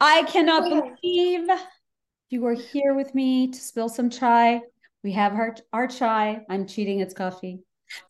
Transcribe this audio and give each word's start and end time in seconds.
I 0.00 0.22
cannot 0.24 0.64
believe 1.02 1.48
you 2.30 2.46
are 2.46 2.54
here 2.54 2.94
with 2.94 3.14
me 3.14 3.50
to 3.50 3.58
spill 3.58 3.88
some 3.88 4.10
chai. 4.10 4.60
We 5.02 5.12
have 5.12 5.32
our, 5.34 5.56
our 5.72 5.88
chai. 5.88 6.44
I'm 6.48 6.66
cheating, 6.66 7.00
it's 7.00 7.14
coffee. 7.14 7.60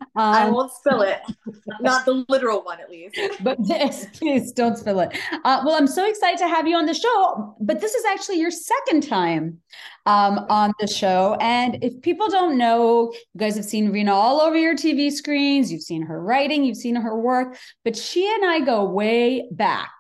Um, 0.01 0.35
I 0.35 0.51
won't 0.51 0.73
spill 0.73 1.03
it, 1.03 1.21
not 1.81 2.05
the 2.05 2.25
literal 2.29 2.63
one 2.63 2.81
at 2.81 2.91
least. 2.91 3.17
but 3.43 3.59
yes, 3.63 4.07
please 4.19 4.51
don't 4.53 4.77
spill 4.77 5.01
it. 5.01 5.17
Uh, 5.45 5.63
well, 5.65 5.77
I'm 5.77 5.87
so 5.87 6.09
excited 6.09 6.39
to 6.39 6.49
have 6.49 6.67
you 6.67 6.77
on 6.77 6.87
the 6.87 6.95
show, 6.95 7.57
but 7.61 7.81
this 7.81 7.95
is 7.95 8.05
actually 8.05 8.41
your 8.41 8.51
second 8.51 9.07
time 9.07 9.59
um, 10.07 10.47
on 10.49 10.73
the 10.81 10.89
show. 10.89 11.37
And 11.41 11.83
if 11.83 12.01
people 12.03 12.29
don't 12.29 12.59
know, 12.59 13.13
you 13.13 13.39
guys 13.39 13.55
have 13.55 13.65
seen 13.65 13.91
Rina 13.93 14.13
all 14.13 14.41
over 14.41 14.57
your 14.57 14.75
TV 14.75 15.13
screens, 15.13 15.71
you've 15.71 15.83
seen 15.83 16.03
her 16.03 16.21
writing, 16.21 16.65
you've 16.65 16.77
seen 16.77 16.97
her 16.97 17.17
work, 17.17 17.57
but 17.85 17.97
she 17.97 18.29
and 18.35 18.45
I 18.45 18.61
go 18.61 18.85
way 18.85 19.49
back. 19.53 19.93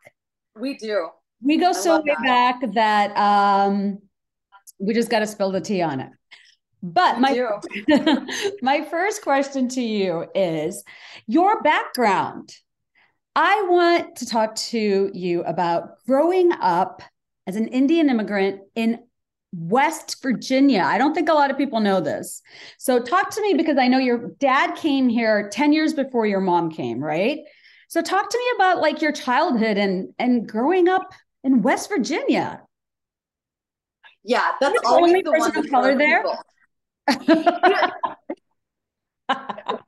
We 0.56 0.76
do. 0.76 1.10
We 1.42 1.56
go 1.56 1.68
I 1.68 1.72
so 1.72 1.98
way 1.98 2.04
that. 2.06 2.60
back 2.60 2.74
that 2.74 3.16
um, 3.16 3.98
we 4.78 4.94
just 4.94 5.10
got 5.10 5.20
to 5.20 5.26
spill 5.26 5.52
the 5.52 5.60
tea 5.60 5.82
on 5.82 6.00
it. 6.00 6.10
But 6.82 7.18
my 7.20 7.58
my 8.62 8.84
first 8.84 9.22
question 9.22 9.68
to 9.70 9.80
you 9.80 10.26
is 10.34 10.84
your 11.26 11.62
background. 11.62 12.54
I 13.34 13.66
want 13.68 14.16
to 14.16 14.26
talk 14.26 14.54
to 14.56 15.10
you 15.14 15.42
about 15.42 16.04
growing 16.06 16.52
up 16.52 17.02
as 17.46 17.56
an 17.56 17.68
Indian 17.68 18.10
immigrant 18.10 18.60
in 18.74 19.00
West 19.52 20.22
Virginia. 20.22 20.82
I 20.82 20.98
don't 20.98 21.14
think 21.14 21.28
a 21.28 21.34
lot 21.34 21.50
of 21.50 21.56
people 21.56 21.80
know 21.80 22.00
this. 22.00 22.42
So 22.78 23.00
talk 23.00 23.30
to 23.30 23.42
me 23.42 23.54
because 23.54 23.78
I 23.78 23.88
know 23.88 23.98
your 23.98 24.32
dad 24.38 24.76
came 24.76 25.08
here 25.08 25.48
10 25.50 25.72
years 25.72 25.94
before 25.94 26.26
your 26.26 26.40
mom 26.40 26.70
came, 26.70 27.02
right? 27.02 27.40
So 27.88 28.02
talk 28.02 28.28
to 28.28 28.38
me 28.38 28.44
about 28.56 28.80
like 28.80 29.00
your 29.00 29.12
childhood 29.12 29.78
and 29.78 30.12
and 30.18 30.46
growing 30.46 30.88
up 30.88 31.12
in 31.44 31.62
West 31.62 31.88
Virginia. 31.88 32.62
Yeah, 34.24 34.52
that's 34.60 34.80
the 34.80 34.88
only 34.88 35.22
the 35.22 35.30
person 35.30 35.56
of 35.56 35.70
color 35.70 35.96
there. 35.96 36.24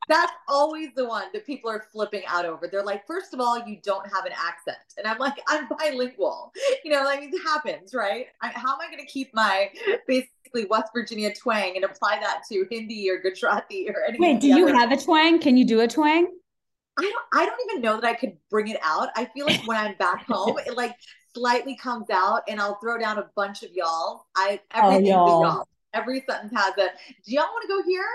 That's 0.09 0.33
always 0.49 0.91
the 0.97 1.07
one 1.07 1.27
that 1.33 1.47
people 1.47 1.71
are 1.71 1.85
flipping 1.93 2.23
out 2.27 2.45
over. 2.45 2.67
They're 2.67 2.85
like, 2.85 3.07
first 3.07 3.33
of 3.33 3.41
all, 3.41 3.65
you 3.65 3.79
don't 3.83 4.05
have 4.13 4.27
an 4.27 4.33
accent. 4.33 4.79
And 4.99 5.07
I'm 5.07 5.19
like, 5.19 5.41
I'm 5.49 5.69
bilingual. 5.69 6.53
You 6.85 6.93
know, 6.93 7.05
like 7.05 7.21
it 7.23 7.39
happens, 7.45 7.95
right? 7.95 8.27
I, 8.41 8.49
how 8.49 8.73
am 8.73 8.81
I 8.81 8.87
going 8.87 9.05
to 9.05 9.11
keep 9.11 9.33
my 9.35 9.71
basically 10.09 10.65
West 10.69 10.91
Virginia 10.95 11.33
twang 11.33 11.77
and 11.77 11.85
apply 11.85 12.19
that 12.21 12.43
to 12.51 12.67
Hindi 12.71 13.09
or 13.11 13.21
Gujarati 13.21 13.89
or 13.89 14.03
anything? 14.03 14.21
Wait, 14.21 14.41
do 14.41 14.49
you 14.49 14.67
have 14.67 14.91
a 14.91 14.97
twang? 14.97 15.41
Can 15.41 15.57
you 15.57 15.65
do 15.65 15.81
a 15.81 15.89
twang? 15.89 16.27
I 16.99 17.03
don't, 17.03 17.25
I 17.35 17.47
don't 17.47 17.61
even 17.71 17.83
know 17.83 18.01
that 18.01 18.05
I 18.05 18.15
could 18.15 18.37
bring 18.51 18.69
it 18.69 18.79
out. 18.83 19.11
I 19.15 19.27
feel 19.27 19.47
like 19.47 19.67
when 19.67 19.77
I'm 19.77 19.95
back 19.99 20.27
home, 20.27 20.59
it 20.67 20.77
like 20.77 20.95
slightly 21.35 21.77
comes 21.77 22.11
out 22.11 22.43
and 22.49 22.61
I'll 22.61 22.79
throw 22.81 22.99
down 22.99 23.19
a 23.19 23.31
bunch 23.37 23.63
of 23.63 23.71
y'all. 23.73 24.27
I 24.37 24.61
everything 24.75 25.15
oh, 25.15 25.27
y'all. 25.27 25.43
y'all 25.43 25.69
every 25.95 26.23
sentence 26.29 26.53
has 26.55 26.73
a 26.79 26.89
do 27.27 27.35
y'all 27.35 27.45
want 27.45 27.63
to 27.63 27.69
go 27.69 27.83
here 27.83 28.07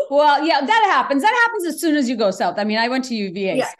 well 0.10 0.44
yeah 0.44 0.60
that 0.60 0.90
happens 0.92 1.22
that 1.22 1.46
happens 1.46 1.64
as 1.66 1.80
soon 1.80 1.96
as 1.96 2.08
you 2.08 2.16
go 2.16 2.30
south 2.30 2.58
i 2.58 2.64
mean 2.64 2.78
i 2.78 2.88
went 2.88 3.04
to 3.04 3.14
uva 3.14 3.38
yes. 3.38 3.74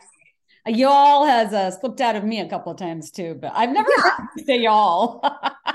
Y'all 0.66 1.26
has 1.26 1.52
uh, 1.52 1.70
slipped 1.70 2.00
out 2.00 2.16
of 2.16 2.24
me 2.24 2.40
a 2.40 2.48
couple 2.48 2.72
of 2.72 2.78
times 2.78 3.10
too 3.10 3.36
but 3.40 3.52
i've 3.54 3.70
never 3.70 3.88
yeah. 3.96 4.02
heard 4.02 4.28
you 4.36 4.44
say 4.44 4.58
y'all 4.58 5.20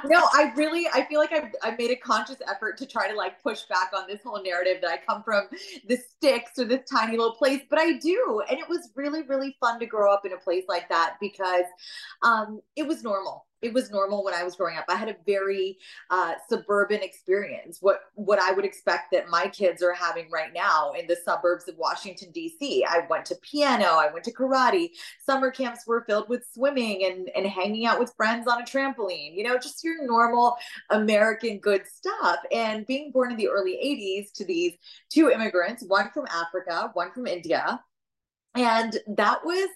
no 0.06 0.28
i 0.34 0.52
really 0.56 0.88
i 0.94 1.06
feel 1.06 1.20
like 1.20 1.32
I've, 1.32 1.52
I've 1.64 1.78
made 1.78 1.92
a 1.92 1.96
conscious 1.96 2.38
effort 2.50 2.78
to 2.80 2.86
try 2.86 3.10
to 3.10 3.16
like 3.16 3.42
push 3.44 3.64
back 3.64 3.92
on 3.96 4.08
this 4.08 4.22
whole 4.24 4.42
narrative 4.42 4.78
that 4.82 4.90
i 4.90 4.98
come 4.98 5.22
from 5.24 5.48
the 5.88 5.98
sticks 5.98 6.58
or 6.58 6.66
this 6.66 6.90
tiny 6.90 7.18
little 7.18 7.36
place 7.36 7.62
but 7.70 7.78
i 7.78 7.98
do 8.00 8.42
and 8.50 8.58
it 8.58 8.68
was 8.68 8.90
really 8.96 9.24
really 9.24 9.56
fun 9.60 9.80
to 9.80 9.86
grow 9.86 10.12
up 10.12 10.26
in 10.26 10.34
a 10.34 10.38
place 10.38 10.64
like 10.68 10.90
that 10.90 11.18
because 11.22 11.66
um, 12.24 12.60
it 12.76 12.88
was 12.88 13.04
normal 13.04 13.46
it 13.62 13.74
was 13.74 13.92
normal 13.92 14.24
when 14.24 14.34
I 14.34 14.44
was 14.44 14.56
growing 14.56 14.78
up. 14.78 14.86
I 14.88 14.96
had 14.96 15.10
a 15.10 15.16
very 15.26 15.78
uh, 16.10 16.34
suburban 16.48 17.02
experience. 17.02 17.80
What 17.82 18.02
what 18.16 18.40
I 18.40 18.52
would 18.52 18.66
expect 18.66 19.12
that 19.12 19.30
my 19.30 19.48
kids 19.48 19.84
are 19.84 19.94
having 19.94 20.30
right 20.32 20.54
now 20.54 20.94
in 20.94 21.08
the 21.08 21.18
suburbs 21.26 21.68
of 21.68 21.78
Washington 21.78 22.32
D.C. 22.32 22.86
I 22.88 23.06
went 23.10 23.26
to 23.26 23.36
piano. 23.42 23.86
I 23.86 24.12
went 24.12 24.26
to 24.26 24.34
karate. 24.34 24.92
Summer 25.26 25.52
camps 25.52 25.86
were 25.86 26.06
filled 26.08 26.30
with 26.30 26.46
swimming 26.54 27.06
and 27.06 27.30
and 27.36 27.46
hanging 27.46 27.86
out 27.86 28.00
with 28.00 28.14
friends 28.16 28.48
on 28.48 28.62
a 28.62 28.66
trampoline. 28.66 29.36
You 29.36 29.44
know, 29.44 29.58
just 29.58 29.84
your 29.84 30.06
normal 30.06 30.56
American 30.90 31.60
good 31.60 31.86
stuff. 31.86 32.40
And 32.52 32.86
being 32.88 33.12
born 33.12 33.32
in 33.32 33.38
the 33.38 33.50
early 33.50 33.74
'80s 33.74 34.32
to 34.38 34.46
these 34.46 34.74
two 35.10 35.30
immigrants, 35.30 35.84
one 35.86 36.10
from 36.12 36.28
Africa, 36.28 36.92
one 36.94 37.12
from 37.12 37.28
India, 37.28 37.82
and 38.56 38.98
that 39.08 39.44
was, 39.44 39.70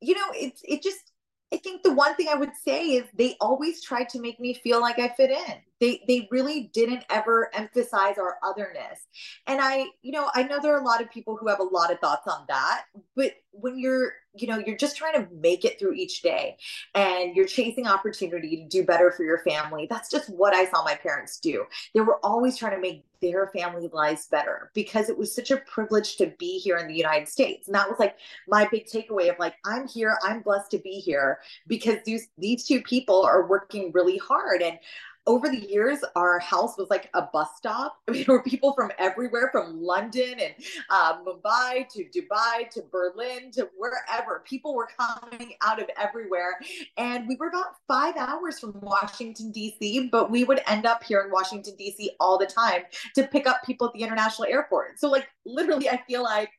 you 0.00 0.14
know, 0.14 0.26
it's 0.34 0.62
it 0.64 0.82
just 0.82 1.12
I 1.52 1.56
think 1.56 1.82
the 1.82 1.92
one 1.92 2.14
thing 2.14 2.28
I 2.28 2.34
would 2.34 2.52
say 2.62 2.84
is 2.88 3.04
they 3.14 3.36
always 3.40 3.82
tried 3.82 4.08
to 4.10 4.20
make 4.20 4.38
me 4.38 4.54
feel 4.54 4.80
like 4.80 4.98
I 4.98 5.08
fit 5.08 5.30
in. 5.30 5.54
They 5.80 6.02
they 6.08 6.28
really 6.30 6.70
didn't 6.72 7.04
ever 7.10 7.50
emphasize 7.54 8.18
our 8.18 8.38
otherness. 8.42 9.06
And 9.46 9.60
I, 9.60 9.86
you 10.02 10.12
know, 10.12 10.30
I 10.34 10.42
know 10.42 10.58
there 10.60 10.74
are 10.74 10.80
a 10.80 10.84
lot 10.84 11.02
of 11.02 11.10
people 11.10 11.36
who 11.36 11.48
have 11.48 11.60
a 11.60 11.64
lot 11.64 11.92
of 11.92 12.00
thoughts 12.00 12.26
on 12.26 12.44
that, 12.48 12.84
but 13.14 13.32
when 13.52 13.78
you're, 13.78 14.12
you 14.34 14.46
know, 14.46 14.58
you're 14.58 14.76
just 14.76 14.96
trying 14.96 15.14
to 15.14 15.28
make 15.34 15.64
it 15.64 15.78
through 15.78 15.94
each 15.94 16.22
day 16.22 16.56
and 16.94 17.34
you're 17.34 17.46
chasing 17.46 17.86
opportunity 17.86 18.56
to 18.56 18.68
do 18.68 18.84
better 18.84 19.10
for 19.10 19.24
your 19.24 19.38
family. 19.38 19.86
That's 19.90 20.10
just 20.10 20.30
what 20.30 20.54
I 20.54 20.66
saw 20.66 20.84
my 20.84 20.94
parents 20.94 21.38
do. 21.40 21.64
They 21.94 22.00
were 22.00 22.24
always 22.24 22.56
trying 22.56 22.76
to 22.76 22.80
make 22.80 23.04
their 23.20 23.48
family 23.48 23.88
lives 23.92 24.28
better 24.30 24.70
because 24.74 25.08
it 25.08 25.18
was 25.18 25.34
such 25.34 25.50
a 25.50 25.56
privilege 25.56 26.16
to 26.18 26.32
be 26.38 26.58
here 26.58 26.76
in 26.76 26.86
the 26.86 26.94
United 26.94 27.28
States. 27.28 27.66
And 27.66 27.74
that 27.74 27.88
was 27.88 27.98
like 27.98 28.16
my 28.46 28.68
big 28.70 28.86
takeaway 28.86 29.28
of 29.28 29.38
like, 29.38 29.54
I'm 29.64 29.88
here, 29.88 30.16
I'm 30.22 30.42
blessed 30.42 30.70
to 30.72 30.78
be 30.78 31.00
here 31.00 31.40
because 31.66 31.96
these 32.04 32.28
these 32.38 32.64
two 32.64 32.80
people 32.82 33.22
are 33.22 33.48
working 33.48 33.90
really 33.92 34.18
hard. 34.18 34.62
And 34.62 34.78
over 35.28 35.50
the 35.50 35.60
years, 35.70 35.98
our 36.16 36.38
house 36.38 36.78
was 36.78 36.88
like 36.88 37.10
a 37.12 37.22
bus 37.22 37.48
stop. 37.56 37.98
I 38.08 38.12
mean, 38.12 38.24
there 38.26 38.34
were 38.34 38.42
people 38.42 38.72
from 38.72 38.90
everywhere, 38.98 39.50
from 39.52 39.80
London 39.80 40.40
and 40.40 40.54
uh, 40.88 41.18
Mumbai 41.22 41.86
to 41.90 42.04
Dubai 42.04 42.68
to 42.70 42.82
Berlin 42.90 43.52
to 43.52 43.68
wherever. 43.76 44.42
People 44.46 44.74
were 44.74 44.88
coming 44.98 45.52
out 45.62 45.80
of 45.80 45.88
everywhere. 45.98 46.58
And 46.96 47.28
we 47.28 47.36
were 47.36 47.48
about 47.48 47.76
five 47.86 48.16
hours 48.16 48.58
from 48.58 48.80
Washington, 48.80 49.52
D.C., 49.52 50.08
but 50.10 50.30
we 50.30 50.44
would 50.44 50.62
end 50.66 50.86
up 50.86 51.04
here 51.04 51.20
in 51.20 51.30
Washington, 51.30 51.74
D.C. 51.76 52.10
all 52.18 52.38
the 52.38 52.46
time 52.46 52.82
to 53.14 53.24
pick 53.24 53.46
up 53.46 53.62
people 53.66 53.88
at 53.88 53.92
the 53.92 54.02
international 54.02 54.48
airport. 54.48 54.98
So, 54.98 55.10
like, 55.10 55.28
literally, 55.44 55.90
I 55.90 56.02
feel 56.08 56.22
like 56.22 56.50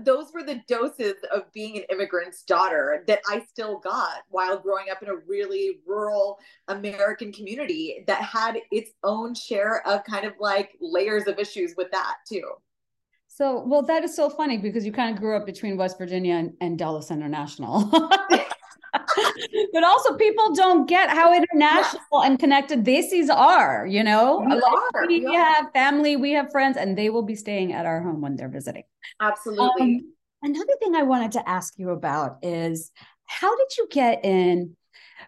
those 0.00 0.32
were 0.32 0.42
the 0.42 0.62
doses 0.68 1.16
of 1.32 1.52
being 1.52 1.76
an 1.76 1.84
immigrant's 1.90 2.42
daughter 2.42 3.02
that 3.06 3.20
I 3.28 3.40
still 3.40 3.78
got 3.78 4.22
while 4.28 4.58
growing 4.58 4.86
up 4.90 5.02
in 5.02 5.08
a 5.08 5.16
really 5.16 5.80
rural 5.86 6.38
American 6.68 7.32
community 7.32 8.04
that 8.06 8.22
had 8.22 8.58
its 8.70 8.92
own 9.02 9.34
share 9.34 9.86
of 9.86 10.04
kind 10.04 10.24
of 10.24 10.34
like 10.38 10.76
layers 10.80 11.26
of 11.26 11.38
issues 11.38 11.74
with 11.76 11.90
that 11.90 12.16
too. 12.28 12.52
So, 13.26 13.64
well, 13.66 13.82
that 13.82 14.04
is 14.04 14.14
so 14.16 14.30
funny 14.30 14.58
because 14.58 14.84
you 14.86 14.92
kind 14.92 15.14
of 15.14 15.20
grew 15.20 15.36
up 15.36 15.46
between 15.46 15.76
West 15.76 15.98
Virginia 15.98 16.34
and, 16.34 16.54
and 16.60 16.78
Dulles 16.78 17.10
International. 17.10 17.90
but 19.72 19.84
also 19.84 20.16
people 20.16 20.54
don't 20.54 20.88
get 20.88 21.10
how 21.10 21.34
international 21.34 22.02
yeah. 22.12 22.26
and 22.26 22.38
connected 22.38 22.84
these 22.84 23.30
are, 23.30 23.86
you 23.86 24.02
know? 24.02 24.44
We, 24.46 24.60
are. 24.60 25.06
we 25.06 25.34
have 25.34 25.66
family, 25.72 26.16
we 26.16 26.32
have 26.32 26.50
friends, 26.50 26.76
and 26.76 26.96
they 26.96 27.10
will 27.10 27.22
be 27.22 27.34
staying 27.34 27.72
at 27.72 27.86
our 27.86 28.00
home 28.02 28.20
when 28.20 28.36
they're 28.36 28.48
visiting. 28.48 28.84
Absolutely. 29.20 29.96
Um, 29.96 30.12
another 30.42 30.72
thing 30.80 30.94
I 30.94 31.02
wanted 31.02 31.32
to 31.32 31.48
ask 31.48 31.74
you 31.76 31.90
about 31.90 32.38
is 32.42 32.90
how 33.26 33.56
did 33.56 33.76
you 33.76 33.88
get 33.90 34.24
in? 34.24 34.76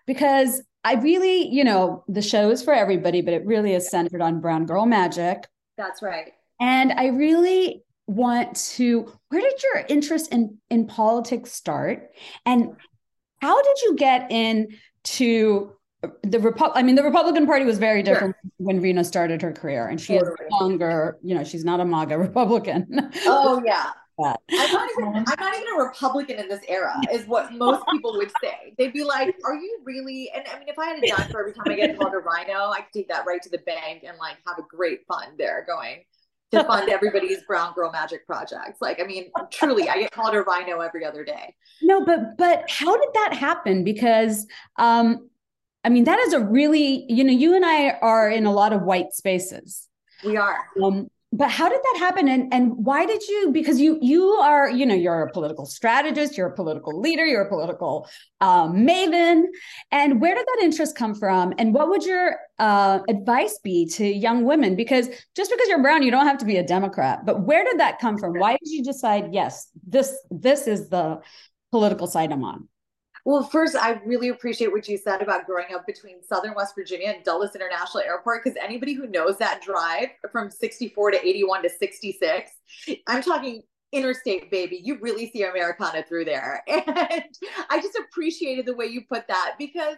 Because 0.07 0.63
I 0.85 0.95
really, 0.95 1.49
you 1.49 1.65
know, 1.65 2.05
the 2.09 2.23
show 2.23 2.51
is 2.51 2.63
for 2.63 2.73
everybody, 2.73 3.21
but 3.21 3.35
it 3.35 3.45
really 3.45 3.75
is 3.75 3.91
centered 3.91 4.23
on 4.23 4.41
Brown 4.41 4.67
Girl 4.67 4.87
Magic. 4.87 5.47
That's 5.77 6.03
right. 6.03 6.33
And 6.61 6.93
I 6.93 7.09
really 7.09 7.85
want 8.07 8.57
to 8.57 9.11
where 9.29 9.41
did 9.41 9.63
your 9.63 9.85
interest 9.89 10.33
in 10.33 10.59
in 10.69 10.85
politics 10.85 11.53
start 11.53 12.11
and 12.45 12.75
how 13.41 13.61
did 13.63 13.83
you 13.83 13.97
get 13.97 14.31
into 14.31 15.73
the 16.23 16.41
Repub- 16.41 16.73
I 16.75 16.83
mean, 16.83 16.95
the 16.95 17.03
Republican 17.03 17.47
Party 17.47 17.65
was 17.65 17.79
very 17.79 18.03
different 18.03 18.35
sure. 18.43 18.51
when 18.59 18.81
Rina 18.81 19.05
started 19.05 19.43
her 19.43 19.53
career, 19.53 19.89
and 19.89 20.01
she 20.01 20.15
totally. 20.15 20.33
is 20.33 20.39
no 20.51 20.59
longer, 20.59 21.19
you 21.23 21.35
know, 21.35 21.45
she's 21.45 21.65
not 21.65 21.81
a 21.81 21.85
MAGA 21.85 22.19
Republican. 22.19 23.11
Oh 23.27 23.63
yeah. 23.65 23.91
I'm 24.23 24.37
not, 24.73 24.91
even, 24.91 25.15
I'm 25.15 25.41
not 25.41 25.55
even 25.55 25.67
a 25.77 25.83
Republican 25.83 26.39
in 26.39 26.49
this 26.49 26.61
era, 26.69 26.95
is 27.13 27.27
what 27.27 27.55
most 27.55 27.83
people 27.91 28.13
would 28.19 28.31
say. 28.43 28.75
They'd 28.77 28.93
be 28.93 29.03
like, 29.03 29.35
"Are 29.45 29.55
you 29.55 29.81
really?" 29.83 30.31
And 30.35 30.45
I 30.53 30.59
mean, 30.59 30.69
if 30.69 30.79
I 30.79 30.89
had 30.89 31.03
a 31.03 31.09
dime 31.09 31.31
for 31.31 31.41
every 31.41 31.55
time 31.55 31.65
I 31.67 31.75
get 31.75 31.99
called 31.99 32.13
a 32.13 32.19
RINO, 32.19 32.71
I 32.71 32.83
could 32.83 32.93
take 32.93 33.09
that 33.09 33.25
right 33.27 33.41
to 33.41 33.49
the 33.49 33.59
bank 33.59 34.05
and 34.07 34.19
like 34.19 34.37
have 34.47 34.59
a 34.59 34.63
great 34.69 35.07
fund 35.07 35.39
there 35.39 35.65
going 35.67 36.05
to 36.53 36.65
fund 36.65 36.91
everybody's 36.91 37.43
brown 37.45 37.73
girl 37.75 37.91
magic 37.91 38.27
projects. 38.27 38.81
Like, 38.81 39.01
I 39.01 39.05
mean, 39.05 39.31
truly, 39.51 39.89
I 39.89 39.99
get 39.99 40.11
called 40.11 40.35
a 40.35 40.43
RINO 40.43 40.81
every 40.81 41.05
other 41.05 41.25
day. 41.25 41.55
No, 41.83 42.05
but 42.05 42.37
but 42.37 42.69
how 42.71 42.97
did 42.97 43.09
that 43.15 43.35
happen? 43.35 43.85
Because 43.85 44.47
um, 44.77 45.31
I 45.85 45.89
mean, 45.89 46.05
that 46.05 46.19
is 46.21 46.33
a 46.33 46.41
really, 46.41 47.07
you 47.09 47.25
know, 47.25 47.33
you 47.33 47.55
and 47.55 47.65
I 47.65 47.91
are 47.91 48.29
in 48.29 48.47
a 48.47 48.53
lot 48.53 48.73
of 48.73 48.83
white 48.83 49.13
spaces. 49.13 49.89
We 50.25 50.37
are. 50.37 50.59
Um, 50.83 51.09
but 51.33 51.49
how 51.49 51.69
did 51.69 51.81
that 51.81 51.97
happen? 52.01 52.27
And 52.29 52.53
and 52.53 52.73
why 52.77 53.07
did 53.07 53.27
you 53.29 53.51
because 53.53 53.81
you 53.81 53.99
you 54.03 54.25
are 54.25 54.69
you 54.69 54.85
know 54.85 54.95
you're 54.95 55.23
a 55.23 55.31
political 55.31 55.65
strategist 55.65 56.37
you're 56.37 56.49
a 56.49 56.55
political 56.55 57.01
leader 57.01 57.25
you're 57.25 57.43
a 57.43 57.49
political 57.49 58.09
um, 58.41 58.85
maven. 58.85 59.45
And 59.93 60.21
where 60.21 60.35
did 60.35 60.45
that 60.47 60.65
interest 60.65 60.97
come 60.97 61.15
from? 61.15 61.55
And 61.59 61.73
what 61.73 61.89
would 61.89 62.05
your 62.05 62.37
uh, 62.59 63.01
advice 63.09 63.59
be 63.63 63.87
to 63.91 64.05
young 64.05 64.45
women? 64.45 64.75
Because 64.75 65.09
just 65.37 65.51
because 65.51 65.69
you're 65.69 65.83
brown 65.83 66.03
you 66.03 66.11
don't 66.11 66.27
have 66.27 66.39
to 66.39 66.45
be 66.45 66.57
a 66.57 66.67
democrat. 66.67 67.25
But 67.25 67.43
where 67.43 67.65
did 67.65 67.79
that 67.79 68.01
come 68.01 68.19
from? 68.19 68.39
Why 68.39 68.53
did 68.53 68.71
you 68.71 68.83
decide 68.83 69.33
yes 69.33 69.69
this 69.87 70.17
this 70.31 70.67
is 70.67 70.89
the 70.89 71.21
political 71.71 72.09
side 72.09 72.33
i'm 72.33 72.45
on 72.45 72.69
well, 73.25 73.43
first, 73.43 73.77
I 73.77 74.01
really 74.05 74.29
appreciate 74.29 74.73
what 74.73 74.89
you 74.89 74.97
said 74.97 75.23
about 75.23 75.47
growing 75.47 75.75
up 75.75 75.87
between 75.87 76.23
Southern 76.23 76.55
West 76.55 76.75
Virginia 76.75 77.09
and 77.09 77.25
Dulles 77.25 77.55
International 77.55 78.03
Airport. 78.03 78.45
Because 78.45 78.59
anybody 78.63 78.95
who 78.95 79.07
knows 79.07 79.39
that 79.39 79.63
drive 79.63 80.09
from 80.33 80.51
64 80.51 81.13
to 81.13 81.27
81 81.27 81.63
to 81.63 81.71
66, 81.71 82.51
I'm 83.07 83.23
talking 83.23 83.63
interstate, 83.93 84.51
baby. 84.51 84.81
You 84.83 84.99
really 85.01 85.31
see 85.31 85.43
Americana 85.43 86.03
through 86.03 86.25
there. 86.25 86.63
And 86.69 87.25
I 87.69 87.81
just 87.81 87.99
appreciated 87.99 88.67
the 88.67 88.75
way 88.75 88.87
you 88.87 89.03
put 89.09 89.27
that 89.29 89.55
because 89.59 89.97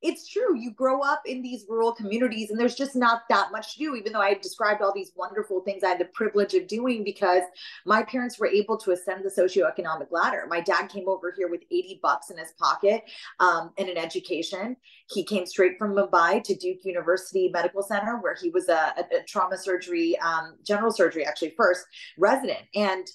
it's 0.00 0.28
true. 0.28 0.56
You 0.56 0.70
grow 0.70 1.00
up 1.00 1.22
in 1.26 1.42
these 1.42 1.64
rural 1.68 1.92
communities 1.92 2.50
and 2.50 2.58
there's 2.58 2.76
just 2.76 2.94
not 2.94 3.22
that 3.28 3.50
much 3.50 3.72
to 3.72 3.78
do, 3.80 3.94
even 3.96 4.12
though 4.12 4.20
I 4.20 4.34
described 4.34 4.80
all 4.80 4.92
these 4.94 5.12
wonderful 5.16 5.60
things 5.62 5.82
I 5.82 5.88
had 5.88 5.98
the 5.98 6.04
privilege 6.06 6.54
of 6.54 6.68
doing 6.68 7.02
because 7.02 7.42
my 7.84 8.04
parents 8.04 8.38
were 8.38 8.46
able 8.46 8.76
to 8.78 8.92
ascend 8.92 9.24
the 9.24 9.30
socioeconomic 9.30 10.08
ladder. 10.10 10.46
My 10.48 10.60
dad 10.60 10.88
came 10.88 11.08
over 11.08 11.34
here 11.36 11.48
with 11.48 11.62
80 11.70 11.98
bucks 12.00 12.30
in 12.30 12.38
his 12.38 12.52
pocket 12.52 13.02
um, 13.40 13.72
and 13.76 13.88
an 13.88 13.98
education. 13.98 14.76
He 15.10 15.24
came 15.24 15.46
straight 15.46 15.78
from 15.78 15.94
Mumbai 15.94 16.44
to 16.44 16.54
Duke 16.54 16.84
University 16.84 17.50
Medical 17.52 17.82
Center, 17.82 18.18
where 18.20 18.36
he 18.40 18.50
was 18.50 18.68
a, 18.68 18.94
a, 18.96 19.18
a 19.18 19.22
trauma 19.26 19.58
surgery, 19.58 20.16
um, 20.20 20.56
general 20.64 20.92
surgery, 20.92 21.26
actually, 21.26 21.54
first 21.56 21.84
resident. 22.16 22.60
And 22.74 23.06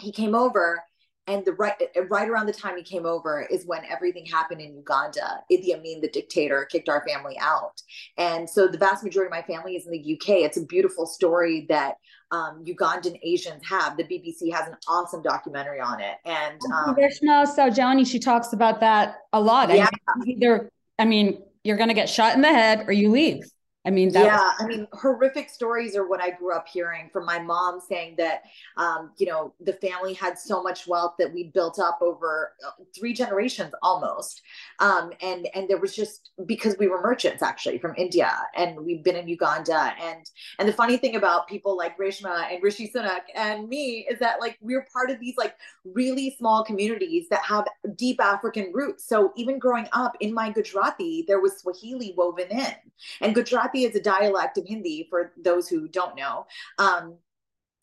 he 0.00 0.12
came 0.12 0.34
over 0.34 0.82
and 1.30 1.44
the 1.44 1.52
right 1.52 1.74
right 2.08 2.28
around 2.28 2.46
the 2.46 2.52
time 2.52 2.76
he 2.76 2.82
came 2.82 3.06
over 3.06 3.42
is 3.42 3.64
when 3.66 3.84
everything 3.84 4.26
happened 4.26 4.60
in 4.60 4.74
Uganda. 4.74 5.42
Idi 5.50 5.74
Amin, 5.74 6.00
the 6.00 6.08
dictator, 6.08 6.66
kicked 6.70 6.88
our 6.88 7.06
family 7.06 7.38
out, 7.40 7.80
and 8.18 8.48
so 8.48 8.66
the 8.66 8.78
vast 8.78 9.04
majority 9.04 9.28
of 9.28 9.30
my 9.30 9.42
family 9.42 9.76
is 9.76 9.86
in 9.86 9.92
the 9.92 10.14
UK. 10.14 10.40
It's 10.40 10.56
a 10.56 10.64
beautiful 10.66 11.06
story 11.06 11.66
that 11.68 11.94
um, 12.32 12.64
Ugandan 12.64 13.18
Asians 13.22 13.62
have. 13.68 13.96
The 13.96 14.04
BBC 14.04 14.52
has 14.52 14.66
an 14.66 14.76
awesome 14.88 15.22
documentary 15.22 15.80
on 15.80 16.00
it, 16.00 16.16
and 16.24 16.60
um, 16.74 16.96
Reshma 16.96 17.46
Saujani, 17.46 18.06
she 18.06 18.18
talks 18.18 18.52
about 18.52 18.80
that 18.80 19.18
a 19.32 19.40
lot. 19.40 19.74
Yeah. 19.74 19.88
I 20.08 20.18
mean, 20.18 20.36
either, 20.36 20.70
I 20.98 21.04
mean, 21.04 21.42
you're 21.62 21.76
going 21.76 21.88
to 21.88 21.94
get 21.94 22.08
shot 22.08 22.34
in 22.34 22.42
the 22.42 22.48
head 22.48 22.84
or 22.88 22.92
you 22.92 23.10
leave. 23.10 23.44
I 23.86 23.90
mean, 23.90 24.10
yeah, 24.12 24.36
was- 24.36 24.54
I 24.60 24.66
mean, 24.66 24.86
horrific 24.92 25.48
stories 25.48 25.96
are 25.96 26.06
what 26.06 26.20
I 26.20 26.30
grew 26.30 26.52
up 26.54 26.68
hearing 26.68 27.08
from 27.10 27.24
my 27.24 27.38
mom 27.38 27.80
saying 27.80 28.16
that, 28.18 28.42
um, 28.76 29.12
you 29.16 29.26
know, 29.26 29.54
the 29.60 29.72
family 29.74 30.12
had 30.12 30.38
so 30.38 30.62
much 30.62 30.86
wealth 30.86 31.14
that 31.18 31.32
we 31.32 31.44
built 31.44 31.78
up 31.78 31.98
over 32.02 32.52
uh, 32.66 32.72
three 32.98 33.14
generations 33.14 33.72
almost, 33.82 34.42
um, 34.80 35.12
and 35.22 35.48
and 35.54 35.66
there 35.66 35.78
was 35.78 35.96
just 35.96 36.32
because 36.44 36.76
we 36.78 36.88
were 36.88 37.00
merchants 37.00 37.42
actually 37.42 37.78
from 37.78 37.94
India, 37.96 38.30
and 38.54 38.78
we've 38.84 39.02
been 39.02 39.16
in 39.16 39.26
Uganda, 39.28 39.94
and 40.02 40.30
and 40.58 40.68
the 40.68 40.74
funny 40.74 40.98
thing 40.98 41.16
about 41.16 41.48
people 41.48 41.74
like 41.74 41.96
Reshma 41.96 42.52
and 42.52 42.62
Rishi 42.62 42.86
Sunak 42.86 43.22
and 43.34 43.66
me 43.66 44.06
is 44.10 44.18
that 44.18 44.40
like 44.40 44.58
we're 44.60 44.86
part 44.92 45.10
of 45.10 45.18
these 45.20 45.38
like 45.38 45.54
really 45.84 46.36
small 46.38 46.62
communities 46.64 47.28
that 47.30 47.42
have 47.44 47.66
deep 47.96 48.20
African 48.22 48.72
roots. 48.74 49.06
So 49.08 49.32
even 49.36 49.58
growing 49.58 49.88
up 49.94 50.18
in 50.20 50.34
my 50.34 50.50
Gujarati, 50.50 51.24
there 51.26 51.40
was 51.40 51.58
Swahili 51.58 52.12
woven 52.14 52.48
in, 52.48 52.74
and 53.22 53.34
Gujarati 53.34 53.69
Gujarati 53.72 53.84
is 53.84 53.96
a 53.96 54.02
dialect 54.02 54.58
of 54.58 54.66
Hindi 54.66 55.06
for 55.10 55.32
those 55.42 55.68
who 55.68 55.88
don't 55.88 56.16
know. 56.16 56.46
Um, 56.78 57.16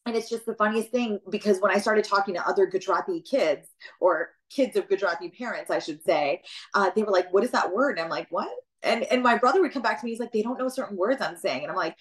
and 0.05 0.15
it's 0.15 0.29
just 0.29 0.45
the 0.45 0.55
funniest 0.55 0.89
thing 0.89 1.19
because 1.29 1.59
when 1.59 1.71
I 1.71 1.79
started 1.79 2.05
talking 2.05 2.33
to 2.35 2.47
other 2.47 2.65
Gujarati 2.65 3.21
kids 3.21 3.67
or 3.99 4.29
kids 4.49 4.77
of 4.77 4.87
Gujarati 4.87 5.29
parents, 5.29 5.69
I 5.69 5.79
should 5.79 6.01
say, 6.03 6.43
uh, 6.73 6.91
they 6.95 7.03
were 7.03 7.11
like, 7.11 7.31
"What 7.33 7.43
is 7.43 7.51
that 7.51 7.73
word?" 7.73 7.97
And 7.97 7.99
I'm 7.99 8.09
like, 8.09 8.27
"What?" 8.29 8.49
And 8.83 9.03
and 9.03 9.21
my 9.21 9.37
brother 9.37 9.61
would 9.61 9.73
come 9.73 9.81
back 9.81 9.99
to 9.99 10.05
me. 10.05 10.11
He's 10.11 10.19
like, 10.19 10.31
"They 10.31 10.41
don't 10.43 10.57
know 10.57 10.69
certain 10.69 10.95
words 10.95 11.21
I'm 11.21 11.35
saying," 11.35 11.63
and 11.63 11.69
I'm 11.69 11.75
like, 11.75 11.97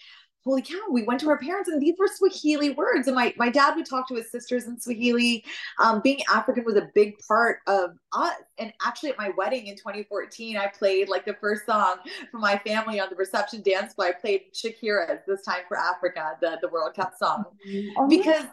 holy 0.47 0.63
cow, 0.63 0.79
we 0.91 1.03
went 1.03 1.21
to 1.21 1.29
our 1.29 1.39
parents 1.39 1.69
and 1.69 1.83
these 1.83 1.97
were 1.99 2.07
Swahili 2.07 2.71
words. 2.71 3.09
And 3.09 3.17
my, 3.17 3.35
my 3.37 3.51
dad 3.51 3.75
would 3.75 3.85
talk 3.85 4.07
to 4.09 4.15
his 4.15 4.31
sisters 4.31 4.67
in 4.67 4.81
Swahili. 4.81 5.45
Um, 5.81 6.01
being 6.01 6.21
African 6.33 6.65
was 6.65 6.77
a 6.77 6.89
big 6.95 7.19
part 7.19 7.59
of 7.67 7.99
us. 8.13 8.37
And 8.59 8.73
actually 8.87 9.11
at 9.11 9.19
my 9.19 9.31
wedding 9.37 9.67
in 9.67 9.77
2014, 9.77 10.57
I 10.57 10.69
played 10.69 11.09
like 11.09 11.25
the 11.25 11.35
first 11.35 11.67
song 11.67 11.97
for 12.31 12.39
my 12.39 12.59
family 12.59 13.01
on 13.01 13.11
the 13.11 13.17
reception 13.17 13.61
dance 13.63 13.95
floor. 13.95 14.09
I 14.09 14.13
played 14.13 14.43
Shakira's 14.55 15.21
This 15.27 15.43
Time 15.43 15.63
for 15.67 15.77
Africa, 15.77 16.37
the, 16.41 16.59
the 16.63 16.69
World 16.69 16.95
Cup 16.95 17.15
song. 17.19 17.47
Oh, 17.99 18.09
because 18.09 18.45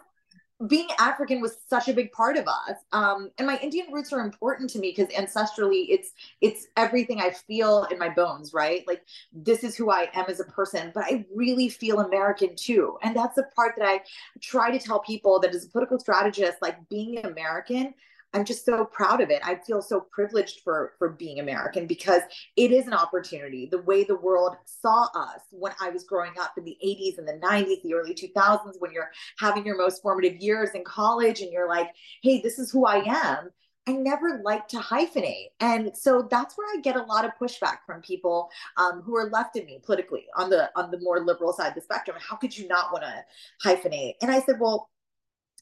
being 0.68 0.86
African 0.98 1.40
was 1.40 1.58
such 1.68 1.88
a 1.88 1.92
big 1.92 2.12
part 2.12 2.36
of 2.36 2.46
us. 2.46 2.76
Um, 2.92 3.30
and 3.38 3.46
my 3.46 3.58
Indian 3.58 3.92
roots 3.92 4.12
are 4.12 4.20
important 4.20 4.70
to 4.70 4.78
me 4.78 4.94
because 4.96 5.12
ancestrally 5.12 5.86
it's 5.88 6.12
it's 6.40 6.68
everything 6.76 7.20
I 7.20 7.30
feel 7.30 7.84
in 7.90 7.98
my 7.98 8.08
bones, 8.08 8.52
right? 8.54 8.86
Like 8.86 9.04
this 9.32 9.64
is 9.64 9.76
who 9.76 9.90
I 9.90 10.10
am 10.14 10.26
as 10.28 10.40
a 10.40 10.44
person, 10.44 10.92
but 10.94 11.04
I 11.04 11.24
really 11.34 11.68
feel 11.68 12.00
American 12.00 12.54
too. 12.54 12.98
And 13.02 13.16
that's 13.16 13.34
the 13.34 13.44
part 13.56 13.74
that 13.78 13.86
I 13.86 14.00
try 14.40 14.70
to 14.70 14.78
tell 14.78 15.00
people 15.00 15.40
that 15.40 15.54
as 15.54 15.64
a 15.64 15.68
political 15.68 15.98
strategist, 15.98 16.58
like 16.62 16.88
being 16.88 17.24
American 17.26 17.94
I'm 18.34 18.44
just 18.44 18.64
so 18.64 18.84
proud 18.84 19.20
of 19.20 19.30
it. 19.30 19.40
I 19.44 19.54
feel 19.54 19.80
so 19.80 20.00
privileged 20.00 20.60
for 20.60 20.94
for 20.98 21.10
being 21.10 21.38
American 21.38 21.86
because 21.86 22.22
it 22.56 22.72
is 22.72 22.86
an 22.86 22.92
opportunity. 22.92 23.66
The 23.66 23.82
way 23.82 24.04
the 24.04 24.16
world 24.16 24.56
saw 24.64 25.04
us 25.14 25.40
when 25.50 25.72
I 25.80 25.90
was 25.90 26.04
growing 26.04 26.32
up 26.40 26.58
in 26.58 26.64
the 26.64 26.76
80s 26.84 27.18
and 27.18 27.28
the 27.28 27.40
90s, 27.46 27.82
the 27.82 27.94
early 27.94 28.14
2000s, 28.14 28.80
when 28.80 28.92
you're 28.92 29.10
having 29.38 29.64
your 29.64 29.78
most 29.78 30.02
formative 30.02 30.36
years 30.42 30.70
in 30.74 30.84
college 30.84 31.40
and 31.40 31.52
you're 31.52 31.68
like, 31.68 31.90
"Hey, 32.22 32.40
this 32.42 32.58
is 32.58 32.70
who 32.70 32.86
I 32.86 33.04
am." 33.06 33.50
I 33.86 33.92
never 33.92 34.40
like 34.42 34.66
to 34.68 34.78
hyphenate. 34.78 35.48
And 35.60 35.94
so 35.94 36.26
that's 36.30 36.56
where 36.56 36.66
I 36.74 36.80
get 36.80 36.96
a 36.96 37.02
lot 37.02 37.24
of 37.24 37.32
pushback 37.40 37.78
from 37.86 38.00
people 38.00 38.48
um, 38.78 39.02
who 39.02 39.14
are 39.14 39.28
left 39.28 39.56
of 39.56 39.66
me 39.66 39.80
politically 39.84 40.24
on 40.36 40.48
the 40.48 40.70
on 40.74 40.90
the 40.90 40.98
more 41.00 41.20
liberal 41.24 41.52
side 41.52 41.68
of 41.68 41.74
the 41.74 41.80
spectrum. 41.82 42.16
How 42.18 42.36
could 42.36 42.56
you 42.56 42.66
not 42.66 42.92
want 42.92 43.04
to 43.04 43.24
hyphenate? 43.62 44.14
And 44.22 44.30
I 44.30 44.40
said, 44.40 44.58
well, 44.58 44.88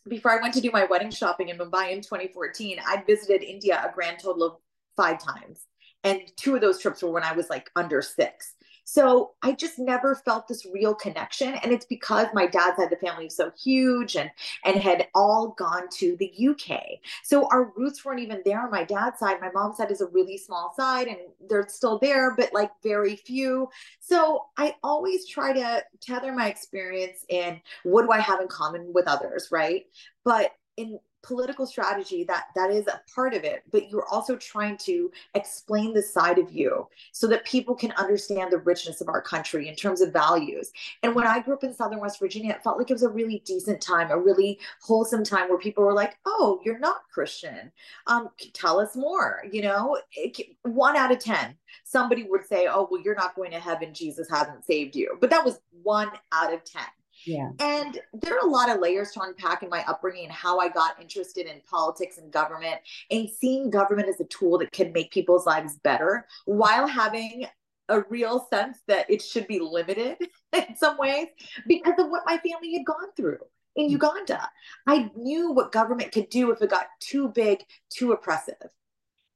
before 0.09 0.33
I 0.33 0.43
went 0.43 0.55
to 0.55 0.61
do 0.61 0.71
my 0.73 0.85
wedding 0.85 1.11
shopping 1.11 1.49
in 1.49 1.59
Mumbai 1.59 1.93
in 1.93 2.01
2014, 2.01 2.79
I'd 2.87 3.07
visited 3.07 3.43
India 3.43 3.83
a 3.85 3.93
grand 3.93 4.19
total 4.21 4.43
of 4.45 4.57
five 4.97 5.23
times. 5.23 5.67
And 6.05 6.21
two 6.37 6.55
of 6.55 6.61
those 6.61 6.81
trips 6.81 7.03
were 7.03 7.11
when 7.11 7.23
I 7.23 7.33
was 7.33 7.49
like 7.49 7.71
under 7.77 8.03
six. 8.03 8.55
So 8.85 9.33
I 9.43 9.53
just 9.53 9.79
never 9.79 10.15
felt 10.15 10.49
this 10.49 10.67
real 10.67 10.95
connection. 10.95 11.55
And 11.55 11.73
it's 11.73 11.87
because 11.87 12.27
my 12.35 12.47
dad's 12.47 12.77
side 12.77 12.85
of 12.85 12.91
the 12.91 13.07
family 13.07 13.29
so 13.29 13.51
huge 13.51 14.17
and 14.17 14.31
and 14.65 14.77
had 14.77 15.09
all 15.15 15.55
gone 15.59 15.89
to 15.99 16.17
the 16.19 16.33
UK. 16.49 16.81
So 17.23 17.49
our 17.51 17.73
roots 17.77 18.05
weren't 18.05 18.21
even 18.21 18.43
there 18.45 18.61
on 18.61 18.71
my 18.71 18.85
dad's 18.85 19.19
side. 19.19 19.41
My 19.41 19.51
mom's 19.53 19.77
side 19.77 19.91
is 19.91 20.01
a 20.01 20.07
really 20.07 20.39
small 20.39 20.73
side 20.77 21.09
and 21.09 21.19
they're 21.49 21.69
still 21.69 21.99
there, 21.99 22.35
but 22.35 22.53
like 22.53 22.71
very 22.83 23.17
few. 23.17 23.69
So 24.01 24.47
I 24.57 24.75
always 24.83 25.27
try 25.27 25.53
to 25.53 25.85
tether 26.01 26.33
my 26.33 26.49
experience 26.49 27.25
in 27.29 27.61
what 27.85 28.03
do 28.03 28.11
I 28.11 28.21
have 28.21 28.41
in 28.41 28.49
common 28.49 28.93
with 28.93 29.07
others, 29.07 29.49
right? 29.51 29.85
But 30.25 30.53
in 30.77 30.99
political 31.23 31.67
strategy 31.67 32.25
that 32.25 32.47
that 32.55 32.71
is 32.71 32.87
a 32.87 33.01
part 33.15 33.35
of 33.35 33.45
it 33.45 33.63
but 33.71 33.89
you're 33.91 34.07
also 34.11 34.37
trying 34.37 34.77
to 34.77 35.11
explain 35.35 35.95
the 35.95 36.03
side 36.03 36.39
of 36.39 36.51
you 36.51 36.87
so 37.13 37.27
that 37.27 37.45
people 37.45 37.75
can 37.75 37.93
understand 37.93 38.51
the 38.51 38.59
richness 38.59 39.01
of 39.01 39.09
our 39.09 39.23
country 39.23 39.69
in 39.69 39.77
terms 39.77 40.01
of 40.01 40.13
values. 40.13 40.73
And 41.03 41.15
when 41.15 41.27
i 41.27 41.41
grew 41.41 41.55
up 41.55 41.65
in 41.65 41.75
southern 41.75 42.01
west 42.01 42.19
virginia 42.19 42.53
it 42.53 42.63
felt 42.63 42.79
like 42.79 42.91
it 42.91 42.95
was 42.95 43.03
a 43.03 43.09
really 43.09 43.43
decent 43.45 43.81
time 43.81 44.11
a 44.11 44.19
really 44.19 44.59
wholesome 44.81 45.25
time 45.25 45.49
where 45.49 45.59
people 45.59 45.85
were 45.85 45.95
like 45.95 46.19
oh 46.27 46.61
you're 46.65 46.79
not 46.79 47.03
christian. 47.13 47.71
Um 48.07 48.29
tell 48.53 48.81
us 48.81 48.97
more 48.97 49.45
you 49.51 49.63
know? 49.63 49.99
It, 50.13 50.57
one 50.63 50.97
out 50.97 51.13
of 51.13 51.19
ten 51.19 51.57
somebody 51.85 52.25
would 52.25 52.47
say 52.47 52.67
oh 52.69 52.89
well 52.91 53.01
you're 53.03 53.15
not 53.15 53.35
going 53.35 53.51
to 53.53 53.61
heaven. 53.61 53.95
Jesus 53.95 54.29
hasn't 54.31 54.65
saved 54.65 54.97
you. 54.97 55.17
But 55.21 55.31
that 55.31 55.45
was 55.45 55.61
one 55.83 56.11
out 56.33 56.53
of 56.53 56.65
ten 56.65 56.83
yeah. 57.25 57.51
And 57.61 58.01
there 58.13 58.37
are 58.37 58.47
a 58.47 58.51
lot 58.51 58.71
of 58.71 58.81
layers 58.81 59.13
to 59.13 59.23
unpack 59.23 59.63
in 59.63 59.69
my 59.69 59.85
upbringing 59.87 60.25
and 60.25 60.33
how 60.33 60.59
I 60.59 60.69
got 60.69 61.01
interested 61.01 61.47
in 61.47 61.61
politics 61.69 62.19
and 62.19 62.33
government 62.33 62.81
and 63.11 63.29
seeing 63.29 63.71
government 63.71 64.09
as 64.09 64.21
a 64.21 64.25
tool 64.25 64.59
that 64.59 64.73
can 64.73 64.93
make 64.93 65.11
people's 65.11 65.47
lives 65.47 65.77
better 65.83 66.27
while 66.45 66.87
having 66.87 67.47
a 67.89 68.03
real 68.09 68.47
sense 68.51 68.79
that 68.87 69.09
it 69.11 69.23
should 69.23 69.47
be 69.47 69.59
limited 69.61 70.17
in 70.53 70.77
some 70.77 70.97
ways 70.99 71.29
because 71.67 71.95
of 71.99 72.11
what 72.11 72.23
my 72.27 72.39
family 72.39 72.73
had 72.75 72.87
gone 72.87 73.13
through 73.17 73.39
in 73.77 73.89
mm. 73.89 73.93
Uganda. 73.93 74.49
I 74.87 75.11
knew 75.17 75.53
what 75.53 75.73
government 75.73 76.13
could 76.13 76.29
do 76.29 76.51
if 76.51 76.63
it 76.63 76.71
got 76.71 76.87
too 77.01 77.29
big, 77.29 77.65
too 77.91 78.13
oppressive. 78.13 78.71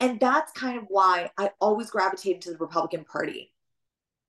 And 0.01 0.21
that's 0.21 0.53
kind 0.53 0.77
of 0.77 0.85
why 0.89 1.31
I 1.39 1.51
always 1.61 1.91
gravitated 1.91 2.43
to 2.43 2.51
the 2.51 2.59
Republican 2.59 3.05
Party 3.05 3.53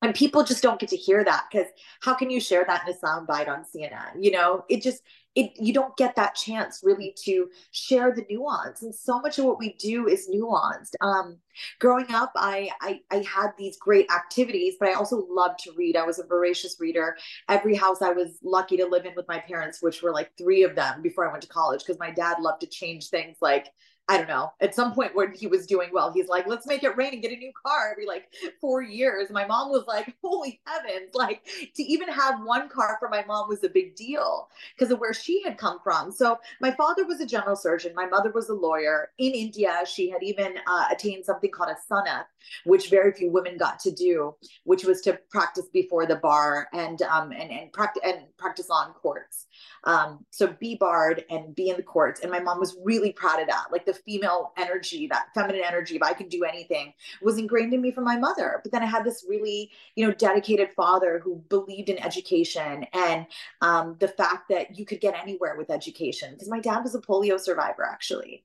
and 0.02 0.14
people 0.14 0.44
just 0.44 0.62
don't 0.62 0.80
get 0.80 0.90
to 0.90 0.96
hear 0.96 1.24
that 1.24 1.46
because 1.52 1.68
how 2.02 2.14
can 2.14 2.30
you 2.30 2.40
share 2.40 2.64
that 2.68 2.88
in 2.88 2.94
a 2.94 2.98
soundbite 2.98 3.48
on 3.48 3.64
CNN? 3.64 4.22
You 4.22 4.32
know, 4.32 4.64
it 4.70 4.84
just 4.84 5.02
it 5.36 5.52
you 5.56 5.74
don't 5.74 5.96
get 5.98 6.16
that 6.16 6.36
chance 6.36 6.82
really 6.84 7.16
to 7.26 7.48
share 7.72 8.12
the 8.12 8.26
nuance, 8.30 8.84
and 8.84 8.94
so 8.94 9.20
much 9.20 9.40
of 9.40 9.46
what 9.46 9.60
we 9.60 9.74
do 9.74 10.08
is 10.08 10.30
nuanced. 10.32 10.94
Um, 11.02 11.38
growing 11.80 12.12
up, 12.14 12.32
I, 12.36 12.70
I 12.82 13.02
I 13.12 13.18
had 13.18 13.52
these 13.58 13.78
great 13.78 14.10
activities, 14.12 14.76
but 14.80 14.90
I 14.90 14.94
also 14.94 15.26
loved 15.30 15.60
to 15.60 15.72
read. 15.76 15.96
I 15.96 16.06
was 16.06 16.20
a 16.20 16.26
voracious 16.26 16.78
reader. 16.80 17.18
Every 17.50 17.76
house 17.76 18.02
I 18.04 18.12
was 18.12 18.38
lucky 18.44 18.78
to 18.78 18.86
live 18.86 19.06
in 19.06 19.14
with 19.16 19.28
my 19.28 19.40
parents, 19.40 19.82
which 19.82 20.04
were 20.04 20.12
like 20.12 20.32
three 20.38 20.64
of 20.64 20.76
them 20.76 21.02
before 21.02 21.28
I 21.28 21.32
went 21.32 21.42
to 21.44 21.50
college, 21.50 21.82
because 21.82 22.00
my 22.00 22.12
dad 22.12 22.40
loved 22.40 22.62
to 22.62 22.68
change 22.68 23.10
things 23.10 23.38
like 23.42 23.68
I 24.10 24.18
don't 24.18 24.30
know, 24.30 24.54
at 24.62 24.74
some 24.74 24.94
point 24.94 25.16
when 25.16 25.34
he 25.34 25.48
was 25.48 25.68
doing 25.68 25.90
well, 25.92 26.14
he's 26.14 26.30
like, 26.30 26.48
let's 26.48 26.66
make 26.66 26.84
it 26.84 26.96
rain 26.96 27.12
and 27.14 27.22
get 27.22 27.34
a 27.34 27.36
new 27.36 27.52
car 27.52 27.90
every 27.92 28.06
like 28.06 28.30
four 28.62 28.82
years. 28.82 29.30
My 29.30 29.46
mom 29.46 29.70
was 29.70 29.84
like, 29.86 30.16
holy 30.24 30.62
heavens, 30.66 31.14
like 31.14 31.46
to 31.76 31.84
even 31.84 32.08
have 32.08 32.42
one 32.44 32.70
car 32.70 32.96
for 33.00 33.10
my 33.10 33.26
mom 33.26 33.50
was 33.50 33.66
a 33.66 33.70
big 33.70 33.96
deal 33.96 34.48
because 34.76 34.92
of 34.92 35.00
where 35.00 35.14
she 35.14 35.44
had 35.44 35.58
come 35.58 35.80
from. 35.84 36.12
So 36.12 36.40
my 36.62 36.72
father 36.72 37.06
was 37.06 37.20
a 37.20 37.26
general 37.26 37.58
surgeon. 37.58 37.94
My 37.96 38.06
mother 38.06 38.32
was 38.32 38.48
a 38.48 38.54
lawyer. 38.54 39.10
In 39.18 39.34
India, 39.34 39.84
she 39.86 40.10
had 40.10 40.24
even 40.24 40.56
uh, 40.68 40.86
attained 40.90 41.26
something 41.26 41.52
called 41.52 41.72
a 41.72 41.94
sanad, 41.94 42.26
which 42.64 42.90
very 42.90 43.12
few 43.12 43.30
women 43.30 43.58
got 43.58 43.80
to 43.80 43.92
do, 43.92 44.36
which 44.64 44.86
was 44.86 45.02
to 45.02 45.20
practice 45.30 45.68
before 45.74 46.06
the 46.06 46.16
bar 46.16 46.70
and 46.72 47.02
um, 47.02 47.32
and 47.32 47.52
and 47.52 47.74
practice 47.74 48.04
and 48.06 48.20
practice 48.38 48.70
on 48.70 48.94
courts. 48.94 49.47
Um, 49.88 50.26
so 50.32 50.48
be 50.48 50.76
barred 50.76 51.24
and 51.30 51.56
be 51.56 51.70
in 51.70 51.78
the 51.78 51.82
courts. 51.84 52.20
And 52.20 52.30
my 52.30 52.42
mom 52.42 52.60
was 52.60 52.76
really 52.84 53.14
proud 53.14 53.40
of 53.40 53.48
that. 53.48 53.68
Like 53.72 53.86
the 53.86 53.94
female 53.94 54.52
energy, 54.58 55.08
that 55.08 55.30
feminine 55.34 55.64
energy, 55.66 55.96
if 55.96 56.04
I 56.04 56.12
could 56.12 56.28
do 56.28 56.44
anything, 56.44 56.94
was 57.22 57.38
ingrained 57.38 57.74
in 57.74 57.82
me 57.82 57.92
from 57.92 58.04
my 58.04 58.18
mother. 58.18 58.60
But 58.62 58.74
then 58.74 58.84
I 58.84 58.86
had 58.86 59.06
this 59.06 59.26
really, 59.28 59.72
you 59.96 60.06
know, 60.06 60.14
dedicated 60.14 60.72
father 60.76 61.22
who 61.24 61.42
believed 61.48 61.88
in 61.88 62.04
education 62.04 62.86
and 62.92 63.28
um, 63.62 63.96
the 64.00 64.10
fact 64.10 64.50
that 64.50 64.78
you 64.78 64.86
could 64.86 65.00
get 65.00 65.16
anywhere 65.16 65.56
with 65.58 65.72
education. 65.72 66.34
Because 66.34 66.50
my 66.50 66.60
dad 66.60 66.84
was 66.84 66.94
a 66.94 67.00
polio 67.00 67.40
survivor, 67.40 67.86
actually. 67.86 68.44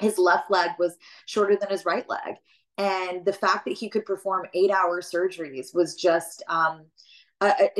His 0.00 0.18
left 0.18 0.50
leg 0.50 0.72
was 0.78 0.98
shorter 1.24 1.56
than 1.56 1.70
his 1.70 1.86
right 1.86 2.06
leg. 2.10 2.36
And 2.76 3.24
the 3.24 3.32
fact 3.32 3.64
that 3.64 3.78
he 3.78 3.88
could 3.88 4.04
perform 4.04 4.46
eight 4.52 4.70
hour 4.70 5.00
surgeries 5.00 5.74
was 5.74 5.96
just, 5.96 6.42
um, 6.46 6.84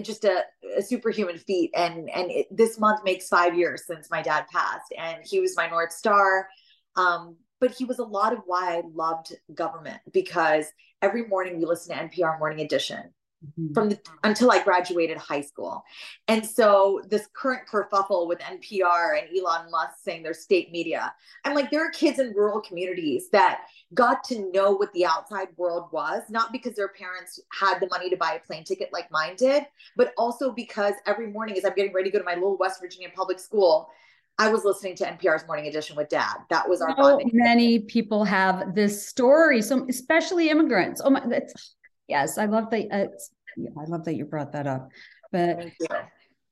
just 0.03 0.25
a, 0.25 0.43
a, 0.77 0.83
superhuman 0.83 1.38
feat. 1.38 1.71
And 1.75 2.09
and 2.11 2.31
it, 2.31 2.47
this 2.50 2.79
month 2.79 3.00
makes 3.05 3.29
five 3.29 3.57
years 3.57 3.87
since 3.87 4.11
my 4.11 4.23
dad 4.23 4.47
passed 4.53 4.93
and 4.97 5.19
he 5.25 5.41
was 5.41 5.57
my 5.57 5.69
north 5.69 5.93
star. 5.93 6.49
Um, 6.97 7.37
but 7.61 7.73
he 7.73 7.85
was 7.85 7.99
a 7.99 8.05
lot 8.05 8.33
of 8.33 8.41
why 8.47 8.77
I 8.77 8.83
loved 8.95 9.35
government 9.55 10.00
because 10.12 10.67
every 11.03 11.27
morning 11.27 11.59
we 11.59 11.65
listen 11.65 11.97
to 11.97 12.03
NPR 12.05 12.38
Morning 12.38 12.65
Edition 12.65 13.12
mm-hmm. 13.45 13.73
from 13.73 13.90
the, 13.90 14.00
until 14.25 14.50
I 14.50 14.62
graduated 14.62 15.16
high 15.16 15.40
school. 15.40 15.85
And 16.26 16.45
so 16.45 17.02
this 17.09 17.28
current 17.35 17.62
kerfuffle 17.68 18.28
with 18.28 18.38
NPR 18.40 19.21
and 19.21 19.28
Elon 19.37 19.71
Musk 19.71 19.99
saying 20.02 20.23
their 20.23 20.35
state 20.35 20.73
media, 20.73 21.12
I'm 21.45 21.54
like, 21.54 21.71
there 21.71 21.87
are 21.87 21.90
kids 21.90 22.18
in 22.18 22.33
rural 22.35 22.61
communities 22.61 23.28
that 23.30 23.61
got 23.95 24.25
to 24.25 24.50
know 24.52 24.73
what 24.73 24.92
the 24.92 25.07
outside 25.07 25.49
world 25.57 25.88
was, 25.92 26.23
not 26.28 26.52
because 26.52 26.75
their 26.75 26.88
parents 26.88 27.40
had 27.52 27.78
the 27.80 27.88
money 27.90 28.11
to 28.11 28.16
buy 28.16 28.35
a 28.35 28.47
plane 28.47 28.64
ticket 28.64 28.90
like 28.92 29.11
mine 29.11 29.37
did, 29.37 29.64
but 29.97 30.12
also 30.16 30.52
because 30.52 30.95
every 31.07 31.28
morning 31.28 31.57
as 31.57 31.64
I'm 31.64 31.75
getting 31.75 31.92
ready 31.92 32.11
to 32.11 32.12
go 32.12 32.18
to 32.18 32.25
my 32.25 32.35
little 32.35 32.57
West 32.59 32.80
Virginia 32.80 33.09
public 33.14 33.38
school, 33.38 33.90
I 34.40 34.49
was 34.50 34.64
listening 34.64 34.95
to 34.97 35.04
NPR's 35.04 35.47
Morning 35.49 35.66
Edition 35.66 35.97
with 35.97 36.11
Dad. 36.11 36.37
That 36.49 36.68
was 36.68 36.80
our. 36.80 36.95
So 36.97 37.21
many 37.33 37.80
people 37.80 38.23
have 38.25 38.73
this 38.73 39.04
story, 39.04 39.61
so 39.61 39.85
especially 39.88 40.49
immigrants. 40.49 41.00
Oh 41.04 41.11
my, 41.11 41.26
that's 41.26 41.75
yes, 42.09 42.38
I 42.38 42.47
love 42.47 42.71
that. 42.71 42.88
Uh, 42.91 43.07
I 43.81 43.85
love 43.87 44.05
that 44.05 44.15
you 44.15 44.25
brought 44.25 44.53
that 44.53 44.67
up. 44.67 44.91
But 45.31 45.67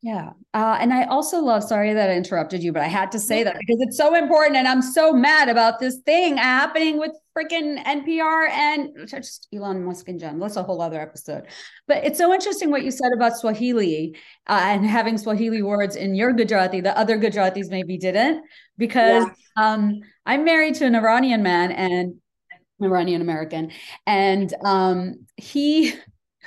yeah, 0.02 0.30
uh, 0.54 0.76
and 0.80 0.92
I 0.92 1.04
also 1.04 1.40
love. 1.40 1.64
Sorry 1.64 1.92
that 1.94 2.10
I 2.10 2.14
interrupted 2.14 2.62
you, 2.62 2.72
but 2.72 2.82
I 2.82 2.86
had 2.86 3.10
to 3.12 3.18
say 3.18 3.42
that 3.42 3.56
because 3.58 3.80
it's 3.80 3.96
so 3.96 4.14
important, 4.14 4.56
and 4.56 4.68
I'm 4.68 4.82
so 4.82 5.12
mad 5.12 5.48
about 5.48 5.80
this 5.80 5.96
thing 6.04 6.36
happening 6.36 6.98
with 6.98 7.12
freaking 7.36 7.82
NPR 7.84 8.48
and 8.50 9.08
just 9.08 9.48
Elon 9.52 9.84
Musk 9.84 10.08
and 10.08 10.20
Jen. 10.20 10.38
That's 10.38 10.56
a 10.56 10.62
whole 10.62 10.80
other 10.80 11.00
episode. 11.00 11.44
But 11.88 12.04
it's 12.04 12.18
so 12.18 12.32
interesting 12.32 12.70
what 12.70 12.84
you 12.84 12.90
said 12.90 13.12
about 13.14 13.36
Swahili 13.36 14.16
uh, 14.46 14.60
and 14.62 14.86
having 14.86 15.18
Swahili 15.18 15.62
words 15.62 15.96
in 15.96 16.14
your 16.14 16.32
Gujarati. 16.32 16.80
The 16.80 16.96
other 16.96 17.18
Gujaratis 17.18 17.70
maybe 17.70 17.96
didn't, 17.98 18.44
because 18.78 19.24
yeah. 19.24 19.72
um, 19.72 20.00
I'm 20.26 20.44
married 20.44 20.76
to 20.76 20.84
an 20.84 20.94
Iranian 20.94 21.42
man 21.42 21.72
and 21.72 22.14
Iranian 22.80 23.20
American, 23.20 23.70
and 24.06 24.52
um, 24.64 25.26
he 25.36 25.94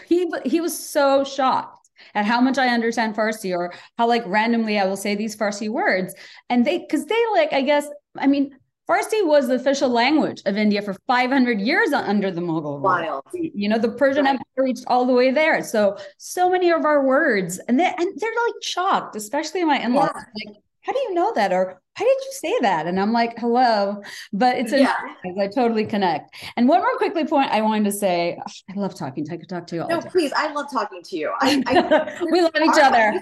he 0.07 0.31
he 0.45 0.61
was 0.61 0.77
so 0.77 1.23
shocked 1.23 1.79
at 2.15 2.25
how 2.25 2.41
much 2.41 2.57
I 2.57 2.69
understand 2.69 3.15
Farsi 3.15 3.55
or 3.55 3.73
how 3.97 4.07
like 4.07 4.23
randomly 4.25 4.79
I 4.79 4.85
will 4.85 4.97
say 4.97 5.15
these 5.15 5.35
Farsi 5.35 5.69
words. 5.69 6.13
And 6.49 6.65
they, 6.65 6.79
because 6.79 7.05
they 7.05 7.23
like, 7.33 7.53
I 7.53 7.61
guess, 7.61 7.87
I 8.17 8.27
mean, 8.27 8.57
Farsi 8.89 9.23
was 9.25 9.47
the 9.47 9.55
official 9.55 9.89
language 9.89 10.41
of 10.47 10.57
India 10.57 10.81
for 10.81 10.95
500 11.05 11.61
years 11.61 11.93
under 11.93 12.31
the 12.31 12.41
Mughal 12.41 12.81
rule. 12.81 13.23
You 13.33 13.69
know, 13.69 13.77
the 13.77 13.91
Persian 13.91 14.25
right. 14.25 14.31
Empire 14.31 14.45
reached 14.57 14.85
all 14.87 15.05
the 15.05 15.13
way 15.13 15.29
there. 15.29 15.63
So, 15.63 15.97
so 16.17 16.49
many 16.49 16.71
of 16.71 16.85
our 16.85 17.05
words, 17.05 17.59
and 17.67 17.79
they 17.79 17.85
and 17.85 18.19
they're 18.19 18.31
like 18.47 18.63
shocked, 18.63 19.15
especially 19.15 19.63
my 19.63 19.77
in-laws. 19.77 20.09
Yeah. 20.15 20.23
Like, 20.47 20.57
how 20.89 20.93
do 20.93 20.99
you 21.01 21.13
know 21.13 21.31
that? 21.35 21.53
Or 21.53 21.79
why 21.97 22.05
did 22.05 22.25
you 22.25 22.31
say 22.31 22.59
that? 22.61 22.87
And 22.87 22.99
I'm 22.99 23.11
like, 23.11 23.37
hello. 23.37 24.01
But 24.33 24.57
it's 24.57 24.71
a 24.71 24.79
yeah. 24.79 24.95
I 25.39 25.47
totally 25.47 25.85
connect. 25.85 26.33
And 26.57 26.67
one 26.67 26.79
more 26.79 26.97
quickly 26.97 27.25
point 27.25 27.51
I 27.51 27.61
wanted 27.61 27.85
to 27.85 27.91
say, 27.91 28.39
I 28.69 28.73
love 28.73 28.95
talking. 28.95 29.27
I 29.31 29.37
could 29.37 29.47
talk 29.47 29.67
to 29.67 29.75
you 29.75 29.83
all 29.83 29.87
No, 29.87 30.01
day. 30.01 30.09
please. 30.09 30.33
I 30.35 30.51
love 30.51 30.65
talking 30.71 31.03
to 31.03 31.15
you. 31.15 31.31
I, 31.39 31.63
I 31.67 32.25
we 32.31 32.41
love 32.41 32.51
each 32.55 32.81
other. 32.81 33.21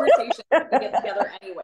we 0.00 0.78
get 0.80 0.96
together 0.96 1.30
anyway 1.40 1.62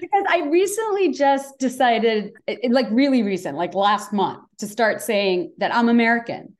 because 0.00 0.24
I 0.28 0.48
recently 0.48 1.12
just 1.12 1.56
decided, 1.60 2.32
like 2.68 2.88
really 2.90 3.22
recent, 3.22 3.56
like 3.56 3.74
last 3.74 4.12
month, 4.12 4.42
to 4.58 4.66
start 4.66 5.00
saying 5.00 5.52
that 5.58 5.72
I'm 5.72 5.88
American 5.88 6.56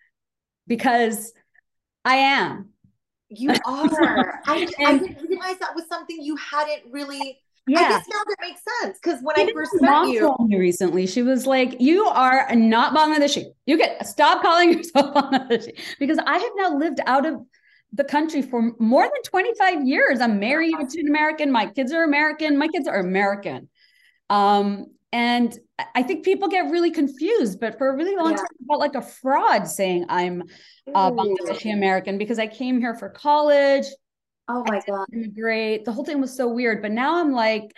because 0.68 1.32
I 2.04 2.14
am. 2.14 2.68
You 3.28 3.50
are. 3.66 4.40
I, 4.46 4.68
and, 4.78 4.86
I 4.86 4.98
didn't 4.98 5.28
realize 5.28 5.58
that 5.58 5.74
was 5.74 5.88
something 5.88 6.16
you 6.20 6.36
hadn't 6.36 6.92
really. 6.92 7.40
Yeah. 7.66 7.78
I 7.78 7.88
guess 7.90 8.06
now 8.08 8.18
that 8.26 8.36
makes 8.40 8.60
sense 8.80 8.98
because 9.02 9.20
when 9.22 9.38
Even 9.38 9.50
I 9.50 9.52
first 9.52 9.80
met 9.80 10.08
you, 10.08 10.20
told 10.20 10.48
me 10.48 10.58
recently, 10.58 11.06
she 11.06 11.22
was 11.22 11.46
like, 11.46 11.80
"You 11.80 12.04
are 12.06 12.52
not 12.54 12.94
Bangladeshi. 12.94 13.44
You 13.66 13.78
get 13.78 14.04
stop 14.06 14.42
calling 14.42 14.72
yourself 14.76 15.14
Bangladeshi 15.14 15.78
because 16.00 16.18
I 16.26 16.38
have 16.38 16.52
now 16.56 16.76
lived 16.76 17.00
out 17.06 17.24
of 17.24 17.40
the 17.92 18.04
country 18.04 18.42
for 18.42 18.72
more 18.78 19.04
than 19.04 19.22
25 19.24 19.86
years. 19.86 20.20
I'm 20.20 20.40
married 20.40 20.74
to 20.88 21.00
an 21.00 21.08
American. 21.08 21.52
My 21.52 21.66
kids 21.66 21.92
are 21.92 22.02
American. 22.02 22.58
My 22.58 22.68
kids 22.68 22.88
are 22.88 22.98
American. 22.98 23.68
Um, 24.30 24.86
and 25.12 25.56
I 25.94 26.02
think 26.02 26.24
people 26.24 26.48
get 26.48 26.70
really 26.70 26.90
confused, 26.90 27.60
but 27.60 27.76
for 27.76 27.90
a 27.90 27.96
really 27.96 28.16
long 28.16 28.30
yeah. 28.30 28.38
time, 28.38 28.46
I 28.62 28.64
felt 28.66 28.80
like 28.80 28.94
a 28.94 29.02
fraud 29.02 29.68
saying 29.68 30.06
I'm 30.08 30.42
uh, 30.94 31.10
Bangladeshi 31.10 31.72
American 31.72 32.16
because 32.16 32.38
I 32.38 32.46
came 32.46 32.80
here 32.80 32.94
for 32.94 33.10
college. 33.10 33.84
Oh 34.48 34.64
my 34.66 34.80
God. 34.86 35.06
Great. 35.34 35.84
The 35.84 35.92
whole 35.92 36.04
thing 36.04 36.20
was 36.20 36.36
so 36.36 36.48
weird. 36.48 36.82
But 36.82 36.92
now 36.92 37.20
I'm 37.20 37.32
like, 37.32 37.72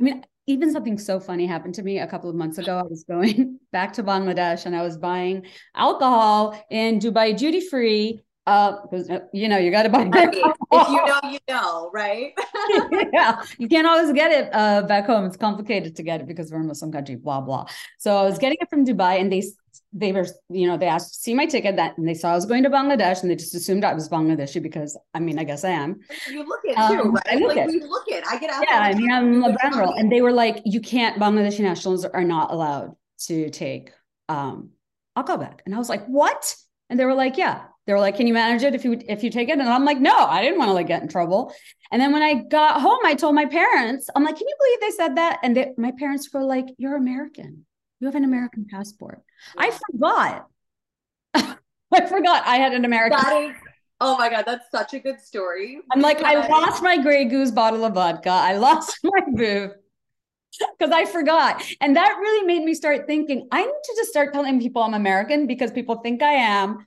I 0.00 0.02
mean, 0.02 0.24
even 0.46 0.72
something 0.72 0.98
so 0.98 1.18
funny 1.20 1.46
happened 1.46 1.74
to 1.74 1.82
me 1.82 1.98
a 1.98 2.06
couple 2.06 2.30
of 2.30 2.36
months 2.36 2.58
ago. 2.58 2.78
I 2.78 2.82
was 2.82 3.04
going 3.04 3.58
back 3.72 3.92
to 3.94 4.02
Bangladesh 4.02 4.66
and 4.66 4.74
I 4.74 4.82
was 4.82 4.96
buying 4.96 5.46
alcohol 5.74 6.58
in 6.70 6.98
Dubai 6.98 7.36
duty 7.36 7.60
free 7.60 8.22
uh, 8.46 8.76
because 8.82 9.10
uh, 9.10 9.20
you 9.32 9.48
know 9.48 9.58
you 9.58 9.70
got 9.72 9.82
to 9.82 9.88
buy. 9.88 10.08
if 10.14 10.88
you 10.88 11.06
know, 11.06 11.20
you 11.24 11.38
know, 11.48 11.90
right? 11.92 12.32
yeah, 13.12 13.42
you 13.58 13.68
can't 13.68 13.86
always 13.86 14.12
get 14.12 14.30
it 14.30 14.48
uh, 14.52 14.82
back 14.82 15.06
home. 15.06 15.24
It's 15.24 15.36
complicated 15.36 15.96
to 15.96 16.02
get 16.04 16.20
it 16.20 16.28
because 16.28 16.50
we're 16.50 16.58
in 16.58 16.64
a 16.64 16.68
Muslim 16.68 16.92
country. 16.92 17.16
Blah 17.16 17.40
blah. 17.40 17.66
So 17.98 18.16
I 18.16 18.22
was 18.22 18.38
getting 18.38 18.58
it 18.60 18.70
from 18.70 18.86
Dubai, 18.86 19.20
and 19.20 19.32
they 19.32 19.42
they 19.92 20.12
were 20.12 20.26
you 20.48 20.66
know 20.66 20.76
they 20.76 20.86
asked 20.86 21.14
to 21.14 21.20
see 21.20 21.34
my 21.34 21.46
ticket 21.46 21.76
that 21.76 21.96
and 21.98 22.06
they 22.06 22.14
saw 22.14 22.32
I 22.32 22.34
was 22.34 22.46
going 22.46 22.62
to 22.62 22.70
Bangladesh, 22.70 23.22
and 23.22 23.30
they 23.30 23.36
just 23.36 23.54
assumed 23.54 23.84
I 23.84 23.94
was 23.94 24.08
Bangladeshi 24.08 24.62
because 24.62 24.98
I 25.14 25.20
mean 25.20 25.38
I 25.38 25.44
guess 25.44 25.64
I 25.64 25.70
am. 25.70 26.00
You 26.28 26.46
look 26.46 26.60
it 26.64 26.76
um, 26.78 26.96
too, 26.96 27.10
right? 27.10 27.26
I 27.30 27.34
look 27.36 27.48
like 27.48 27.58
it. 27.58 27.66
we 27.68 27.80
look 27.80 28.04
it. 28.08 28.24
I 28.28 28.38
get 28.38 28.50
out. 28.50 28.64
Yeah, 28.68 28.80
I 28.80 28.94
mean 28.94 29.10
I'm 29.10 29.44
a 29.44 29.52
brown 29.52 29.72
girl, 29.72 29.94
and 29.96 30.10
they 30.10 30.20
were 30.20 30.32
like, 30.32 30.62
you 30.64 30.80
can't. 30.80 31.18
Bangladeshi 31.18 31.60
nationals 31.60 32.04
are 32.04 32.24
not 32.24 32.52
allowed 32.52 32.94
to 33.26 33.50
take 33.50 33.92
um 34.28 34.70
alcohol 35.14 35.38
back, 35.38 35.62
and 35.66 35.74
I 35.74 35.78
was 35.78 35.88
like, 35.88 36.06
what? 36.06 36.54
And 36.88 37.00
they 37.00 37.04
were 37.04 37.14
like, 37.14 37.36
yeah, 37.36 37.64
they 37.86 37.92
were 37.92 38.00
like, 38.00 38.16
"Can 38.16 38.26
you 38.26 38.34
manage 38.34 38.62
it 38.62 38.74
if 38.74 38.84
you 38.84 39.00
if 39.08 39.22
you 39.22 39.30
take 39.30 39.48
it?" 39.48 39.58
And 39.58 39.62
I'm 39.62 39.84
like, 39.84 40.00
"No, 40.00 40.14
I 40.14 40.42
didn't 40.42 40.58
want 40.58 40.68
to 40.68 40.72
like 40.72 40.88
get 40.88 41.02
in 41.02 41.08
trouble." 41.08 41.52
And 41.92 42.02
then 42.02 42.12
when 42.12 42.22
I 42.22 42.34
got 42.34 42.80
home, 42.80 42.98
I 43.04 43.14
told 43.14 43.34
my 43.34 43.46
parents, 43.46 44.10
"I'm 44.14 44.24
like, 44.24 44.36
can 44.36 44.46
you 44.46 44.56
believe 44.58 44.80
they 44.80 44.96
said 44.96 45.16
that?" 45.16 45.38
And 45.42 45.56
they, 45.56 45.72
my 45.76 45.92
parents 45.96 46.32
were 46.32 46.42
like, 46.42 46.66
"You're 46.78 46.96
American. 46.96 47.64
You 48.00 48.06
have 48.06 48.14
an 48.14 48.24
American 48.24 48.66
passport." 48.70 49.22
Yeah. 49.56 49.62
I 49.62 49.78
forgot. 49.92 50.46
I 51.92 52.06
forgot 52.06 52.42
I 52.46 52.56
had 52.56 52.72
an 52.72 52.84
American. 52.84 53.18
That 53.22 53.42
is, 53.42 53.56
oh 54.00 54.16
my 54.18 54.28
god, 54.28 54.44
that's 54.46 54.70
such 54.70 54.94
a 54.94 54.98
good 54.98 55.20
story. 55.20 55.80
I'm 55.92 56.00
like, 56.00 56.22
I 56.22 56.46
lost 56.48 56.82
my 56.82 56.98
Grey 56.98 57.24
Goose 57.26 57.50
bottle 57.50 57.84
of 57.84 57.94
vodka. 57.94 58.30
I 58.30 58.56
lost 58.56 58.98
my 59.04 59.20
booth 59.32 59.72
because 60.78 60.92
I 60.92 61.04
forgot. 61.04 61.62
And 61.80 61.96
that 61.96 62.16
really 62.18 62.46
made 62.46 62.64
me 62.64 62.74
start 62.74 63.06
thinking 63.06 63.48
I 63.52 63.62
need 63.62 63.82
to 63.84 63.94
just 63.96 64.10
start 64.10 64.32
telling 64.32 64.60
people 64.60 64.82
I'm 64.82 64.94
American 64.94 65.46
because 65.46 65.70
people 65.70 65.96
think 65.96 66.22
I 66.22 66.32
am 66.32 66.86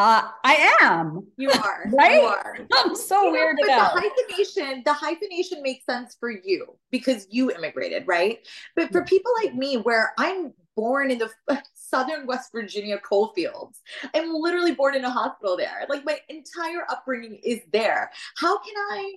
Uh, 0.00 0.22
I 0.44 0.76
am. 0.80 1.26
You 1.36 1.50
are. 1.50 1.84
Right? 1.92 2.22
You 2.22 2.28
are. 2.28 2.56
I'm 2.72 2.94
so 2.94 3.22
You 3.24 3.32
know, 3.32 3.38
weirded 3.38 3.68
out. 3.68 3.94
the 3.94 4.00
hyphenation, 4.00 4.82
the 4.86 4.94
hyphenation 4.94 5.62
makes 5.62 5.84
sense 5.84 6.16
for 6.18 6.30
you 6.30 6.74
because 6.90 7.26
you 7.30 7.50
immigrated, 7.50 8.04
right? 8.06 8.38
But 8.76 8.92
for 8.92 9.04
people 9.04 9.30
like 9.42 9.54
me, 9.54 9.76
where 9.76 10.14
I'm 10.16 10.54
born 10.74 11.10
in 11.10 11.18
the 11.18 11.30
southern 11.74 12.26
West 12.26 12.50
Virginia 12.50 12.98
coal 12.98 13.34
fields, 13.34 13.82
I'm 14.14 14.32
literally 14.32 14.72
born 14.72 14.94
in 14.96 15.04
a 15.04 15.10
hospital 15.10 15.58
there. 15.58 15.84
Like 15.90 16.06
my 16.06 16.18
entire 16.30 16.86
upbringing 16.88 17.38
is 17.44 17.60
there. 17.70 18.10
How 18.38 18.56
can 18.58 18.74
I? 18.92 19.16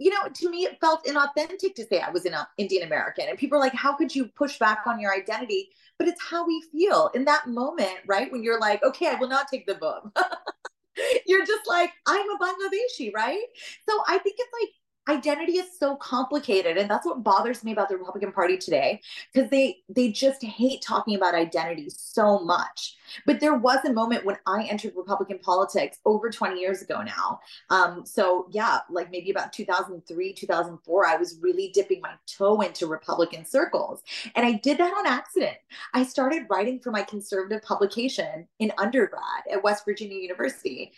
You 0.00 0.10
know, 0.10 0.22
to 0.34 0.50
me, 0.50 0.64
it 0.64 0.80
felt 0.80 1.06
inauthentic 1.06 1.76
to 1.76 1.86
say 1.86 2.00
I 2.00 2.10
was 2.10 2.24
an 2.24 2.34
Indian 2.58 2.82
American. 2.82 3.26
And 3.28 3.38
people 3.38 3.58
are 3.58 3.60
like, 3.60 3.74
how 3.74 3.94
could 3.94 4.12
you 4.12 4.26
push 4.26 4.58
back 4.58 4.80
on 4.86 4.98
your 4.98 5.14
identity? 5.14 5.68
But 5.98 6.08
it's 6.08 6.22
how 6.22 6.46
we 6.46 6.62
feel 6.72 7.10
in 7.14 7.24
that 7.26 7.48
moment, 7.48 7.98
right? 8.06 8.30
When 8.30 8.42
you're 8.42 8.60
like, 8.60 8.82
okay, 8.82 9.08
I 9.08 9.14
will 9.14 9.28
not 9.28 9.48
take 9.48 9.66
the 9.66 9.74
book. 9.76 10.10
you're 11.26 11.46
just 11.46 11.68
like, 11.68 11.92
I'm 12.06 12.28
a 12.30 12.38
Bangladeshi, 12.38 13.14
right? 13.14 13.44
So 13.88 14.02
I 14.08 14.18
think 14.18 14.36
it's 14.38 14.52
like 14.60 14.70
identity 15.08 15.58
is 15.58 15.78
so 15.78 15.96
complicated 15.96 16.78
and 16.78 16.88
that's 16.88 17.04
what 17.04 17.22
bothers 17.22 17.62
me 17.62 17.72
about 17.72 17.88
the 17.88 17.96
republican 17.96 18.32
party 18.32 18.56
today 18.56 19.00
because 19.32 19.50
they 19.50 19.76
they 19.88 20.10
just 20.10 20.42
hate 20.42 20.80
talking 20.80 21.14
about 21.14 21.34
identity 21.34 21.90
so 21.90 22.38
much 22.38 22.96
but 23.26 23.40
there 23.40 23.54
was 23.54 23.84
a 23.84 23.92
moment 23.92 24.24
when 24.24 24.36
i 24.46 24.64
entered 24.64 24.92
republican 24.96 25.38
politics 25.38 25.98
over 26.04 26.30
20 26.30 26.60
years 26.60 26.82
ago 26.82 27.02
now 27.02 27.40
um, 27.70 28.04
so 28.04 28.46
yeah 28.50 28.80
like 28.90 29.10
maybe 29.10 29.30
about 29.30 29.52
2003 29.52 30.32
2004 30.32 31.06
i 31.06 31.16
was 31.16 31.38
really 31.40 31.70
dipping 31.74 32.00
my 32.00 32.12
toe 32.26 32.60
into 32.60 32.86
republican 32.86 33.44
circles 33.44 34.02
and 34.34 34.46
i 34.46 34.52
did 34.52 34.78
that 34.78 34.92
on 34.94 35.06
accident 35.06 35.56
i 35.92 36.02
started 36.02 36.46
writing 36.50 36.78
for 36.78 36.90
my 36.90 37.02
conservative 37.02 37.62
publication 37.62 38.46
in 38.58 38.72
undergrad 38.78 39.42
at 39.50 39.62
west 39.62 39.84
virginia 39.84 40.18
university 40.18 40.92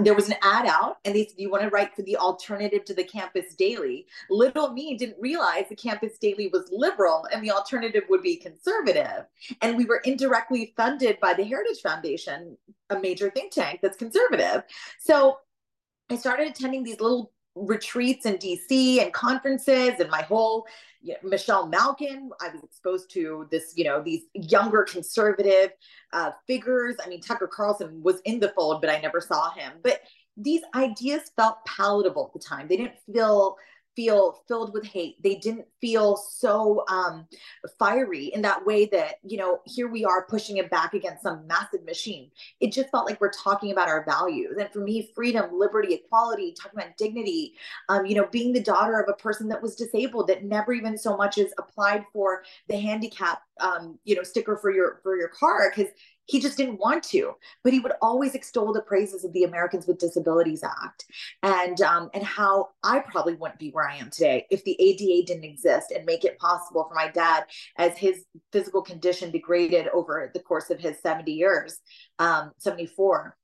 there 0.00 0.14
was 0.14 0.28
an 0.28 0.36
ad 0.42 0.66
out 0.66 0.98
and 1.04 1.14
they 1.14 1.26
said, 1.26 1.38
you 1.38 1.50
want 1.50 1.62
to 1.62 1.68
write 1.68 1.94
for 1.94 2.02
the 2.02 2.16
alternative 2.16 2.84
to 2.86 2.94
the 2.94 3.04
campus 3.04 3.54
daily? 3.54 4.06
Little 4.30 4.72
me 4.72 4.96
didn't 4.96 5.20
realize 5.20 5.66
the 5.68 5.76
campus 5.76 6.16
daily 6.18 6.48
was 6.48 6.68
liberal 6.72 7.26
and 7.32 7.42
the 7.42 7.50
alternative 7.50 8.04
would 8.08 8.22
be 8.22 8.36
conservative. 8.36 9.26
And 9.60 9.76
we 9.76 9.84
were 9.84 10.00
indirectly 10.04 10.72
funded 10.76 11.20
by 11.20 11.33
the 11.36 11.44
Heritage 11.44 11.80
Foundation, 11.82 12.56
a 12.90 12.98
major 12.98 13.30
think 13.30 13.52
tank 13.52 13.80
that's 13.82 13.96
conservative. 13.96 14.64
So 15.00 15.38
I 16.10 16.16
started 16.16 16.48
attending 16.48 16.82
these 16.82 17.00
little 17.00 17.32
retreats 17.54 18.26
in 18.26 18.36
DC 18.36 19.00
and 19.00 19.12
conferences 19.12 20.00
and 20.00 20.10
my 20.10 20.22
whole 20.22 20.66
you 21.00 21.12
know, 21.12 21.28
Michelle 21.28 21.66
Malkin. 21.66 22.30
I 22.40 22.48
was 22.48 22.62
exposed 22.64 23.10
to 23.12 23.46
this, 23.50 23.74
you 23.76 23.84
know, 23.84 24.02
these 24.02 24.22
younger 24.34 24.82
conservative 24.82 25.70
uh, 26.12 26.32
figures. 26.46 26.96
I 27.04 27.08
mean, 27.08 27.20
Tucker 27.20 27.46
Carlson 27.46 28.02
was 28.02 28.20
in 28.24 28.40
the 28.40 28.52
fold, 28.56 28.80
but 28.80 28.90
I 28.90 29.00
never 29.00 29.20
saw 29.20 29.52
him. 29.52 29.74
But 29.82 30.00
these 30.36 30.62
ideas 30.74 31.30
felt 31.36 31.64
palatable 31.64 32.26
at 32.26 32.32
the 32.32 32.44
time. 32.44 32.66
They 32.66 32.76
didn't 32.76 32.98
feel 33.12 33.56
feel 33.96 34.42
filled 34.48 34.72
with 34.72 34.84
hate. 34.84 35.22
They 35.22 35.36
didn't 35.36 35.66
feel 35.80 36.16
so 36.16 36.84
um, 36.88 37.26
fiery 37.78 38.26
in 38.26 38.42
that 38.42 38.64
way 38.64 38.86
that, 38.86 39.16
you 39.22 39.36
know, 39.36 39.60
here 39.64 39.88
we 39.88 40.04
are 40.04 40.26
pushing 40.26 40.56
it 40.56 40.70
back 40.70 40.94
against 40.94 41.22
some 41.22 41.46
massive 41.46 41.84
machine. 41.84 42.30
It 42.60 42.72
just 42.72 42.90
felt 42.90 43.06
like 43.06 43.20
we're 43.20 43.30
talking 43.30 43.72
about 43.72 43.88
our 43.88 44.04
values. 44.04 44.56
And 44.58 44.70
for 44.72 44.80
me, 44.80 45.10
freedom, 45.14 45.58
liberty, 45.58 45.94
equality, 45.94 46.54
talking 46.60 46.80
about 46.80 46.96
dignity, 46.96 47.54
um, 47.88 48.06
you 48.06 48.14
know, 48.14 48.26
being 48.30 48.52
the 48.52 48.62
daughter 48.62 49.00
of 49.00 49.08
a 49.08 49.20
person 49.20 49.48
that 49.48 49.62
was 49.62 49.76
disabled 49.76 50.28
that 50.28 50.44
never 50.44 50.72
even 50.72 50.98
so 50.98 51.16
much 51.16 51.38
as 51.38 51.52
applied 51.58 52.04
for 52.12 52.42
the 52.68 52.76
handicap, 52.76 53.42
um, 53.60 53.98
you 54.04 54.14
know, 54.14 54.22
sticker 54.22 54.56
for 54.56 54.70
your 54.70 55.00
for 55.02 55.16
your 55.16 55.28
car 55.28 55.72
because 55.74 55.92
he 56.26 56.40
just 56.40 56.56
didn't 56.56 56.80
want 56.80 57.02
to, 57.04 57.32
but 57.62 57.72
he 57.72 57.80
would 57.80 57.92
always 58.00 58.34
extol 58.34 58.72
the 58.72 58.82
praises 58.82 59.24
of 59.24 59.32
the 59.32 59.44
Americans 59.44 59.86
with 59.86 59.98
Disabilities 59.98 60.62
Act. 60.62 61.04
And 61.42 61.80
um, 61.82 62.10
and 62.14 62.22
how 62.22 62.70
I 62.82 63.00
probably 63.00 63.34
wouldn't 63.34 63.58
be 63.58 63.70
where 63.70 63.88
I 63.88 63.96
am 63.96 64.10
today 64.10 64.46
if 64.50 64.64
the 64.64 64.76
ADA 64.80 65.26
didn't 65.26 65.44
exist 65.44 65.90
and 65.90 66.04
make 66.06 66.24
it 66.24 66.38
possible 66.38 66.86
for 66.88 66.94
my 66.94 67.08
dad, 67.08 67.44
as 67.76 67.96
his 67.98 68.24
physical 68.52 68.82
condition 68.82 69.30
degraded 69.30 69.88
over 69.88 70.30
the 70.32 70.40
course 70.40 70.70
of 70.70 70.80
his 70.80 71.00
70 71.02 71.32
years, 71.32 71.78
um, 72.18 72.52
74 72.58 73.36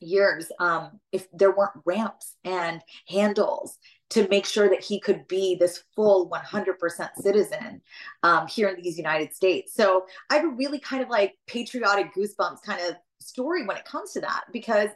years, 0.00 0.50
um, 0.58 1.00
if 1.12 1.26
there 1.32 1.54
weren't 1.54 1.82
ramps 1.84 2.36
and 2.44 2.80
handles 3.08 3.78
to 4.14 4.28
make 4.28 4.46
sure 4.46 4.68
that 4.68 4.80
he 4.80 5.00
could 5.00 5.26
be 5.26 5.56
this 5.56 5.82
full 5.96 6.30
100% 6.30 7.08
citizen 7.16 7.82
um, 8.22 8.46
here 8.46 8.68
in 8.68 8.80
these 8.80 8.96
United 8.96 9.34
States. 9.34 9.74
So 9.74 10.06
I 10.30 10.36
have 10.36 10.44
a 10.44 10.54
really 10.54 10.78
kind 10.78 11.02
of 11.02 11.08
like 11.08 11.34
patriotic 11.48 12.14
goosebumps 12.14 12.62
kind 12.64 12.80
of 12.88 12.94
story 13.18 13.66
when 13.66 13.76
it 13.76 13.84
comes 13.84 14.12
to 14.12 14.20
that 14.20 14.44
because 14.52 14.90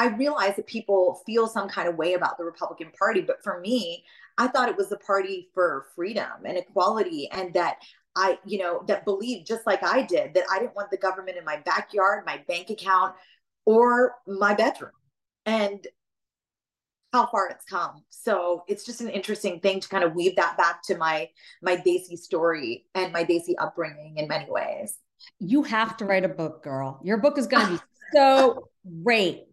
I 0.00 0.08
realize 0.08 0.56
that 0.56 0.66
people 0.66 1.22
feel 1.24 1.46
some 1.46 1.68
kind 1.68 1.88
of 1.88 1.94
way 1.96 2.14
about 2.14 2.36
the 2.36 2.44
Republican 2.44 2.90
Party. 2.98 3.20
But 3.20 3.44
for 3.44 3.60
me, 3.60 4.04
I 4.38 4.48
thought 4.48 4.68
it 4.68 4.76
was 4.76 4.88
the 4.88 4.98
party 4.98 5.50
for 5.54 5.86
freedom 5.94 6.32
and 6.44 6.58
equality 6.58 7.28
and 7.30 7.54
that 7.54 7.76
I, 8.16 8.38
you 8.44 8.58
know, 8.58 8.82
that 8.88 9.04
believed 9.04 9.46
just 9.46 9.66
like 9.68 9.84
I 9.84 10.02
did 10.02 10.34
that 10.34 10.44
I 10.50 10.58
didn't 10.58 10.74
want 10.74 10.90
the 10.90 10.96
government 10.96 11.38
in 11.38 11.44
my 11.44 11.58
backyard, 11.64 12.24
my 12.26 12.42
bank 12.48 12.70
account, 12.70 13.14
or 13.66 14.16
my 14.26 14.54
bedroom. 14.54 14.90
And 15.46 15.86
how 17.14 17.26
far 17.26 17.48
it's 17.48 17.64
come. 17.64 18.02
So 18.10 18.64
it's 18.66 18.84
just 18.84 19.00
an 19.00 19.08
interesting 19.08 19.60
thing 19.60 19.78
to 19.78 19.88
kind 19.88 20.02
of 20.02 20.14
weave 20.14 20.34
that 20.34 20.58
back 20.58 20.82
to 20.86 20.98
my 20.98 21.28
my 21.62 21.76
Desi 21.76 22.18
story 22.18 22.86
and 22.96 23.12
my 23.12 23.24
Desi 23.24 23.54
upbringing 23.56 24.16
in 24.16 24.26
many 24.26 24.50
ways. 24.50 24.98
You 25.38 25.62
have 25.62 25.96
to 25.98 26.06
write 26.06 26.24
a 26.24 26.28
book, 26.28 26.64
girl. 26.64 27.00
Your 27.04 27.18
book 27.18 27.38
is 27.38 27.46
going 27.46 27.66
to 27.66 27.72
be 27.74 27.78
so 28.12 28.68
great. 29.04 29.44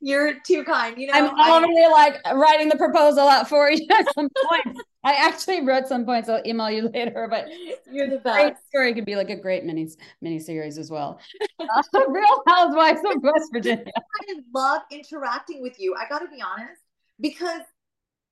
You're 0.00 0.40
too 0.40 0.64
kind. 0.64 0.98
You 0.98 1.08
know, 1.08 1.12
I'm 1.12 1.62
already 1.62 1.84
I, 1.84 1.88
like 1.88 2.24
writing 2.34 2.68
the 2.68 2.76
proposal 2.76 3.28
out 3.28 3.48
for 3.48 3.70
you 3.70 3.86
at 3.90 4.06
some 4.14 4.28
point. 4.48 4.78
I 5.04 5.12
actually 5.14 5.64
wrote 5.64 5.88
some 5.88 6.04
points. 6.04 6.28
I'll 6.28 6.42
email 6.46 6.70
you 6.70 6.88
later, 6.88 7.26
but 7.28 7.48
you're 7.90 8.08
the 8.08 8.18
best. 8.18 8.36
Great 8.36 8.54
story 8.68 8.94
could 8.94 9.04
be 9.04 9.16
like 9.16 9.30
a 9.30 9.36
great 9.36 9.64
mini 9.64 9.88
mini 10.20 10.38
series 10.38 10.78
as 10.78 10.90
well. 10.90 11.20
Uh, 11.60 12.00
Real 12.08 12.42
Housewives 12.48 13.00
of 13.04 13.22
West 13.22 13.50
Virginia. 13.52 13.84
I 13.96 14.34
love 14.52 14.82
interacting 14.90 15.62
with 15.62 15.78
you. 15.78 15.94
I 15.94 16.08
got 16.08 16.20
to 16.20 16.28
be 16.28 16.42
honest 16.42 16.80
because 17.20 17.60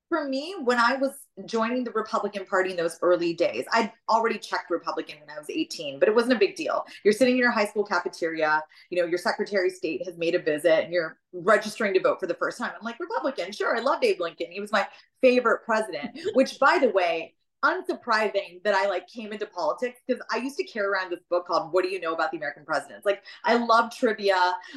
for 0.09 0.27
me, 0.27 0.55
when 0.65 0.79
I 0.79 0.95
was 0.95 1.13
joining 1.45 1.85
the 1.85 1.91
Republican 1.91 2.47
Party 2.47 2.71
in 2.71 2.77
those 2.77 2.99
early 3.03 3.35
days, 3.35 3.65
I'd 3.73 3.93
already 4.09 4.39
checked 4.39 4.71
Republican 4.71 5.17
when 5.21 5.31
I 5.31 5.39
was 5.39 5.51
18, 5.51 5.99
but 5.99 6.09
it 6.09 6.15
wasn't 6.15 6.33
a 6.33 6.39
big 6.39 6.57
deal. 6.57 6.85
You're 7.05 7.13
sitting 7.13 7.35
in 7.35 7.39
your 7.39 7.51
high 7.51 7.67
school 7.67 7.85
cafeteria, 7.85 8.63
you 8.91 9.01
know, 9.01 9.07
your 9.07 9.19
Secretary 9.19 9.69
of 9.69 9.75
State 9.75 10.05
has 10.07 10.17
made 10.17 10.35
a 10.35 10.39
visit 10.39 10.85
and 10.85 10.93
you're 10.93 11.19
registering 11.33 11.93
to 11.95 12.01
vote 12.01 12.21
for 12.21 12.27
the 12.27 12.35
first 12.35 12.59
time. 12.59 12.73
I'm 12.77 12.85
like, 12.85 12.99
Republican, 12.99 13.53
sure, 13.53 13.77
I 13.77 13.81
love 13.81 14.03
Abe 14.03 14.21
Lincoln. 14.21 14.51
He 14.51 14.61
was 14.61 14.73
my 14.73 14.87
favorite 15.21 15.65
president, 15.65 16.19
which 16.35 16.59
by 16.59 16.79
the 16.79 16.89
way, 16.91 17.35
unsurprising 17.65 18.63
that 18.63 18.75
I 18.75 18.87
like 18.89 19.09
came 19.09 19.33
into 19.33 19.47
politics 19.47 20.01
because 20.07 20.23
I 20.31 20.37
used 20.37 20.57
to 20.59 20.65
carry 20.65 20.87
around 20.87 21.11
this 21.11 21.21
book 21.29 21.47
called 21.47 21.73
"What 21.73 21.85
Do 21.85 21.91
You 21.91 22.01
Know 22.01 22.15
About 22.15 22.31
the 22.31 22.37
American 22.37 22.65
Presidents?" 22.65 23.05
Like 23.05 23.23
I 23.45 23.57
love 23.57 23.95
trivia. 23.95 24.35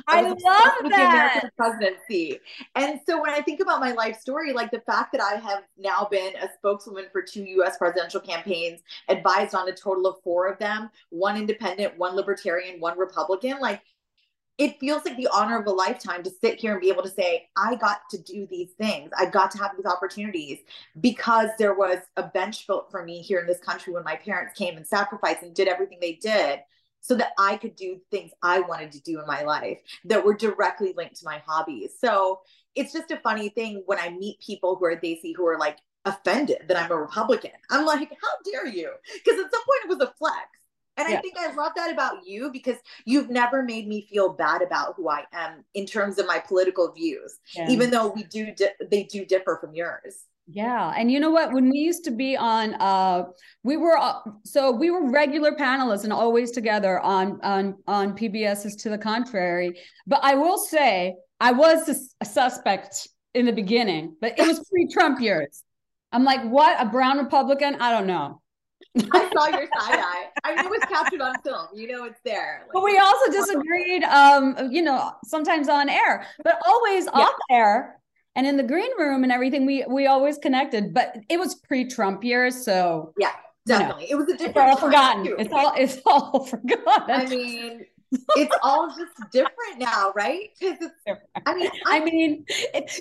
I, 0.07 0.19
I 0.19 0.21
love 0.21 0.37
that. 0.41 0.79
the 0.81 0.87
American 0.87 1.51
presidency, 1.57 2.39
and 2.75 2.99
so 3.07 3.21
when 3.21 3.31
I 3.31 3.41
think 3.41 3.59
about 3.59 3.79
my 3.79 3.91
life 3.91 4.19
story, 4.19 4.53
like 4.53 4.71
the 4.71 4.81
fact 4.81 5.11
that 5.11 5.21
I 5.21 5.35
have 5.35 5.63
now 5.77 6.07
been 6.09 6.35
a 6.35 6.49
spokeswoman 6.57 7.05
for 7.11 7.21
two 7.21 7.43
U.S. 7.43 7.77
presidential 7.77 8.19
campaigns, 8.19 8.81
advised 9.09 9.53
on 9.53 9.69
a 9.69 9.73
total 9.73 10.07
of 10.07 10.15
four 10.23 10.47
of 10.47 10.57
them, 10.59 10.89
one 11.09 11.37
independent, 11.37 11.97
one 11.97 12.15
libertarian, 12.15 12.79
one 12.79 12.97
Republican, 12.97 13.59
like 13.59 13.81
it 14.62 14.80
feels 14.80 15.04
like 15.04 15.17
the 15.17 15.28
honor 15.34 15.60
of 15.60 15.65
a 15.65 15.71
lifetime 15.71 16.21
to 16.21 16.30
sit 16.30 16.60
here 16.60 16.74
and 16.74 16.82
be 16.82 16.89
able 16.89 17.02
to 17.02 17.10
say, 17.10 17.50
I 17.58 17.74
got 17.74 18.02
to 18.12 18.21
do 18.21 18.45
these 18.45 18.74
things. 18.74 19.10
I 19.17 19.26
got 19.26 19.50
to 19.52 19.58
have 19.58 19.71
these 19.76 19.88
opportunities 19.88 20.60
because 21.00 21.50
there 21.58 21.74
was 21.74 21.97
a 22.15 22.28
bench 22.28 22.67
built 22.67 22.91
for 22.91 23.04
me 23.04 23.24
here 23.24 23.39
in 23.39 23.47
this 23.47 23.60
country 23.60 23.91
when 23.91 24.04
my 24.04 24.15
parents 24.17 24.56
came 24.56 24.78
and 24.78 24.86
sacrificed 24.86 25.41
and 25.41 25.56
did 25.56 25.67
everything 25.67 25.97
they 26.00 26.19
did 26.21 26.60
so 27.00 27.15
that 27.15 27.32
I 27.39 27.58
could 27.58 27.76
do 27.76 28.00
things 28.12 28.34
I 28.43 28.60
wanted 28.60 28.91
to 28.91 29.02
do 29.02 29.19
in 29.19 29.26
my 29.26 29.41
life 29.41 29.80
that 30.06 30.24
were 30.24 30.36
directly 30.36 30.93
linked 30.95 31.15
to 31.15 31.26
my 31.26 31.41
hobbies. 31.43 31.93
So 32.00 32.41
it's 32.76 32.93
just 32.93 33.10
a 33.10 33.17
funny 33.17 33.50
thing 33.50 33.82
when 33.88 33.97
I 33.97 34.10
meet 34.10 34.41
people 34.45 34.76
who 34.76 34.86
are 34.86 34.95
Desi 34.95 35.34
who 35.36 35.47
are 35.47 35.58
like 35.58 35.80
offended 36.06 36.65
that 36.67 36.78
I'm 36.78 36.91
a 36.91 36.97
Republican. 36.97 37.52
I'm 37.71 37.88
like, 37.88 38.10
how 38.10 38.52
dare 38.52 38.67
you? 38.67 38.91
Because 39.26 39.39
at 39.39 39.52
some 39.52 39.63
point 39.63 39.86
it 39.86 39.89
was 39.89 40.02
a 40.02 40.13
flex. 40.19 40.61
And 41.01 41.09
yeah. 41.09 41.17
I 41.17 41.21
think 41.21 41.37
I 41.37 41.53
love 41.53 41.73
that 41.75 41.91
about 41.91 42.25
you 42.25 42.51
because 42.51 42.77
you've 43.05 43.29
never 43.29 43.63
made 43.63 43.87
me 43.87 44.07
feel 44.09 44.33
bad 44.33 44.61
about 44.61 44.95
who 44.95 45.09
I 45.09 45.23
am 45.33 45.63
in 45.73 45.85
terms 45.85 46.19
of 46.19 46.27
my 46.27 46.39
political 46.39 46.91
views, 46.91 47.39
yeah. 47.55 47.69
even 47.69 47.89
though 47.91 48.07
we 48.07 48.23
do 48.23 48.53
di- 48.53 48.73
they 48.89 49.03
do 49.03 49.25
differ 49.25 49.57
from 49.61 49.73
yours. 49.73 50.25
Yeah, 50.47 50.93
and 50.97 51.11
you 51.11 51.19
know 51.19 51.29
what? 51.29 51.53
When 51.53 51.69
we 51.69 51.77
used 51.77 52.03
to 52.05 52.11
be 52.11 52.35
on, 52.35 52.73
uh, 52.75 53.25
we 53.63 53.77
were 53.77 53.97
uh, 53.97 54.19
so 54.43 54.71
we 54.71 54.89
were 54.89 55.09
regular 55.09 55.53
panelists 55.53 56.03
and 56.03 56.11
always 56.11 56.51
together 56.51 56.99
on 56.99 57.39
on 57.41 57.77
on 57.87 58.17
PBS's 58.17 58.75
To 58.77 58.89
the 58.89 58.97
Contrary. 58.97 59.79
But 60.07 60.19
I 60.23 60.35
will 60.35 60.57
say, 60.57 61.15
I 61.39 61.51
was 61.51 61.87
a, 61.87 61.95
a 62.21 62.25
suspect 62.25 63.07
in 63.33 63.45
the 63.45 63.53
beginning, 63.53 64.15
but 64.19 64.37
it 64.37 64.45
was 64.45 64.59
pre-Trump 64.71 65.21
years. 65.21 65.63
I'm 66.11 66.25
like, 66.25 66.43
what? 66.43 66.81
A 66.81 66.85
brown 66.89 67.19
Republican? 67.19 67.75
I 67.75 67.91
don't 67.91 68.07
know. 68.07 68.40
I 68.97 69.30
saw 69.34 69.47
your 69.47 69.67
side 69.67 69.99
eye. 69.99 70.25
I 70.43 70.56
mean, 70.56 70.65
it 70.65 70.69
was 70.69 70.82
captured 70.82 71.21
on 71.21 71.34
film. 71.43 71.67
You 71.73 71.88
know, 71.88 72.04
it's 72.04 72.19
there. 72.25 72.63
Like, 72.63 72.73
but 72.73 72.84
we 72.84 72.97
also 72.97 73.32
disagreed, 73.32 74.04
um, 74.04 74.69
you 74.69 74.82
know, 74.82 75.13
sometimes 75.25 75.69
on 75.69 75.89
air, 75.89 76.25
but 76.43 76.60
always 76.65 77.06
yeah. 77.06 77.12
off 77.12 77.36
air 77.49 78.01
and 78.36 78.45
in 78.45 78.58
the 78.58 78.63
green 78.63 78.91
room 78.97 79.23
and 79.23 79.32
everything. 79.32 79.65
We 79.65 79.86
we 79.88 80.08
always 80.08 80.38
connected, 80.38 80.93
but 80.93 81.15
it 81.30 81.39
was 81.39 81.56
pre-Trump 81.56 82.23
years, 82.23 82.65
so 82.65 83.13
yeah, 83.17 83.32
definitely. 83.65 84.10
You 84.10 84.17
know, 84.17 84.23
it 84.23 84.25
was 84.25 84.34
a 84.34 84.38
different. 84.38 84.71
It's 84.71 84.82
all 84.82 84.88
forgotten. 84.88 85.25
Too. 85.25 85.36
It's 85.39 85.54
all 85.54 85.73
it's 85.77 85.97
all 86.06 86.45
forgotten. 86.45 87.15
I 87.15 87.25
mean, 87.27 87.86
it's 88.36 88.56
all 88.62 88.89
just 88.89 89.32
different 89.32 89.80
now, 89.80 90.12
right? 90.15 90.49
Because. 90.60 90.89
I 91.45 91.56
mean, 91.56 91.69
I, 91.86 91.97
I 91.97 92.04
mean, 92.04 92.45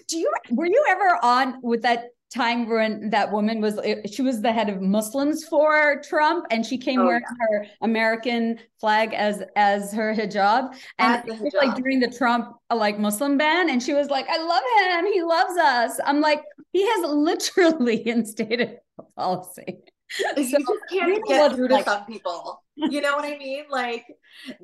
do 0.06 0.18
you 0.18 0.32
were 0.50 0.66
you 0.66 0.84
ever 0.88 1.18
on 1.22 1.60
with 1.62 1.82
that 1.82 2.10
time 2.32 2.68
when 2.68 3.10
that 3.10 3.30
woman 3.32 3.60
was 3.60 3.78
she 4.10 4.22
was 4.22 4.40
the 4.40 4.52
head 4.52 4.68
of 4.68 4.80
Muslims 4.80 5.44
for 5.44 6.00
Trump 6.08 6.46
and 6.50 6.64
she 6.64 6.78
came 6.78 7.00
oh, 7.00 7.06
wearing 7.06 7.22
yeah. 7.22 7.46
her 7.48 7.66
American 7.82 8.58
flag 8.78 9.12
as 9.14 9.42
as 9.56 9.92
her 9.92 10.14
hijab 10.14 10.72
and 10.98 11.22
hijab. 11.24 11.54
like 11.54 11.74
during 11.76 11.98
the 11.98 12.10
Trump 12.10 12.54
uh, 12.70 12.76
like 12.76 12.98
Muslim 12.98 13.36
ban 13.36 13.68
and 13.68 13.82
she 13.82 13.94
was 13.94 14.10
like 14.10 14.26
I 14.28 14.38
love 14.38 14.62
him 15.04 15.12
he 15.12 15.22
loves 15.22 15.56
us 15.58 16.00
I'm 16.06 16.20
like 16.20 16.42
he 16.72 16.86
has 16.86 17.10
literally 17.10 17.96
instated 18.06 18.78
a 18.98 19.02
policy 19.16 19.78
you 20.36 20.44
just 20.44 20.62
can't 20.90 21.24
get 21.26 21.54
through 21.54 21.68
to 21.68 21.74
like, 21.74 21.84
some 21.84 22.04
people 22.04 22.62
you 22.88 23.00
know 23.00 23.14
what 23.14 23.24
I 23.24 23.36
mean? 23.36 23.64
Like 23.68 24.06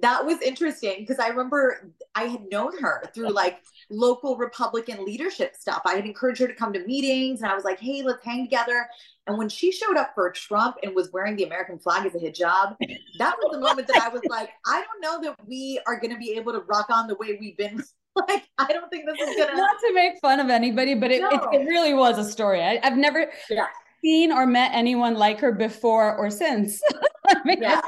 that 0.01 0.25
was 0.25 0.41
interesting 0.41 0.97
because 1.01 1.19
I 1.19 1.29
remember 1.29 1.93
I 2.15 2.25
had 2.25 2.51
known 2.51 2.79
her 2.81 3.05
through 3.15 3.31
like 3.31 3.61
local 3.91 4.37
Republican 4.37 5.05
leadership 5.05 5.55
stuff. 5.55 5.83
I 5.85 5.95
had 5.95 6.07
encouraged 6.07 6.41
her 6.41 6.49
to 6.49 6.55
come 6.55 6.73
to 6.73 6.87
meetings 6.87 7.43
and 7.43 7.51
I 7.51 7.55
was 7.55 7.65
like, 7.65 7.79
hey, 7.79 8.03
let's 8.03 8.25
hang 8.25 8.45
together. 8.45 8.89
And 9.27 9.37
when 9.37 9.49
she 9.49 9.73
showed 9.73 9.97
up 9.97 10.13
for 10.15 10.31
Trump 10.31 10.77
and 10.83 10.95
was 10.95 11.11
wearing 11.13 11.37
the 11.37 11.45
American 11.45 11.79
flag 11.79 12.07
as 12.07 12.15
a 12.15 12.19
hijab, 12.19 12.77
that 13.19 13.37
was 13.39 13.51
the 13.53 13.61
moment 13.61 13.89
that 13.89 14.03
I 14.03 14.09
was 14.09 14.23
like, 14.29 14.51
I 14.67 14.83
don't 14.83 15.01
know 15.01 15.29
that 15.29 15.37
we 15.47 15.81
are 15.87 15.99
going 15.99 16.13
to 16.13 16.19
be 16.19 16.33
able 16.33 16.53
to 16.53 16.61
rock 16.61 16.87
on 16.91 17.07
the 17.09 17.17
way 17.17 17.37
we've 17.39 17.57
been 17.57 17.83
like 18.29 18.49
I 18.57 18.73
don't 18.73 18.89
think 18.89 19.05
this 19.05 19.29
is 19.29 19.37
gonna 19.37 19.57
not 19.59 19.79
to 19.79 19.93
make 19.93 20.15
fun 20.23 20.41
of 20.41 20.49
anybody, 20.49 20.95
but 20.95 21.11
it, 21.11 21.21
no. 21.21 21.29
it, 21.29 21.61
it, 21.61 21.65
really 21.67 21.93
was 21.93 22.17
a 22.17 22.25
story. 22.25 22.63
I, 22.63 22.81
have 22.83 22.97
never 22.97 23.31
yeah 23.51 23.67
seen 24.07 24.33
or 24.33 24.47
met 24.47 24.71
anyone 24.75 25.15
like 25.15 25.41
her 25.41 25.53
before 25.53 26.17
or 26.17 26.31
since. 26.31 26.81
I 27.29 27.41
mean, 27.45 27.63
yeah. 27.63 27.81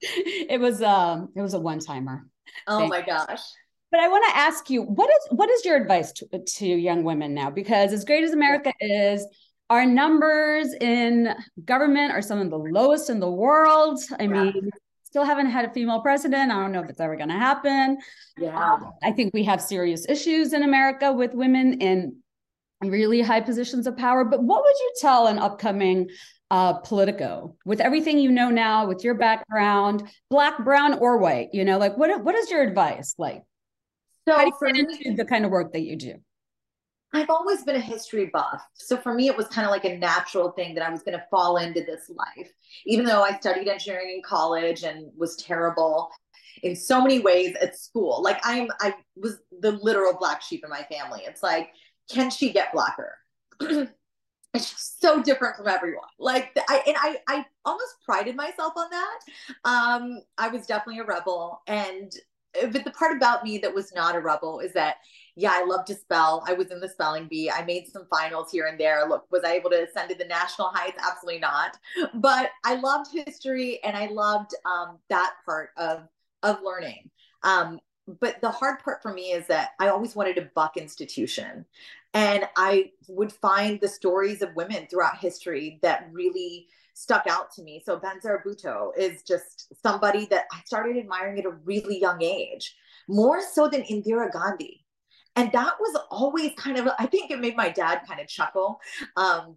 It 0.00 0.60
was 0.60 0.82
um 0.82 1.28
it 1.36 1.40
was 1.40 1.54
a 1.54 1.60
one 1.60 1.78
timer. 1.78 2.26
Oh 2.66 2.88
my 2.88 3.02
gosh. 3.02 3.40
But 3.92 4.00
I 4.00 4.08
want 4.08 4.24
to 4.30 4.36
ask 4.36 4.70
you, 4.70 4.82
what 4.82 5.08
is 5.10 5.28
what 5.30 5.50
is 5.50 5.64
your 5.64 5.76
advice 5.76 6.12
to, 6.12 6.26
to 6.38 6.66
young 6.66 7.04
women 7.04 7.34
now? 7.34 7.50
Because 7.50 7.92
as 7.92 8.04
great 8.04 8.24
as 8.24 8.32
America 8.32 8.72
is, 8.80 9.24
our 9.70 9.86
numbers 9.86 10.74
in 10.80 11.34
government 11.64 12.12
are 12.12 12.22
some 12.22 12.40
of 12.40 12.50
the 12.50 12.58
lowest 12.58 13.10
in 13.10 13.20
the 13.20 13.30
world. 13.30 14.00
I 14.18 14.24
yeah. 14.24 14.28
mean, 14.28 14.70
still 15.04 15.24
haven't 15.24 15.50
had 15.50 15.66
a 15.66 15.72
female 15.72 16.00
president. 16.00 16.50
I 16.50 16.54
don't 16.54 16.72
know 16.72 16.82
if 16.82 16.88
it's 16.88 17.00
ever 17.00 17.16
going 17.16 17.28
to 17.28 17.34
happen. 17.34 17.98
Yeah. 18.38 18.58
Um, 18.58 18.92
I 19.02 19.12
think 19.12 19.32
we 19.34 19.44
have 19.44 19.60
serious 19.60 20.08
issues 20.08 20.52
in 20.54 20.62
America 20.62 21.12
with 21.12 21.34
women 21.34 21.80
in 21.80 22.21
really 22.82 23.20
high 23.20 23.40
positions 23.40 23.86
of 23.86 23.96
power. 23.96 24.24
But 24.24 24.42
what 24.42 24.62
would 24.62 24.76
you 24.78 24.92
tell 25.00 25.26
an 25.26 25.38
upcoming 25.38 26.08
uh, 26.50 26.74
Politico 26.74 27.56
with 27.64 27.80
everything 27.80 28.18
you 28.18 28.30
know 28.30 28.50
now, 28.50 28.86
with 28.86 29.02
your 29.04 29.14
background, 29.14 30.02
black, 30.30 30.62
brown, 30.64 30.98
or 30.98 31.18
white? 31.18 31.48
You 31.52 31.64
know, 31.64 31.78
like 31.78 31.96
what 31.96 32.22
what 32.22 32.34
is 32.34 32.50
your 32.50 32.62
advice? 32.62 33.14
Like, 33.18 33.42
so 34.28 34.36
how 34.36 34.44
do 34.44 34.78
you 34.78 34.86
get 34.86 35.06
into 35.06 35.22
the 35.22 35.28
kind 35.28 35.44
of 35.44 35.50
work 35.50 35.72
that 35.72 35.82
you 35.82 35.96
do? 35.96 36.14
I've 37.14 37.30
always 37.30 37.62
been 37.62 37.76
a 37.76 37.80
history 37.80 38.30
buff. 38.32 38.62
So 38.74 38.96
for 38.96 39.12
me, 39.12 39.28
it 39.28 39.36
was 39.36 39.46
kind 39.48 39.66
of 39.66 39.70
like 39.70 39.84
a 39.84 39.98
natural 39.98 40.52
thing 40.52 40.74
that 40.74 40.86
I 40.86 40.90
was 40.90 41.02
going 41.02 41.18
to 41.18 41.24
fall 41.30 41.58
into 41.58 41.80
this 41.80 42.10
life. 42.10 42.50
Even 42.86 43.04
though 43.04 43.22
I 43.22 43.38
studied 43.38 43.68
engineering 43.68 44.14
in 44.16 44.22
college 44.22 44.82
and 44.82 45.10
was 45.16 45.36
terrible 45.36 46.10
in 46.62 46.74
so 46.74 47.02
many 47.02 47.18
ways 47.18 47.54
at 47.60 47.78
school. 47.78 48.22
Like 48.22 48.40
I'm, 48.44 48.68
I 48.80 48.94
was 49.16 49.38
the 49.60 49.72
literal 49.72 50.16
black 50.18 50.40
sheep 50.40 50.62
in 50.64 50.70
my 50.70 50.86
family. 50.90 51.22
It's 51.26 51.42
like 51.42 51.70
can 52.10 52.30
she 52.30 52.52
get 52.52 52.72
blacker? 52.72 53.16
it's 54.54 54.96
so 55.00 55.22
different 55.22 55.56
from 55.56 55.68
everyone. 55.68 56.08
Like 56.18 56.56
I 56.68 56.82
and 56.86 56.96
I 56.98 57.18
I 57.28 57.44
almost 57.64 57.96
prided 58.04 58.36
myself 58.36 58.74
on 58.76 58.90
that. 58.90 59.18
Um, 59.64 60.20
I 60.38 60.48
was 60.48 60.66
definitely 60.66 61.00
a 61.00 61.04
rebel, 61.04 61.62
and 61.66 62.12
but 62.70 62.84
the 62.84 62.90
part 62.90 63.16
about 63.16 63.44
me 63.44 63.58
that 63.58 63.74
was 63.74 63.94
not 63.94 64.14
a 64.14 64.20
rebel 64.20 64.60
is 64.60 64.72
that 64.74 64.96
yeah, 65.34 65.52
I 65.52 65.64
love 65.64 65.86
to 65.86 65.94
spell. 65.94 66.44
I 66.46 66.52
was 66.52 66.70
in 66.70 66.80
the 66.80 66.88
spelling 66.88 67.26
bee. 67.26 67.50
I 67.50 67.64
made 67.64 67.88
some 67.88 68.06
finals 68.10 68.50
here 68.50 68.66
and 68.66 68.78
there. 68.78 69.08
Look, 69.08 69.24
was 69.30 69.42
I 69.44 69.54
able 69.54 69.70
to 69.70 69.88
ascend 69.88 70.10
to 70.10 70.14
the 70.14 70.26
national 70.26 70.68
heights? 70.68 70.98
Absolutely 71.02 71.40
not. 71.40 71.78
But 72.14 72.50
I 72.64 72.74
loved 72.74 73.10
history 73.10 73.82
and 73.82 73.96
I 73.96 74.08
loved 74.08 74.54
um, 74.66 74.98
that 75.08 75.34
part 75.46 75.70
of 75.78 76.08
of 76.42 76.58
learning. 76.62 77.10
Um, 77.44 77.78
but 78.20 78.40
the 78.40 78.50
hard 78.50 78.80
part 78.80 79.02
for 79.02 79.12
me 79.12 79.32
is 79.32 79.46
that 79.46 79.70
I 79.78 79.88
always 79.88 80.16
wanted 80.16 80.36
to 80.36 80.50
buck 80.54 80.76
institution. 80.76 81.64
And 82.14 82.46
I 82.56 82.90
would 83.08 83.32
find 83.32 83.80
the 83.80 83.88
stories 83.88 84.42
of 84.42 84.54
women 84.54 84.86
throughout 84.90 85.18
history 85.18 85.78
that 85.82 86.08
really 86.12 86.68
stuck 86.94 87.26
out 87.26 87.50
to 87.52 87.62
me. 87.62 87.82
So 87.84 87.98
Benazir 87.98 88.42
Bhutto 88.44 88.90
is 88.96 89.22
just 89.22 89.72
somebody 89.82 90.26
that 90.26 90.44
I 90.52 90.60
started 90.64 90.96
admiring 90.98 91.38
at 91.38 91.46
a 91.46 91.56
really 91.64 91.98
young 91.98 92.22
age, 92.22 92.76
more 93.08 93.40
so 93.40 93.68
than 93.68 93.82
Indira 93.82 94.30
Gandhi. 94.30 94.84
And 95.36 95.50
that 95.52 95.76
was 95.80 95.98
always 96.10 96.52
kind 96.56 96.78
of, 96.78 96.88
I 96.98 97.06
think 97.06 97.30
it 97.30 97.40
made 97.40 97.56
my 97.56 97.70
dad 97.70 98.02
kind 98.06 98.20
of 98.20 98.28
chuckle. 98.28 98.78
Um, 99.16 99.56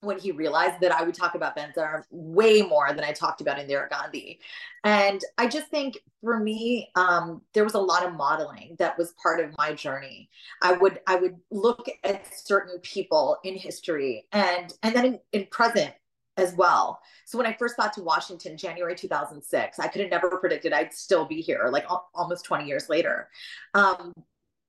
when 0.00 0.18
he 0.18 0.30
realized 0.30 0.80
that 0.80 0.92
I 0.92 1.02
would 1.02 1.14
talk 1.14 1.34
about 1.34 1.56
Ben 1.56 1.72
Benazir 1.76 2.04
way 2.10 2.62
more 2.62 2.92
than 2.92 3.04
I 3.04 3.12
talked 3.12 3.40
about 3.40 3.58
Indira 3.58 3.88
Gandhi. 3.88 4.40
And 4.84 5.20
I 5.38 5.48
just 5.48 5.68
think 5.68 5.98
for 6.22 6.38
me, 6.38 6.90
um, 6.94 7.42
there 7.54 7.64
was 7.64 7.74
a 7.74 7.80
lot 7.80 8.04
of 8.04 8.14
modeling 8.14 8.76
that 8.78 8.96
was 8.98 9.14
part 9.22 9.40
of 9.40 9.56
my 9.56 9.72
journey. 9.72 10.30
I 10.62 10.72
would 10.72 11.00
I 11.06 11.16
would 11.16 11.36
look 11.50 11.88
at 12.04 12.26
certain 12.32 12.78
people 12.80 13.38
in 13.44 13.56
history 13.56 14.26
and 14.32 14.72
and 14.82 14.94
then 14.94 15.04
in, 15.06 15.20
in 15.32 15.46
present 15.50 15.92
as 16.36 16.54
well. 16.54 17.00
So 17.24 17.38
when 17.38 17.46
I 17.46 17.54
first 17.54 17.76
got 17.76 17.92
to 17.94 18.02
Washington, 18.02 18.56
January 18.56 18.94
2006, 18.94 19.78
I 19.78 19.88
could 19.88 20.02
have 20.02 20.10
never 20.10 20.36
predicted 20.36 20.72
I'd 20.72 20.92
still 20.92 21.24
be 21.24 21.40
here, 21.40 21.68
like 21.70 21.86
almost 22.14 22.44
20 22.44 22.66
years 22.66 22.88
later. 22.88 23.28
Um, 23.74 24.12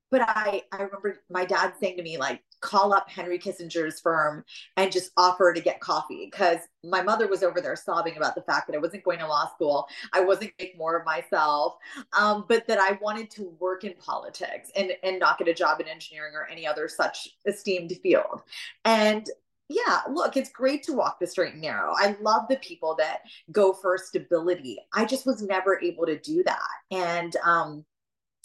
but 0.09 0.21
I, 0.21 0.63
I 0.71 0.83
remember 0.83 1.19
my 1.29 1.45
dad 1.45 1.73
saying 1.79 1.97
to 1.97 2.03
me, 2.03 2.17
like, 2.17 2.41
call 2.61 2.93
up 2.93 3.09
Henry 3.09 3.37
Kissinger's 3.37 3.99
firm 3.99 4.43
and 4.77 4.91
just 4.91 5.11
offer 5.15 5.53
to 5.53 5.61
get 5.61 5.79
coffee 5.79 6.27
because 6.31 6.59
my 6.83 7.01
mother 7.01 7.27
was 7.27 7.43
over 7.43 7.61
there 7.61 7.75
sobbing 7.75 8.17
about 8.17 8.35
the 8.35 8.41
fact 8.41 8.67
that 8.67 8.75
I 8.75 8.79
wasn't 8.79 9.03
going 9.03 9.19
to 9.19 9.27
law 9.27 9.49
school. 9.53 9.87
I 10.13 10.21
wasn't 10.21 10.53
making 10.59 10.77
more 10.77 10.97
of 10.97 11.05
myself, 11.05 11.75
um, 12.17 12.45
but 12.47 12.67
that 12.67 12.79
I 12.79 12.97
wanted 13.01 13.29
to 13.31 13.55
work 13.59 13.83
in 13.83 13.93
politics 13.93 14.71
and, 14.75 14.91
and 15.03 15.19
not 15.19 15.37
get 15.37 15.47
a 15.47 15.53
job 15.53 15.81
in 15.81 15.87
engineering 15.87 16.33
or 16.35 16.47
any 16.47 16.65
other 16.65 16.87
such 16.87 17.29
esteemed 17.45 17.93
field. 18.01 18.41
And 18.85 19.29
yeah, 19.69 20.01
look, 20.09 20.37
it's 20.37 20.49
great 20.49 20.81
to 20.83 20.93
walk 20.93 21.19
the 21.19 21.27
straight 21.27 21.53
and 21.53 21.61
narrow. 21.61 21.93
I 21.95 22.15
love 22.21 22.43
the 22.49 22.55
people 22.57 22.95
that 22.99 23.19
go 23.51 23.73
for 23.73 23.97
stability. 23.97 24.77
I 24.93 25.05
just 25.05 25.25
was 25.25 25.41
never 25.41 25.79
able 25.81 26.05
to 26.05 26.17
do 26.17 26.41
that. 26.43 26.67
And 26.89 27.35
um, 27.43 27.85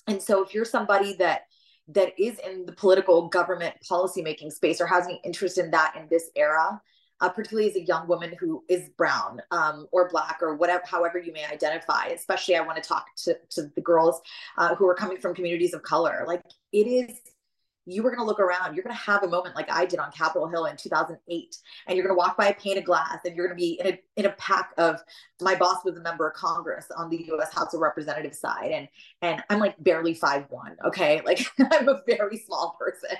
and 0.09 0.21
so 0.21 0.45
if 0.45 0.53
you're 0.53 0.65
somebody 0.65 1.15
that 1.15 1.43
that 1.89 2.13
is 2.19 2.39
in 2.39 2.67
the 2.67 2.73
political 2.73 3.29
government 3.29 3.75
policymaking 3.89 4.53
space 4.53 4.81
or 4.81 4.87
has 4.87 5.05
any 5.07 5.21
interest 5.25 5.59
in 5.59 5.71
that 5.71 5.95
in 5.97 6.07
this 6.09 6.31
era, 6.37 6.81
uh, 7.21 7.29
particularly 7.29 7.69
as 7.69 7.77
a 7.77 7.83
young 7.83 8.07
woman 8.07 8.35
who 8.39 8.65
is 8.69 8.89
brown 8.97 9.41
um, 9.51 9.87
or 9.93 10.09
black 10.09 10.39
or 10.41 10.55
whatever, 10.57 10.83
however 10.87 11.19
you 11.19 11.33
may 11.33 11.45
identify. 11.45 12.07
Especially, 12.07 12.57
I 12.57 12.61
want 12.61 12.83
to 12.83 12.89
talk 12.89 13.07
to, 13.25 13.37
to 13.51 13.63
the 13.75 13.81
girls 13.81 14.21
uh, 14.59 14.75
who 14.75 14.87
are 14.89 14.95
coming 14.95 15.19
from 15.19 15.35
communities 15.35 15.75
of 15.75 15.83
color. 15.83 16.25
Like 16.27 16.43
it 16.73 16.87
is 16.87 17.19
you 17.87 18.03
were 18.03 18.11
going 18.11 18.21
to 18.21 18.25
look 18.25 18.41
around. 18.41 18.75
You're 18.75 18.85
going 18.85 18.97
to 18.97 19.03
have 19.03 19.23
a 19.23 19.29
moment 19.29 19.57
like 19.57 19.71
I 19.71 19.85
did 19.85 19.99
on 19.99 20.13
Capitol 20.13 20.49
Hill 20.49 20.67
in 20.67 20.77
2008, 20.77 21.57
and 21.87 21.97
you're 21.97 22.07
going 22.07 22.15
to 22.15 22.19
walk 22.19 22.37
by 22.37 22.49
a 22.49 22.55
pane 22.55 22.79
of 22.79 22.85
glass, 22.85 23.19
and 23.25 23.35
you're 23.35 23.47
going 23.47 23.59
to 23.59 23.61
be 23.61 23.81
in 23.81 23.87
a 23.95 23.99
in 24.17 24.27
a 24.27 24.33
pack 24.33 24.73
of. 24.79 25.01
My 25.41 25.57
boss 25.57 25.85
was 25.85 25.97
a 25.97 26.01
member 26.01 26.29
of 26.29 26.37
Congress 26.37 26.87
on 26.97 27.11
the 27.11 27.25
U.S. 27.27 27.53
House 27.53 27.75
of 27.75 27.81
Representatives 27.81 28.39
side, 28.39 28.71
and 28.71 28.89
and 29.23 29.43
I'm 29.51 29.59
like 29.59 29.75
barely 29.83 30.15
five 30.15 30.47
one. 30.51 30.77
Okay, 30.85 31.21
like 31.27 31.45
I'm 31.73 31.89
a 31.89 32.01
very 32.07 32.39
small 32.39 32.77
person, 32.79 33.17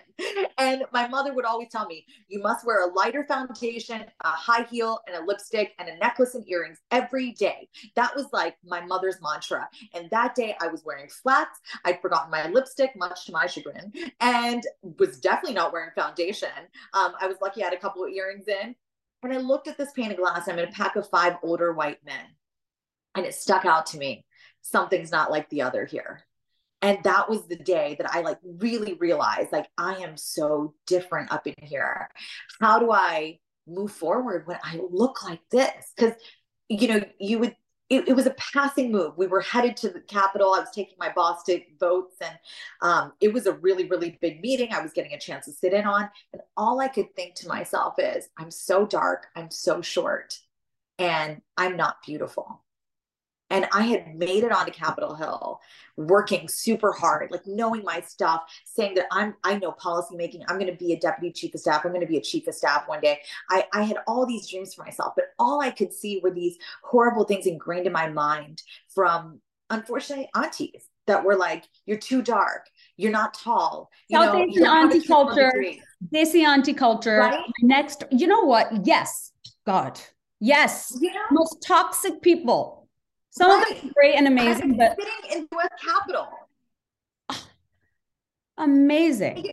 and 0.59 0.85
my 0.93 1.09
mother 1.09 1.35
would 1.35 1.45
always 1.45 1.69
tell 1.71 1.87
me, 1.87 2.07
you 2.29 2.41
must 2.41 2.65
wear 2.65 2.89
a 2.89 2.93
lighter 2.93 3.25
foundation, 3.25 4.05
a 4.21 4.29
high 4.29 4.65
heel, 4.65 5.01
and 5.09 5.17
a 5.17 5.25
lipstick, 5.25 5.73
and 5.79 5.89
a 5.89 5.97
necklace 5.99 6.35
and 6.35 6.49
earrings 6.49 6.79
every 6.93 7.33
day. 7.33 7.69
That 7.97 8.15
was 8.15 8.27
like 8.33 8.57
my 8.65 8.81
mother's 8.81 9.17
mantra. 9.21 9.69
And 9.95 10.09
that 10.11 10.35
day, 10.37 10.55
I 10.61 10.69
was 10.69 10.85
wearing 10.85 11.09
flats. 11.09 11.59
I'd 11.85 12.01
forgotten 12.01 12.31
my 12.31 12.49
lipstick, 12.49 12.95
much 12.95 13.27
to 13.27 13.33
my 13.33 13.47
chagrin, 13.47 13.93
and 14.21 14.52
and 14.53 14.63
was 14.99 15.19
definitely 15.19 15.55
not 15.55 15.73
wearing 15.73 15.91
foundation. 15.95 16.49
Um, 16.93 17.13
I 17.21 17.27
was 17.27 17.37
lucky 17.41 17.63
I 17.63 17.67
had 17.67 17.75
a 17.75 17.79
couple 17.79 18.05
of 18.05 18.11
earrings 18.11 18.47
in. 18.49 18.75
And 19.23 19.33
I 19.33 19.39
looked 19.39 19.69
at 19.69 19.79
this 19.79 19.93
pane 19.93 20.11
of 20.11 20.17
glass. 20.17 20.49
I'm 20.49 20.59
in 20.59 20.69
a 20.69 20.73
pack 20.73 20.97
of 20.97 21.09
five 21.09 21.37
older 21.43 21.73
white 21.73 22.05
men. 22.05 22.25
And 23.15 23.25
it 23.25 23.35
stuck 23.35 23.65
out 23.65 23.87
to 23.87 23.99
me. 23.99 24.25
Something's 24.63 25.13
not 25.13 25.31
like 25.31 25.49
the 25.49 25.63
other 25.63 25.85
here. 25.85 26.25
And 26.81 26.99
that 27.05 27.31
was 27.31 27.47
the 27.47 27.57
day 27.57 27.95
that 27.99 28.13
I 28.13 28.23
like 28.23 28.39
really 28.43 28.95
realized 28.95 29.53
like 29.53 29.69
I 29.79 29.95
am 29.97 30.17
so 30.17 30.75
different 30.87 31.31
up 31.33 31.47
in 31.47 31.55
here. 31.63 32.09
How 32.61 32.81
do 32.81 32.91
I 32.91 33.39
move 33.69 33.93
forward 33.93 34.47
when 34.49 34.59
I 34.65 34.81
look 34.91 35.23
like 35.23 35.41
this? 35.51 35.93
Because, 35.97 36.15
you 36.69 36.89
know, 36.89 37.05
you 37.21 37.39
would, 37.39 37.55
it, 37.93 38.09
it, 38.09 38.17
was 38.17 38.27
a 38.27 38.31
passing 38.31 38.91
move. 38.91 39.19
We 39.19 39.27
were 39.27 39.43
headed 39.43 39.77
to 39.79 39.91
the 39.91 40.01
Capitol. 40.01 40.55
I 40.55 40.61
was 40.61 40.71
taking 40.75 40.97
my 40.99 41.13
boss 41.13 41.43
to 41.45 41.61
votes, 41.79 42.17
and 42.23 42.39
um, 42.81 43.13
it 43.21 43.33
was 43.35 43.45
a 43.45 43.53
really, 43.53 43.87
really 43.87 44.19
big 44.23 44.41
meeting. 44.41 44.73
I 44.73 44.81
was 44.81 44.93
getting 44.93 45.13
a 45.13 45.19
chance 45.19 45.45
to 45.45 45.53
sit 45.53 45.75
in 45.75 45.85
on. 45.85 46.09
And 46.33 46.41
all 46.57 46.81
I 46.81 46.89
could 46.89 47.15
think 47.15 47.35
to 47.37 47.49
myself 47.49 47.97
is, 47.99 48.31
I'm 48.39 48.51
so 48.51 48.87
dark, 48.87 49.27
I'm 49.37 49.51
so 49.51 49.83
short, 49.83 50.39
and 50.99 51.43
I'm 51.59 51.77
not 51.77 51.97
beautiful. 52.03 52.63
And 53.53 53.69
I 53.71 53.83
had 53.83 54.17
made 54.17 54.45
it 54.45 54.51
onto 54.51 54.73
Capitol 54.73 55.15
Hill, 55.15 55.61
working 55.97 56.49
super 56.49 56.91
hard, 56.91 57.31
like 57.31 57.47
knowing 57.47 57.85
my 57.85 58.01
stuff, 58.01 58.45
saying 58.65 58.95
that 58.95 59.07
I'm 59.13 59.35
I 59.45 59.59
know 59.59 59.73
policy 59.73 60.17
making. 60.17 60.43
I'm 60.49 60.59
going 60.59 60.71
to 60.71 60.77
be 60.77 60.95
a 60.95 60.99
deputy 60.99 61.31
chief 61.33 61.55
of 61.55 61.61
staff. 61.61 61.85
I'm 61.85 61.93
going 61.93 62.01
to 62.01 62.07
be 62.07 62.17
a 62.17 62.23
chief 62.23 62.47
of 62.49 62.55
staff 62.55 62.89
one 62.89 63.03
day. 63.03 63.21
I, 63.51 63.67
I 63.75 63.83
had 63.83 63.99
all 64.07 64.25
these 64.25 64.49
dreams 64.49 64.73
for 64.73 64.85
myself, 64.85 65.13
but 65.15 65.27
all 65.39 65.61
I 65.61 65.71
could 65.71 65.93
see 65.93 66.19
were 66.23 66.31
these 66.31 66.57
horrible 66.83 67.25
things 67.25 67.45
ingrained 67.45 67.87
in 67.87 67.93
my 67.93 68.09
mind 68.09 68.63
from 68.89 69.43
unfortunately 69.69 70.31
aunties 70.35 70.89
that 71.07 71.23
were 71.23 71.37
like, 71.37 71.65
"You're 71.85 71.99
too 71.99 72.23
dark. 72.23 72.71
You're 72.97 73.13
not 73.13 73.35
tall." 73.35 73.91
You 74.09 74.19
South 74.19 74.35
know, 74.35 74.45
Asian 74.45 74.67
auntie 74.67 75.07
culture, 75.07 75.53
Desi 76.11 76.43
auntie 76.43 76.73
culture. 76.73 77.19
Right? 77.19 77.45
Next, 77.61 78.05
you 78.11 78.29
know 78.29 78.45
what? 78.45 78.87
Yes, 78.87 79.33
God, 79.67 80.01
yes, 80.41 80.97
yeah. 81.03 81.11
most 81.31 81.63
toxic 81.63 82.23
people 82.23 82.82
some 83.33 83.51
right. 83.51 83.71
of 83.71 83.81
them 83.81 83.91
are 83.91 83.93
great 83.95 84.15
and 84.15 84.27
amazing, 84.27 84.77
but 84.77 84.95
sitting 84.99 85.33
in 85.33 85.41
the 85.41 85.49
U.S. 85.53 85.71
Capitol. 85.83 86.29
Amazing. 88.59 89.53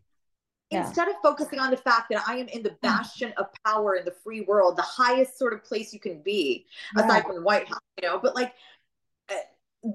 Instead 0.71 1.07
yeah. 1.07 1.13
of 1.15 1.21
focusing 1.23 1.59
on 1.59 1.71
the 1.71 1.77
fact 1.77 2.07
that 2.11 2.21
I 2.27 2.35
am 2.35 2.49
in 2.49 2.61
the 2.61 2.71
mm. 2.71 2.81
bastion 2.81 3.33
of 3.37 3.45
power 3.65 3.95
in 3.95 4.03
the 4.03 4.13
free 4.21 4.41
world, 4.41 4.75
the 4.75 4.81
highest 4.81 5.39
sort 5.39 5.53
of 5.53 5.63
place 5.63 5.93
you 5.93 5.99
can 5.99 6.21
be, 6.21 6.65
yeah. 6.95 7.05
aside 7.05 7.23
from 7.25 7.37
the 7.37 7.41
White 7.41 7.69
House, 7.69 7.79
you 8.01 8.07
know, 8.07 8.19
but 8.19 8.35
like 8.35 8.53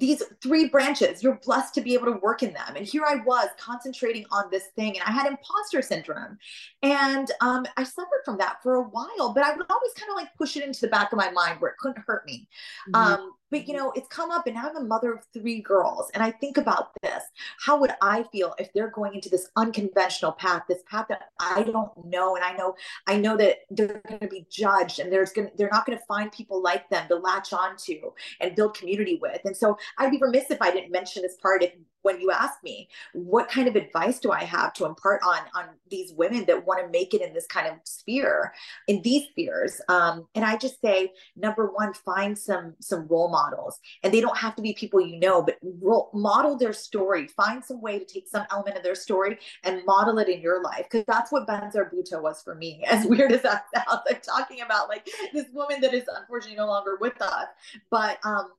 these 0.00 0.22
three 0.42 0.68
branches 0.68 1.22
you're 1.22 1.38
blessed 1.44 1.74
to 1.74 1.82
be 1.82 1.92
able 1.92 2.06
to 2.06 2.18
work 2.22 2.42
in 2.42 2.52
them. 2.52 2.74
And 2.76 2.86
here 2.86 3.04
i 3.06 3.16
was 3.16 3.48
concentrating 3.58 4.24
on 4.30 4.44
this 4.50 4.68
thing 4.76 4.98
and 4.98 5.02
i 5.06 5.10
had 5.10 5.26
imposter 5.26 5.82
syndrome. 5.82 6.38
And 6.82 7.30
um, 7.40 7.66
i 7.76 7.84
suffered 7.84 8.22
from 8.24 8.38
that 8.38 8.62
for 8.62 8.76
a 8.76 8.82
while 8.82 9.32
but 9.34 9.44
i 9.44 9.54
would 9.54 9.66
always 9.70 9.92
kind 9.94 10.10
of 10.10 10.16
like 10.16 10.28
push 10.36 10.56
it 10.56 10.64
into 10.64 10.80
the 10.80 10.88
back 10.88 11.12
of 11.12 11.18
my 11.18 11.30
mind 11.30 11.60
where 11.60 11.70
it 11.70 11.78
couldn't 11.78 12.02
hurt 12.06 12.24
me. 12.26 12.48
Mm-hmm. 12.88 13.12
um, 13.12 13.32
but 13.50 13.68
you 13.68 13.74
know 13.74 13.92
it's 13.94 14.08
come 14.08 14.30
up 14.30 14.46
and 14.46 14.56
now 14.56 14.68
i'm 14.68 14.76
a 14.76 14.84
mother 14.84 15.12
of 15.12 15.20
three 15.32 15.60
girls 15.60 16.10
and 16.14 16.22
i 16.22 16.30
think 16.30 16.56
about 16.56 16.90
this 17.02 17.13
how 17.64 17.78
would 17.78 17.92
i 18.02 18.22
feel 18.24 18.54
if 18.58 18.72
they're 18.72 18.90
going 18.90 19.14
into 19.14 19.28
this 19.28 19.48
unconventional 19.56 20.32
path 20.32 20.62
this 20.68 20.82
path 20.90 21.06
that 21.08 21.30
i 21.40 21.62
don't 21.62 21.92
know 22.04 22.36
and 22.36 22.44
i 22.44 22.52
know 22.52 22.74
i 23.06 23.16
know 23.16 23.36
that 23.36 23.58
they're 23.70 24.02
going 24.08 24.20
to 24.20 24.28
be 24.28 24.46
judged 24.50 24.98
and 25.00 25.12
there's 25.12 25.32
going 25.32 25.48
to 25.48 25.56
they're 25.56 25.70
not 25.72 25.86
going 25.86 25.98
to 25.98 26.04
find 26.04 26.30
people 26.32 26.62
like 26.62 26.88
them 26.90 27.06
to 27.08 27.16
latch 27.16 27.52
onto 27.52 28.12
and 28.40 28.54
build 28.54 28.76
community 28.76 29.18
with. 29.20 29.40
And 29.44 29.56
so 29.56 29.76
i'd 29.98 30.10
be 30.10 30.18
remiss 30.20 30.50
if 30.50 30.60
i 30.60 30.70
didn't 30.70 30.92
mention 30.92 31.22
this 31.22 31.36
part 31.36 31.62
if 31.62 31.72
when 32.04 32.20
you 32.20 32.30
ask 32.30 32.62
me 32.62 32.88
what 33.12 33.48
kind 33.48 33.66
of 33.66 33.76
advice 33.76 34.18
do 34.18 34.30
i 34.30 34.44
have 34.44 34.72
to 34.72 34.84
impart 34.84 35.20
on 35.26 35.40
on 35.54 35.64
these 35.90 36.12
women 36.12 36.44
that 36.46 36.64
want 36.66 36.80
to 36.80 36.88
make 36.90 37.14
it 37.14 37.20
in 37.20 37.32
this 37.32 37.46
kind 37.46 37.66
of 37.66 37.74
sphere 37.84 38.52
in 38.86 39.02
these 39.02 39.28
spheres? 39.30 39.80
Um, 39.88 40.26
and 40.34 40.44
i 40.44 40.56
just 40.56 40.80
say 40.80 41.12
number 41.36 41.70
one 41.72 41.92
find 41.94 42.36
some 42.36 42.74
some 42.80 43.06
role 43.08 43.28
models. 43.28 43.80
And 44.02 44.12
they 44.12 44.20
don't 44.20 44.36
have 44.36 44.54
to 44.56 44.62
be 44.62 44.74
people 44.74 45.00
you 45.00 45.18
know 45.18 45.42
but 45.42 45.58
role, 45.80 46.10
model 46.12 46.56
their 46.56 46.72
story. 46.72 47.26
Find 47.28 47.64
some 47.64 47.80
way 47.80 47.98
to 47.98 48.04
take 48.04 48.28
some 48.28 48.46
element 48.50 48.76
of 48.76 48.82
their 48.82 48.94
story 48.94 49.38
and 49.62 49.84
model 49.86 50.18
it 50.18 50.28
in 50.28 50.40
your 50.40 50.62
life. 50.62 50.86
Because 50.90 51.04
that's 51.06 51.32
what 51.32 51.46
Benazir 51.46 51.90
Bhutto 51.92 52.22
was 52.22 52.42
for 52.42 52.54
me 52.54 52.84
as 52.86 53.06
weird 53.10 53.32
as 53.32 53.42
that 53.42 53.66
sounds 53.74 54.02
i'm 54.08 54.20
talking 54.20 54.60
about 54.60 54.88
like 54.88 55.08
this 55.32 55.46
woman 55.52 55.80
that 55.80 55.94
is 55.94 56.04
unfortunately 56.08 56.56
no 56.56 56.66
longer 56.66 56.96
with 57.00 57.20
us. 57.20 57.46
But 57.90 58.18
um 58.24 58.50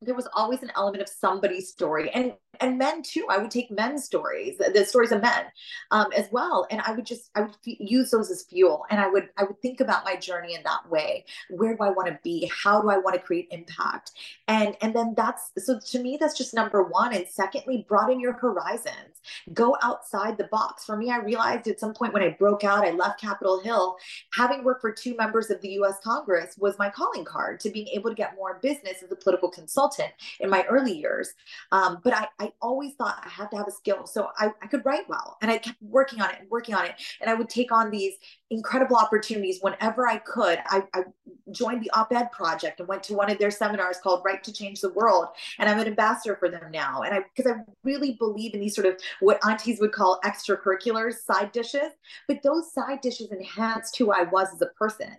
there 0.00 0.14
was 0.14 0.28
always 0.34 0.62
an 0.62 0.70
element 0.76 1.02
of 1.02 1.08
somebody's 1.08 1.68
story 1.68 2.10
and 2.10 2.32
and 2.60 2.76
men 2.76 3.02
too. 3.02 3.24
I 3.30 3.38
would 3.38 3.50
take 3.50 3.70
men's 3.70 4.04
stories 4.04 4.58
the 4.58 4.84
stories 4.84 5.12
of 5.12 5.22
men 5.22 5.44
um, 5.90 6.06
as 6.16 6.28
well 6.32 6.66
and 6.70 6.80
i 6.80 6.92
would 6.92 7.06
just 7.06 7.30
i 7.34 7.40
would 7.42 7.50
f- 7.50 7.56
use 7.64 8.10
those 8.10 8.30
as 8.30 8.44
fuel 8.44 8.84
and 8.90 9.00
i 9.00 9.08
would 9.08 9.28
i 9.36 9.44
would 9.44 9.60
think 9.60 9.80
about 9.80 10.04
my 10.04 10.16
journey 10.16 10.54
in 10.54 10.62
that 10.64 10.88
way. 10.88 11.24
Where 11.50 11.76
do 11.76 11.82
i 11.82 11.90
want 11.90 12.08
to 12.08 12.18
be? 12.22 12.50
How 12.52 12.80
do 12.80 12.90
i 12.90 12.98
want 12.98 13.14
to 13.14 13.22
create 13.22 13.48
impact? 13.50 14.12
And 14.46 14.76
and 14.80 14.94
then 14.94 15.14
that's 15.16 15.50
so 15.58 15.78
to 15.78 16.02
me 16.02 16.16
that's 16.20 16.36
just 16.36 16.54
number 16.54 16.82
one 16.82 17.14
and 17.14 17.26
secondly 17.28 17.84
broaden 17.88 18.20
your 18.20 18.34
horizons. 18.34 19.20
Go 19.52 19.76
outside 19.82 20.38
the 20.38 20.44
box. 20.44 20.84
For 20.84 20.96
me 20.96 21.10
i 21.10 21.18
realized 21.18 21.68
at 21.68 21.80
some 21.80 21.94
point 21.94 22.12
when 22.12 22.22
i 22.22 22.30
broke 22.30 22.64
out 22.64 22.86
i 22.86 22.90
left 22.90 23.20
capitol 23.20 23.60
hill 23.60 23.96
having 24.32 24.64
worked 24.64 24.80
for 24.80 24.92
two 24.92 25.16
members 25.16 25.50
of 25.50 25.60
the 25.60 25.70
us 25.70 25.96
congress 26.02 26.56
was 26.58 26.78
my 26.78 26.88
calling 26.88 27.24
card 27.24 27.60
to 27.60 27.70
being 27.70 27.88
able 27.88 28.10
to 28.10 28.16
get 28.16 28.36
more 28.36 28.58
business 28.62 29.02
as 29.02 29.10
a 29.10 29.16
political 29.16 29.50
consultant 29.50 29.87
in 30.40 30.50
my 30.50 30.64
early 30.64 30.92
years 30.92 31.34
um, 31.70 32.00
but 32.02 32.14
I, 32.14 32.26
I 32.40 32.48
I 32.48 32.52
always 32.62 32.94
thought 32.94 33.22
I 33.24 33.28
had 33.28 33.50
to 33.50 33.58
have 33.58 33.68
a 33.68 33.70
skill. 33.70 34.06
So 34.06 34.28
I, 34.38 34.50
I 34.62 34.66
could 34.68 34.84
write 34.86 35.06
well 35.08 35.36
and 35.42 35.50
I 35.50 35.58
kept 35.58 35.76
working 35.82 36.22
on 36.22 36.30
it 36.30 36.36
and 36.40 36.50
working 36.50 36.74
on 36.74 36.86
it. 36.86 36.94
And 37.20 37.28
I 37.28 37.34
would 37.34 37.50
take 37.50 37.70
on 37.70 37.90
these 37.90 38.14
incredible 38.50 38.96
opportunities 38.96 39.58
whenever 39.60 40.08
I 40.08 40.16
could. 40.18 40.58
I, 40.66 40.84
I 40.94 41.02
joined 41.50 41.82
the 41.82 41.90
op 41.90 42.12
ed 42.12 42.32
project 42.32 42.80
and 42.80 42.88
went 42.88 43.02
to 43.04 43.14
one 43.14 43.30
of 43.30 43.38
their 43.38 43.50
seminars 43.50 43.98
called 44.02 44.22
Write 44.24 44.44
to 44.44 44.52
Change 44.52 44.80
the 44.80 44.92
World. 44.92 45.26
And 45.58 45.68
I'm 45.68 45.78
an 45.78 45.86
ambassador 45.86 46.36
for 46.36 46.48
them 46.48 46.70
now. 46.70 47.02
And 47.02 47.14
I, 47.14 47.20
because 47.36 47.52
I 47.52 47.60
really 47.84 48.12
believe 48.12 48.54
in 48.54 48.60
these 48.60 48.74
sort 48.74 48.86
of 48.86 48.96
what 49.20 49.44
aunties 49.46 49.78
would 49.80 49.92
call 49.92 50.20
extracurriculars, 50.24 51.16
side 51.16 51.52
dishes, 51.52 51.92
but 52.26 52.42
those 52.42 52.72
side 52.72 53.02
dishes 53.02 53.30
enhanced 53.30 53.98
who 53.98 54.10
I 54.10 54.22
was 54.22 54.48
as 54.54 54.62
a 54.62 54.66
person. 54.66 55.16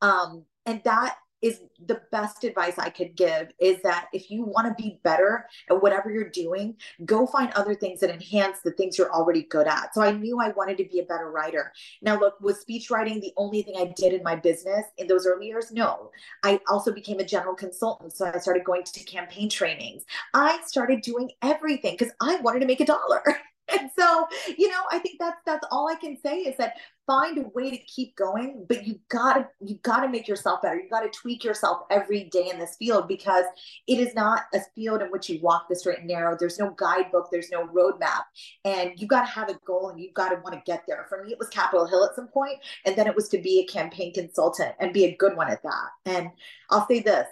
Um, 0.00 0.44
and 0.64 0.80
that 0.84 1.16
is 1.40 1.60
the 1.86 2.00
best 2.10 2.44
advice 2.44 2.78
I 2.78 2.90
could 2.90 3.16
give 3.16 3.48
is 3.60 3.80
that 3.82 4.08
if 4.12 4.30
you 4.30 4.42
want 4.42 4.66
to 4.66 4.82
be 4.82 5.00
better 5.04 5.46
at 5.70 5.80
whatever 5.80 6.10
you're 6.10 6.30
doing, 6.30 6.76
go 7.04 7.26
find 7.26 7.52
other 7.52 7.74
things 7.74 8.00
that 8.00 8.10
enhance 8.10 8.60
the 8.60 8.72
things 8.72 8.98
you're 8.98 9.12
already 9.12 9.42
good 9.42 9.66
at. 9.66 9.94
So 9.94 10.02
I 10.02 10.10
knew 10.10 10.40
I 10.40 10.50
wanted 10.50 10.78
to 10.78 10.84
be 10.84 11.00
a 11.00 11.04
better 11.04 11.30
writer. 11.30 11.72
Now, 12.02 12.18
look, 12.18 12.40
was 12.40 12.60
speech 12.60 12.90
writing 12.90 13.20
the 13.20 13.32
only 13.36 13.62
thing 13.62 13.74
I 13.78 13.92
did 13.96 14.12
in 14.12 14.22
my 14.22 14.34
business 14.36 14.86
in 14.96 15.06
those 15.06 15.26
early 15.26 15.46
years? 15.46 15.70
No. 15.70 16.10
I 16.42 16.60
also 16.68 16.92
became 16.92 17.20
a 17.20 17.24
general 17.24 17.54
consultant. 17.54 18.12
So 18.12 18.30
I 18.32 18.38
started 18.38 18.64
going 18.64 18.82
to 18.84 19.04
campaign 19.04 19.48
trainings. 19.48 20.04
I 20.34 20.60
started 20.66 21.02
doing 21.02 21.30
everything 21.42 21.96
because 21.98 22.12
I 22.20 22.36
wanted 22.36 22.60
to 22.60 22.66
make 22.66 22.80
a 22.80 22.86
dollar. 22.86 23.22
and 23.68 23.90
so 23.98 24.26
you 24.56 24.68
know 24.68 24.82
i 24.90 24.98
think 24.98 25.18
that's 25.18 25.40
that's 25.44 25.66
all 25.70 25.88
i 25.88 25.94
can 25.94 26.16
say 26.16 26.38
is 26.38 26.56
that 26.56 26.74
find 27.08 27.38
a 27.38 27.48
way 27.54 27.70
to 27.70 27.78
keep 27.78 28.14
going 28.16 28.66
but 28.68 28.86
you 28.86 29.00
gotta 29.08 29.48
you 29.60 29.78
gotta 29.82 30.08
make 30.08 30.28
yourself 30.28 30.60
better. 30.60 30.78
You 30.78 30.90
gotta 30.90 31.08
tweak 31.08 31.42
yourself 31.42 31.86
every 31.90 32.24
day 32.24 32.50
in 32.52 32.58
this 32.58 32.76
field 32.76 33.08
because 33.08 33.46
it 33.86 33.98
is 33.98 34.14
not 34.14 34.42
a 34.54 34.60
field 34.74 35.00
in 35.00 35.08
which 35.08 35.30
you 35.30 35.40
walk 35.40 35.68
the 35.68 35.74
straight 35.74 36.00
and 36.00 36.06
narrow. 36.06 36.36
There's 36.38 36.58
no 36.58 36.70
guidebook 36.76 37.30
there's 37.32 37.50
no 37.50 37.66
roadmap 37.66 38.24
and 38.66 38.92
you 38.96 39.06
gotta 39.08 39.26
have 39.26 39.48
a 39.48 39.58
goal 39.66 39.88
and 39.88 39.98
you 39.98 40.10
gotta 40.12 40.36
want 40.44 40.54
to 40.54 40.62
get 40.70 40.84
there. 40.86 41.06
For 41.08 41.24
me 41.24 41.32
it 41.32 41.38
was 41.38 41.48
capitol 41.48 41.86
hill 41.86 42.04
at 42.04 42.14
some 42.14 42.28
point 42.28 42.58
and 42.84 42.94
then 42.94 43.06
it 43.06 43.16
was 43.16 43.28
to 43.30 43.38
be 43.38 43.60
a 43.60 43.72
campaign 43.72 44.12
consultant 44.12 44.74
and 44.78 44.92
be 44.92 45.06
a 45.06 45.16
good 45.16 45.34
one 45.34 45.50
at 45.50 45.62
that. 45.62 45.88
And 46.04 46.30
i'll 46.70 46.86
say 46.86 47.00
this 47.00 47.26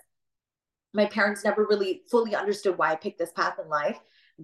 my 0.94 1.04
parents 1.04 1.44
never 1.44 1.66
really 1.66 2.02
fully 2.10 2.34
understood 2.34 2.78
why 2.78 2.90
i 2.90 2.96
picked 2.96 3.18
this 3.18 3.32
path 3.32 3.58
in 3.62 3.68
life 3.68 3.98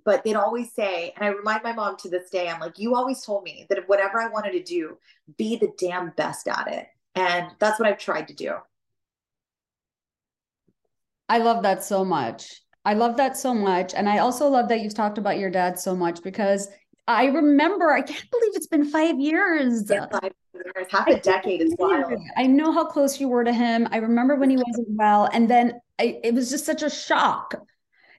but 0.05 0.25
they'd 0.25 0.37
always 0.37 0.73
say, 0.73 1.13
and 1.17 1.25
I 1.25 1.29
remind 1.29 1.63
my 1.63 1.73
mom 1.73 1.97
to 1.99 2.09
this 2.09 2.31
day, 2.31 2.49
I'm 2.49 2.61
like, 2.61 2.79
you 2.79 2.95
always 2.95 3.25
told 3.25 3.45
me 3.45 3.67
that 3.69 3.89
whatever 3.89 4.21
I 4.21 4.29
wanted 4.29 4.53
to 4.53 4.63
do, 4.63 4.99
be 5.37 5.57
the 5.57 5.73
damn 5.79 6.11
best 6.11 6.49
at 6.49 6.69
it. 6.69 6.87
And 7.15 7.49
that's 7.59 7.79
what 7.79 7.89
I've 7.89 7.99
tried 7.99 8.29
to 8.29 8.35
do. 8.35 8.55
I 11.29 11.39
love 11.39 11.63
that 11.63 11.85
so 11.85 12.05
much. 12.05 12.63
I 12.85 12.95
love 12.95 13.17
that 13.19 13.37
so 13.37 13.55
much. 13.55 13.95
And 13.95 14.09
I 14.09 14.19
also 14.19 14.49
love 14.49 14.69
that 14.69 14.81
you've 14.81 14.95
talked 14.95 15.19
about 15.19 15.39
your 15.39 15.51
dad 15.51 15.79
so 15.79 15.95
much 15.95 16.23
because 16.23 16.69
I 17.07 17.27
remember, 17.27 17.93
I 17.93 18.01
can't 18.01 18.31
believe 18.31 18.53
it's 18.55 18.67
been 18.67 18.85
five 18.85 19.19
years. 19.19 19.89
Yeah, 19.91 20.07
five 20.11 20.33
years, 20.55 20.87
half 20.91 21.07
a 21.09 21.21
decade 21.21 21.61
is 21.61 21.75
wild. 21.79 22.13
I 22.37 22.47
know 22.47 22.73
how 22.73 22.87
close 22.87 23.21
you 23.21 23.29
were 23.29 23.45
to 23.45 23.53
him. 23.53 23.89
I 23.91 23.99
remember 23.99 24.37
when 24.37 24.51
he 24.51 24.57
wasn't 24.57 24.89
well. 24.91 25.29
And 25.33 25.49
then 25.49 25.81
I, 25.99 26.21
it 26.25 26.35
was 26.35 26.51
just 26.51 26.65
such 26.65 26.83
a 26.83 26.91
shock 26.91 27.55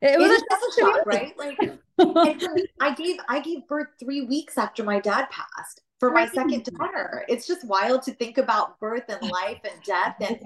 it 0.04 0.20
was 0.20 0.42
a 0.42 0.82
shock, 0.82 1.06
right? 1.06 1.38
Like, 1.38 1.58
I 2.80 2.94
gave 2.94 3.18
I 3.30 3.40
gave 3.40 3.68
birth 3.68 3.88
three 4.00 4.22
weeks 4.22 4.58
after 4.58 4.84
my 4.84 5.00
dad 5.00 5.30
passed 5.30 5.82
for 6.00 6.12
my 6.12 6.28
second 6.28 6.66
daughter. 6.66 7.24
It's 7.30 7.48
just 7.48 7.64
wild 7.66 8.02
to 8.04 8.12
think 8.14 8.38
about 8.38 8.80
birth 8.80 9.06
and 9.08 9.22
life 9.32 9.62
and 9.64 9.82
death, 9.84 10.16
and 10.20 10.40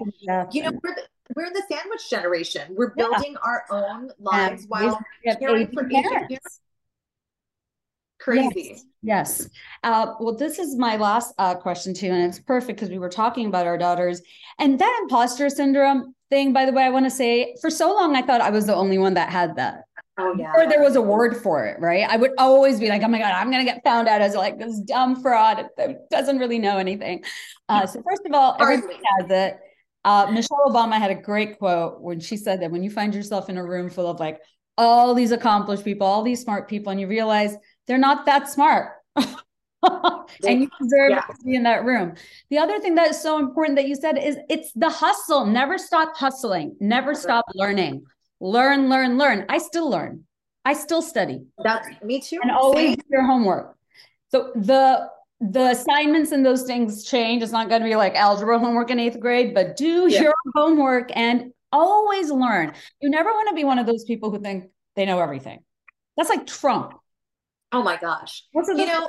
you 0.52 0.62
know 0.62 0.70
we're 0.82 0.94
the, 0.94 1.02
we're 1.34 1.46
in 1.46 1.52
the 1.52 1.64
sandwich 1.70 2.08
generation. 2.08 2.74
We're 2.76 2.94
building 2.94 3.32
yeah. 3.32 3.38
our 3.42 3.64
own 3.70 4.10
lives 4.20 4.66
while 4.68 5.00
caring 5.40 5.68
for 5.72 5.88
parents. 5.88 6.60
Crazy. 8.20 8.70
Yes. 8.70 8.84
yes. 9.02 9.48
Uh, 9.84 10.14
well, 10.20 10.34
this 10.34 10.58
is 10.58 10.76
my 10.76 10.96
last 10.96 11.34
uh, 11.38 11.54
question 11.54 11.94
too, 11.94 12.08
and 12.08 12.24
it's 12.24 12.38
perfect 12.38 12.78
because 12.78 12.90
we 12.90 12.98
were 12.98 13.08
talking 13.08 13.46
about 13.46 13.66
our 13.66 13.78
daughters 13.78 14.20
and 14.58 14.78
that 14.78 14.98
imposter 15.02 15.48
syndrome 15.48 16.14
thing, 16.30 16.52
by 16.52 16.66
the 16.66 16.72
way, 16.72 16.82
I 16.82 16.90
want 16.90 17.06
to 17.06 17.10
say 17.10 17.54
for 17.60 17.70
so 17.70 17.94
long 17.94 18.16
I 18.16 18.22
thought 18.22 18.40
I 18.40 18.50
was 18.50 18.66
the 18.66 18.74
only 18.74 18.98
one 18.98 19.14
that 19.14 19.30
had 19.30 19.56
that. 19.56 19.84
Oh 20.18 20.34
yeah. 20.36 20.52
Or 20.56 20.68
there 20.68 20.82
was 20.82 20.96
a 20.96 21.02
word 21.02 21.36
for 21.36 21.64
it, 21.66 21.78
right? 21.80 22.04
I 22.08 22.16
would 22.16 22.32
always 22.38 22.80
be 22.80 22.88
like, 22.88 23.02
"Oh 23.02 23.08
my 23.08 23.18
god, 23.18 23.32
I'm 23.32 23.50
gonna 23.50 23.64
get 23.64 23.84
found 23.84 24.08
out 24.08 24.20
as 24.20 24.34
like 24.34 24.58
this 24.58 24.80
dumb 24.80 25.22
fraud 25.22 25.68
that 25.76 26.10
doesn't 26.10 26.38
really 26.38 26.58
know 26.58 26.78
anything." 26.78 27.22
Uh, 27.68 27.86
so 27.86 28.02
first 28.02 28.22
of 28.26 28.32
all, 28.32 28.56
everybody 28.60 28.98
has 29.18 29.30
it. 29.30 29.60
Uh, 30.04 30.26
Michelle 30.32 30.64
Obama 30.66 30.98
had 30.98 31.10
a 31.10 31.14
great 31.14 31.58
quote 31.58 32.00
when 32.00 32.18
she 32.18 32.36
said 32.36 32.62
that 32.62 32.70
when 32.70 32.82
you 32.82 32.90
find 32.90 33.14
yourself 33.14 33.48
in 33.48 33.58
a 33.58 33.64
room 33.64 33.88
full 33.88 34.08
of 34.08 34.18
like 34.18 34.40
all 34.76 35.14
these 35.14 35.30
accomplished 35.30 35.84
people, 35.84 36.06
all 36.06 36.22
these 36.22 36.42
smart 36.42 36.68
people, 36.68 36.90
and 36.90 37.00
you 37.00 37.06
realize 37.06 37.54
they're 37.86 37.98
not 37.98 38.26
that 38.26 38.48
smart. 38.48 38.94
and 40.46 40.60
you 40.62 40.70
deserve 40.80 41.10
yeah. 41.10 41.20
to 41.20 41.44
be 41.44 41.54
in 41.54 41.62
that 41.62 41.84
room. 41.84 42.14
The 42.50 42.58
other 42.58 42.80
thing 42.80 42.94
that 42.96 43.10
is 43.10 43.20
so 43.20 43.38
important 43.38 43.76
that 43.76 43.88
you 43.88 43.94
said 43.94 44.18
is 44.18 44.36
it's 44.48 44.72
the 44.72 44.90
hustle. 44.90 45.46
Never 45.46 45.78
stop 45.78 46.16
hustling. 46.16 46.76
Never 46.80 47.14
stop 47.14 47.44
learning. 47.54 48.04
Learn, 48.40 48.88
learn, 48.88 49.18
learn. 49.18 49.46
I 49.48 49.58
still 49.58 49.88
learn. 49.88 50.24
I 50.64 50.74
still 50.74 51.02
study. 51.02 51.44
That's 51.62 51.88
me 52.02 52.20
too. 52.20 52.38
And 52.42 52.50
always 52.50 52.96
do 52.96 53.02
your 53.10 53.24
homework. 53.24 53.76
So 54.30 54.52
the 54.54 55.08
the 55.40 55.70
assignments 55.70 56.32
and 56.32 56.44
those 56.44 56.64
things 56.64 57.04
change. 57.04 57.42
It's 57.42 57.52
not 57.52 57.68
going 57.68 57.80
to 57.80 57.88
be 57.88 57.94
like 57.94 58.14
algebra 58.16 58.58
homework 58.58 58.90
in 58.90 58.98
eighth 58.98 59.20
grade, 59.20 59.54
but 59.54 59.76
do 59.76 60.08
yeah. 60.08 60.22
your 60.22 60.34
homework 60.54 61.10
and 61.16 61.52
always 61.72 62.30
learn. 62.30 62.72
You 63.00 63.10
never 63.10 63.30
want 63.30 63.48
to 63.50 63.54
be 63.54 63.64
one 63.64 63.78
of 63.78 63.86
those 63.86 64.04
people 64.04 64.30
who 64.30 64.40
think 64.40 64.70
they 64.96 65.06
know 65.06 65.20
everything. 65.20 65.60
That's 66.16 66.28
like 66.28 66.46
Trump. 66.46 66.94
Oh 67.70 67.82
my 67.82 67.96
gosh. 67.96 68.44
What's 68.52 68.68
you 68.68 68.86
know, 68.86 69.08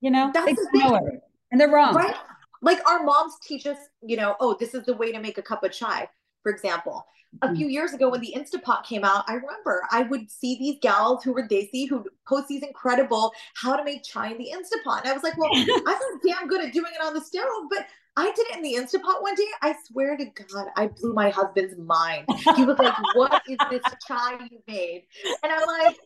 you 0.00 0.10
know, 0.10 0.30
that's 0.32 0.46
they 0.46 0.78
know 0.78 0.96
it, 0.96 1.20
and 1.50 1.60
they're 1.60 1.70
wrong. 1.70 1.94
Right? 1.94 2.14
Like 2.60 2.86
our 2.88 3.04
moms 3.04 3.34
teach 3.42 3.66
us, 3.66 3.78
you 4.02 4.16
know, 4.16 4.36
oh, 4.40 4.56
this 4.58 4.74
is 4.74 4.84
the 4.84 4.94
way 4.94 5.12
to 5.12 5.20
make 5.20 5.38
a 5.38 5.42
cup 5.42 5.62
of 5.64 5.72
chai, 5.72 6.08
for 6.42 6.50
example. 6.50 7.06
A 7.42 7.46
mm-hmm. 7.46 7.56
few 7.56 7.66
years 7.68 7.92
ago 7.92 8.08
when 8.08 8.20
the 8.20 8.34
Instapot 8.34 8.84
came 8.84 9.04
out, 9.04 9.24
I 9.28 9.34
remember 9.34 9.82
I 9.90 10.02
would 10.02 10.30
see 10.30 10.58
these 10.58 10.78
gals 10.80 11.22
who 11.22 11.32
were 11.32 11.46
Desi 11.46 11.88
who 11.88 12.04
post 12.26 12.48
these 12.48 12.62
incredible 12.62 13.32
how 13.54 13.76
to 13.76 13.84
make 13.84 14.02
chai 14.02 14.30
in 14.30 14.38
the 14.38 14.50
Instapot. 14.52 15.00
And 15.00 15.10
I 15.10 15.12
was 15.12 15.22
like, 15.22 15.36
well, 15.36 15.50
I'm 15.54 16.20
damn 16.26 16.48
good 16.48 16.64
at 16.64 16.72
doing 16.72 16.90
it 16.98 17.04
on 17.04 17.12
the 17.12 17.20
stove, 17.20 17.64
but 17.70 17.86
I 18.18 18.32
did 18.32 18.46
it 18.48 18.56
in 18.56 18.62
the 18.62 18.74
Instapot 18.74 19.22
one 19.22 19.36
day. 19.36 19.46
I 19.62 19.76
swear 19.86 20.16
to 20.16 20.24
God, 20.24 20.66
I 20.76 20.88
blew 20.88 21.12
my 21.12 21.30
husband's 21.30 21.78
mind. 21.78 22.26
He 22.56 22.64
was 22.64 22.76
like, 22.76 22.94
"What 23.14 23.42
is 23.48 23.58
this 23.70 23.82
chai 24.08 24.38
you 24.50 24.58
made?" 24.66 25.04
And 25.44 25.52
I'm 25.52 25.64
like, 25.64 25.96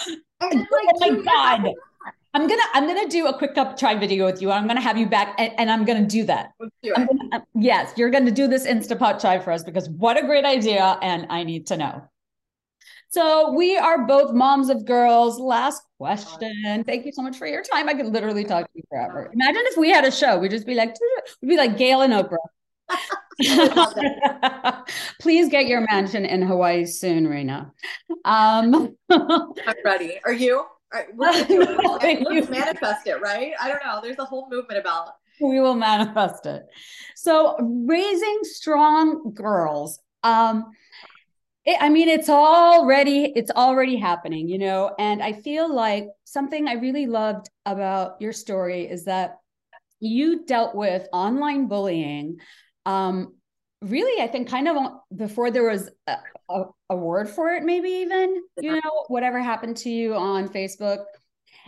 and 0.40 0.52
I'm 0.52 0.58
like, 0.60 0.68
"Oh 0.70 1.10
my 1.10 1.22
God!" 1.24 1.72
I'm 2.38 2.46
gonna 2.46 2.62
I'm 2.72 2.86
gonna 2.86 3.08
do 3.08 3.26
a 3.26 3.36
quick 3.36 3.56
cup 3.56 3.76
try 3.76 3.96
video 3.96 4.24
with 4.24 4.40
you. 4.40 4.52
I'm 4.52 4.68
gonna 4.68 4.80
have 4.80 4.96
you 4.96 5.08
back, 5.08 5.34
and, 5.38 5.52
and 5.58 5.68
I'm 5.68 5.84
gonna 5.84 6.06
do 6.06 6.22
that. 6.26 6.52
Do 6.84 6.94
gonna, 6.94 7.08
uh, 7.32 7.40
yes, 7.56 7.92
you're 7.96 8.10
gonna 8.10 8.30
do 8.30 8.46
this 8.46 8.64
Instapot 8.64 9.20
chai 9.20 9.40
for 9.40 9.50
us 9.50 9.64
because 9.64 9.88
what 9.88 10.16
a 10.16 10.24
great 10.24 10.44
idea, 10.44 11.00
and 11.02 11.26
I 11.30 11.42
need 11.42 11.66
to 11.66 11.76
know. 11.76 12.08
So 13.08 13.50
we 13.54 13.76
are 13.76 14.06
both 14.06 14.32
moms 14.32 14.68
of 14.68 14.84
girls. 14.84 15.40
Last 15.40 15.82
question. 15.98 16.84
Thank 16.84 17.06
you 17.06 17.12
so 17.12 17.22
much 17.22 17.36
for 17.36 17.48
your 17.48 17.64
time. 17.64 17.88
I 17.88 17.94
could 17.94 18.06
literally 18.06 18.44
talk 18.44 18.66
to 18.66 18.70
you 18.72 18.84
forever. 18.88 19.32
Imagine 19.34 19.62
if 19.64 19.76
we 19.76 19.90
had 19.90 20.04
a 20.04 20.12
show. 20.12 20.38
We'd 20.38 20.52
just 20.52 20.66
be 20.66 20.76
like, 20.76 20.94
we'd 21.42 21.48
be 21.48 21.56
like 21.56 21.76
Gayle 21.76 22.02
and 22.02 22.12
Oprah. 22.12 22.36
Please 25.20 25.48
get 25.48 25.66
your 25.66 25.80
mansion 25.90 26.24
in 26.24 26.42
Hawaii 26.42 26.86
soon, 26.86 27.26
Rina. 27.26 27.72
Um, 28.24 28.94
I'm 29.10 29.82
ready. 29.84 30.20
Are 30.24 30.32
you? 30.32 30.66
Right, 30.92 31.06
we're 31.14 31.66
gonna 31.66 31.98
it. 32.02 32.26
Let's 32.28 32.48
manifest 32.48 33.06
it, 33.06 33.20
right? 33.20 33.52
I 33.60 33.68
don't 33.68 33.82
know. 33.84 34.00
There's 34.02 34.18
a 34.18 34.24
whole 34.24 34.48
movement 34.50 34.80
about 34.80 35.10
we 35.40 35.60
will 35.60 35.74
manifest 35.74 36.46
it. 36.46 36.66
So 37.14 37.56
raising 37.60 38.40
strong 38.42 39.32
girls. 39.34 40.00
Um, 40.24 40.72
it, 41.64 41.76
I 41.80 41.90
mean, 41.90 42.08
it's 42.08 42.28
already 42.28 43.32
it's 43.36 43.50
already 43.52 43.96
happening, 43.96 44.48
you 44.48 44.58
know. 44.58 44.94
And 44.98 45.22
I 45.22 45.32
feel 45.32 45.72
like 45.72 46.08
something 46.24 46.66
I 46.66 46.74
really 46.74 47.06
loved 47.06 47.50
about 47.66 48.20
your 48.20 48.32
story 48.32 48.88
is 48.88 49.04
that 49.04 49.38
you 50.00 50.44
dealt 50.44 50.74
with 50.74 51.08
online 51.12 51.66
bullying 51.66 52.38
um, 52.86 53.34
really 53.80 54.22
i 54.22 54.26
think 54.26 54.48
kind 54.48 54.68
of 54.68 54.76
before 55.14 55.50
there 55.50 55.68
was 55.68 55.88
a, 56.06 56.16
a, 56.50 56.64
a, 56.90 56.96
word 56.96 57.28
for 57.28 57.50
it 57.50 57.62
maybe 57.64 57.88
even 57.88 58.42
you 58.60 58.72
know 58.72 59.04
whatever 59.08 59.40
happened 59.40 59.76
to 59.76 59.90
you 59.90 60.14
on 60.14 60.48
facebook. 60.48 61.04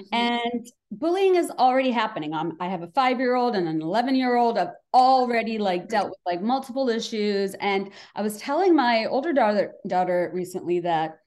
Mm-hmm. 0.00 0.14
and 0.14 0.66
bullying 0.92 1.34
is 1.34 1.50
already 1.50 1.90
happening. 1.90 2.32
I'm, 2.32 2.56
i 2.60 2.68
have 2.68 2.82
a 2.82 2.88
five 2.88 3.18
year 3.18 3.34
old 3.34 3.54
and 3.54 3.68
an 3.68 3.82
11 3.82 4.14
year 4.14 4.36
old 4.36 4.56
i've 4.56 4.72
already 4.94 5.58
like 5.58 5.88
dealt 5.88 6.10
with 6.10 6.18
like 6.24 6.40
multiple 6.40 6.88
issues. 6.88 7.54
And 7.54 7.90
i 8.14 8.22
was 8.22 8.38
telling 8.38 8.74
my 8.74 9.06
older 9.06 9.32
daughter 9.32 9.72
daughter 9.86 10.30
recently 10.32 10.80
that 10.80 11.18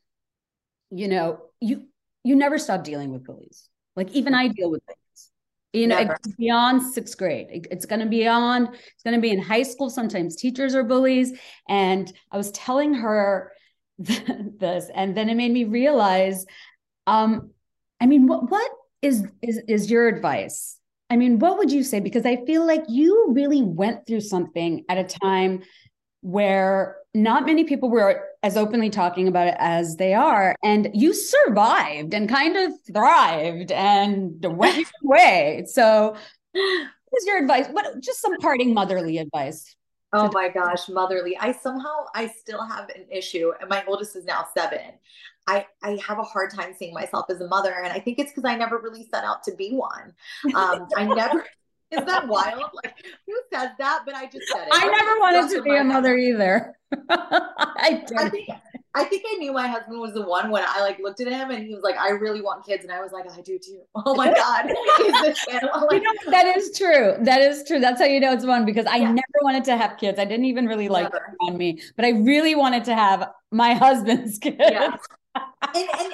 you 0.89 1.07
know 1.07 1.39
you 1.59 1.87
you 2.23 2.35
never 2.35 2.57
stop 2.57 2.83
dealing 2.83 3.11
with 3.11 3.25
bullies. 3.25 3.69
Like 3.95 4.11
even 4.11 4.33
i 4.33 4.47
deal 4.47 4.71
with 4.71 4.85
them 4.85 4.95
you 5.73 5.87
know 5.87 5.97
Never. 5.97 6.13
it's 6.13 6.35
beyond 6.35 6.93
sixth 6.93 7.17
grade. 7.17 7.67
It's 7.71 7.85
going 7.87 7.99
to 7.99 8.05
be 8.05 8.27
on 8.27 8.67
it's 8.67 9.03
going 9.03 9.15
to 9.15 9.21
be 9.21 9.31
in 9.31 9.41
high 9.41 9.63
school. 9.63 9.89
Sometimes 9.89 10.35
teachers 10.35 10.75
are 10.75 10.83
bullies. 10.83 11.33
And 11.67 12.13
i 12.31 12.37
was 12.37 12.51
telling 12.51 12.93
her 12.93 13.51
this 13.99 14.89
and 14.93 15.15
then 15.15 15.29
it 15.29 15.35
made 15.35 15.51
me 15.51 15.65
realize 15.65 16.45
um 17.07 17.51
i 18.01 18.05
mean 18.05 18.27
what 18.27 18.49
what 18.49 18.71
is 19.01 19.25
is 19.41 19.61
is 19.67 19.91
your 19.91 20.07
advice 20.07 20.79
i 21.09 21.15
mean 21.15 21.37
what 21.39 21.57
would 21.57 21.71
you 21.71 21.83
say 21.83 21.99
because 21.99 22.25
i 22.25 22.43
feel 22.45 22.65
like 22.65 22.83
you 22.89 23.27
really 23.29 23.61
went 23.61 24.05
through 24.07 24.21
something 24.21 24.83
at 24.89 24.97
a 24.97 25.03
time 25.03 25.61
where 26.21 26.97
not 27.13 27.45
many 27.45 27.65
people 27.65 27.89
were 27.89 28.23
as 28.43 28.57
openly 28.57 28.89
talking 28.89 29.27
about 29.27 29.47
it 29.47 29.55
as 29.59 29.97
they 29.97 30.13
are. 30.13 30.55
And 30.63 30.89
you 30.93 31.13
survived 31.13 32.13
and 32.13 32.27
kind 32.27 32.57
of 32.57 32.73
thrived 32.85 33.71
and 33.71 34.43
went 34.43 34.77
your 34.77 34.85
way. 35.03 35.65
So, 35.67 36.15
what 36.53 37.21
is 37.21 37.25
your 37.25 37.37
advice? 37.37 37.67
What 37.67 38.01
just 38.01 38.21
some 38.21 38.37
parting 38.37 38.73
motherly 38.73 39.17
advice? 39.17 39.75
Oh 40.13 40.29
my 40.31 40.47
gosh, 40.47 40.89
motherly. 40.89 41.37
I 41.39 41.51
somehow 41.51 42.05
I 42.13 42.27
still 42.27 42.63
have 42.63 42.89
an 42.89 43.05
issue. 43.11 43.51
And 43.59 43.69
my 43.69 43.83
oldest 43.87 44.15
is 44.15 44.25
now 44.25 44.45
seven. 44.55 44.93
I, 45.47 45.65
I 45.81 45.99
have 46.07 46.19
a 46.19 46.23
hard 46.23 46.53
time 46.53 46.73
seeing 46.77 46.93
myself 46.93 47.25
as 47.29 47.41
a 47.41 47.47
mother. 47.47 47.73
And 47.83 47.91
I 47.91 47.99
think 47.99 48.19
it's 48.19 48.31
because 48.31 48.45
I 48.45 48.55
never 48.55 48.77
really 48.77 49.07
set 49.11 49.23
out 49.23 49.43
to 49.43 49.55
be 49.55 49.71
one. 49.71 50.13
Um, 50.55 50.87
I 50.95 51.05
never 51.05 51.45
is 51.97 52.05
that 52.05 52.27
wild? 52.27 52.69
Like, 52.83 52.95
who 53.27 53.33
says 53.51 53.69
that? 53.77 54.01
But 54.05 54.15
I 54.15 54.25
just 54.25 54.47
said 54.47 54.67
it. 54.67 54.69
I 54.71 54.85
never 54.85 55.19
wanted 55.19 55.55
to 55.55 55.61
be 55.61 55.75
a 55.75 55.83
mother 55.83 56.15
either. 56.15 56.75
I, 57.09 58.03
I, 58.17 58.29
think, 58.29 58.49
I 58.93 59.03
think 59.03 59.23
I 59.31 59.35
knew 59.37 59.51
my 59.51 59.67
husband 59.67 59.99
was 59.99 60.13
the 60.13 60.21
one 60.21 60.51
when 60.51 60.63
I 60.67 60.81
like 60.81 60.99
looked 60.99 61.21
at 61.21 61.27
him 61.27 61.51
and 61.51 61.65
he 61.65 61.73
was 61.73 61.83
like, 61.83 61.97
I 61.97 62.09
really 62.09 62.41
want 62.41 62.65
kids. 62.65 62.83
And 62.83 62.93
I 62.93 63.01
was 63.01 63.11
like, 63.11 63.25
I 63.31 63.41
do 63.41 63.59
too. 63.59 63.81
Oh 64.05 64.15
my 64.15 64.33
God. 64.33 64.65
like, 64.65 65.91
you 65.91 66.01
know, 66.01 66.31
that 66.31 66.55
is 66.55 66.77
true. 66.77 67.15
That 67.21 67.41
is 67.41 67.63
true. 67.67 67.79
That's 67.79 67.99
how 67.99 68.07
you 68.07 68.19
know 68.19 68.33
it's 68.33 68.45
one 68.45 68.65
because 68.65 68.85
I 68.85 68.97
yeah. 68.97 69.11
never 69.11 69.39
wanted 69.41 69.63
to 69.65 69.77
have 69.77 69.97
kids. 69.97 70.19
I 70.19 70.25
didn't 70.25 70.45
even 70.45 70.65
really 70.65 70.89
like 70.89 71.11
on 71.41 71.57
me, 71.57 71.81
but 71.95 72.05
I 72.05 72.09
really 72.09 72.55
wanted 72.55 72.83
to 72.85 72.95
have 72.95 73.29
my 73.51 73.73
husband's 73.73 74.37
kids. 74.39 74.57
Yeah. 74.59 74.97
and, 75.75 75.87
and 75.99 76.13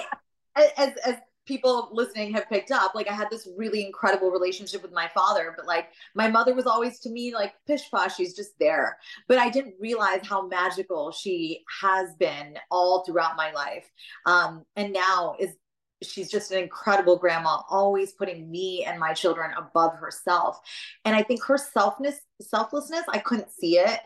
as, 0.76 0.92
as 1.04 1.16
people 1.46 1.88
listening 1.92 2.32
have 2.32 2.48
picked 2.48 2.70
up 2.70 2.94
like 2.94 3.08
i 3.08 3.12
had 3.12 3.28
this 3.30 3.48
really 3.56 3.84
incredible 3.84 4.30
relationship 4.30 4.82
with 4.82 4.92
my 4.92 5.08
father 5.08 5.52
but 5.56 5.66
like 5.66 5.88
my 6.14 6.28
mother 6.28 6.54
was 6.54 6.66
always 6.66 6.98
to 7.00 7.10
me 7.10 7.34
like 7.34 7.54
pish 7.66 7.90
posh 7.90 8.20
she's 8.20 8.34
just 8.34 8.58
there. 8.58 8.98
But 9.28 9.38
i 9.38 9.48
didn't 9.48 9.74
realize 9.80 10.20
how 10.24 10.46
magical 10.46 11.12
she 11.12 11.64
has 11.80 12.14
been 12.14 12.56
all 12.70 13.04
throughout 13.04 13.36
my 13.36 13.52
life. 13.52 13.90
Um, 14.26 14.64
and 14.76 14.92
now 14.92 15.36
is 15.38 15.56
she's 16.02 16.30
just 16.30 16.50
an 16.50 16.58
incredible 16.58 17.16
grandma 17.16 17.60
always 17.68 18.12
putting 18.12 18.50
me 18.50 18.84
and 18.86 18.98
my 18.98 19.12
children 19.12 19.50
above 19.56 19.94
herself. 19.94 20.60
And 21.04 21.14
i 21.16 21.22
think 21.22 21.42
her 21.44 21.58
selfness 21.58 22.16
selflessness 22.40 23.04
i 23.10 23.18
couldn't 23.18 23.50
see 23.50 23.78
it 23.78 24.00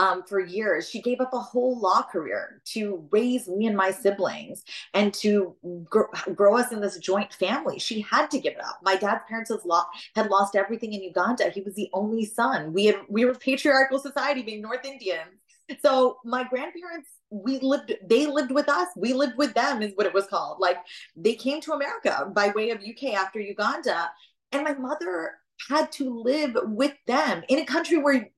um, 0.00 0.22
for 0.22 0.40
years. 0.40 0.88
She 0.88 1.02
gave 1.02 1.20
up 1.20 1.34
a 1.34 1.38
whole 1.38 1.78
law 1.78 2.00
career 2.00 2.62
to 2.72 3.06
raise 3.10 3.46
me 3.48 3.66
and 3.66 3.76
my 3.76 3.90
siblings 3.90 4.64
and 4.94 5.12
to 5.14 5.54
gr- 5.84 6.10
grow 6.34 6.56
us 6.56 6.72
in 6.72 6.80
this 6.80 6.96
joint 6.98 7.34
family. 7.34 7.78
She 7.78 8.00
had 8.00 8.30
to 8.30 8.38
give 8.38 8.54
it 8.54 8.64
up. 8.64 8.78
My 8.82 8.96
dad's 8.96 9.20
parents 9.28 9.52
lost, 9.66 9.88
had 10.16 10.30
lost 10.30 10.56
everything 10.56 10.94
in 10.94 11.02
Uganda. 11.02 11.50
He 11.50 11.60
was 11.60 11.74
the 11.74 11.90
only 11.92 12.24
son. 12.24 12.72
We 12.72 12.86
had 12.86 12.96
we 13.10 13.26
were 13.26 13.34
patriarchal 13.34 13.98
society, 13.98 14.40
being 14.42 14.62
North 14.62 14.86
Indians. 14.86 15.36
So 15.82 16.16
my 16.24 16.44
grandparents, 16.44 17.10
we 17.28 17.60
lived, 17.60 17.92
they 18.02 18.26
lived 18.26 18.52
with 18.52 18.70
us. 18.70 18.88
We 18.96 19.12
lived 19.12 19.36
with 19.36 19.52
them, 19.52 19.82
is 19.82 19.92
what 19.96 20.06
it 20.06 20.14
was 20.14 20.26
called. 20.26 20.60
Like 20.60 20.78
they 21.14 21.34
came 21.34 21.60
to 21.60 21.72
America 21.72 22.32
by 22.34 22.48
way 22.56 22.70
of 22.70 22.78
UK 22.78 23.14
after 23.14 23.38
Uganda. 23.38 24.10
And 24.52 24.64
my 24.64 24.72
mother 24.72 25.34
had 25.68 25.92
to 25.92 26.22
live 26.22 26.56
with 26.64 26.94
them 27.06 27.42
in 27.48 27.58
a 27.58 27.64
country 27.64 27.98
where 27.98 28.30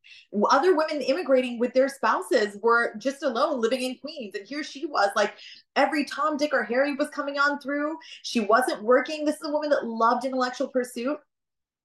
other 0.51 0.75
women 0.77 1.01
immigrating 1.03 1.59
with 1.59 1.73
their 1.73 1.89
spouses 1.89 2.59
were 2.63 2.95
just 2.99 3.23
alone 3.23 3.61
living 3.61 3.83
in 3.83 3.97
Queens. 3.99 4.35
And 4.35 4.47
here 4.47 4.63
she 4.65 4.87
was, 4.87 5.11
like 5.15 5.35
every 5.77 6.05
Tom, 6.05 6.37
Dick, 6.37 6.51
or 6.53 6.65
Harry 6.65 6.95
was 6.95 7.09
coming 7.11 7.39
on 7.39 7.61
through. 7.61 7.97
She 8.23 8.41
wasn't 8.41 8.83
working. 8.83 9.25
This 9.25 9.37
is 9.37 9.47
a 9.49 9.51
woman 9.53 9.71
that 9.71 9.87
loved 9.87 10.25
intellectual 10.25 10.69
pursuit. 10.69 11.19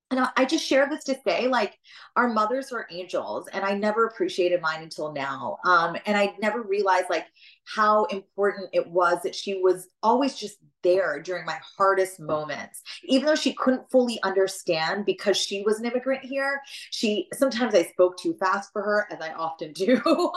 and 0.09 0.25
I 0.37 0.45
just 0.45 0.65
share 0.65 0.87
this 0.89 1.03
to 1.05 1.17
say, 1.25 1.47
like, 1.47 1.77
our 2.15 2.29
mothers 2.29 2.71
are 2.71 2.87
angels, 2.89 3.49
and 3.51 3.65
I 3.65 3.73
never 3.73 4.05
appreciated 4.05 4.61
mine 4.61 4.81
until 4.81 5.11
now. 5.11 5.57
Um, 5.65 5.97
and 6.05 6.15
I 6.15 6.33
never 6.39 6.61
realized 6.61 7.09
like 7.09 7.25
how 7.65 8.05
important 8.05 8.69
it 8.71 8.87
was 8.87 9.21
that 9.23 9.35
she 9.35 9.55
was 9.55 9.89
always 10.01 10.35
just 10.35 10.57
there 10.87 11.19
during 11.21 11.45
my 11.45 11.59
hardest 11.77 12.19
moments, 12.19 12.81
even 13.03 13.25
though 13.25 13.35
she 13.35 13.53
couldn't 13.53 13.89
fully 13.91 14.21
understand 14.23 15.05
because 15.05 15.37
she 15.37 15.63
was 15.63 15.79
an 15.79 15.85
immigrant 15.85 16.23
here. 16.23 16.61
She 16.91 17.27
sometimes 17.33 17.75
I 17.75 17.83
spoke 17.83 18.17
too 18.17 18.35
fast 18.39 18.71
for 18.71 18.81
her, 18.81 19.07
as 19.11 19.19
I 19.21 19.33
often 19.33 19.73
do. 19.73 20.01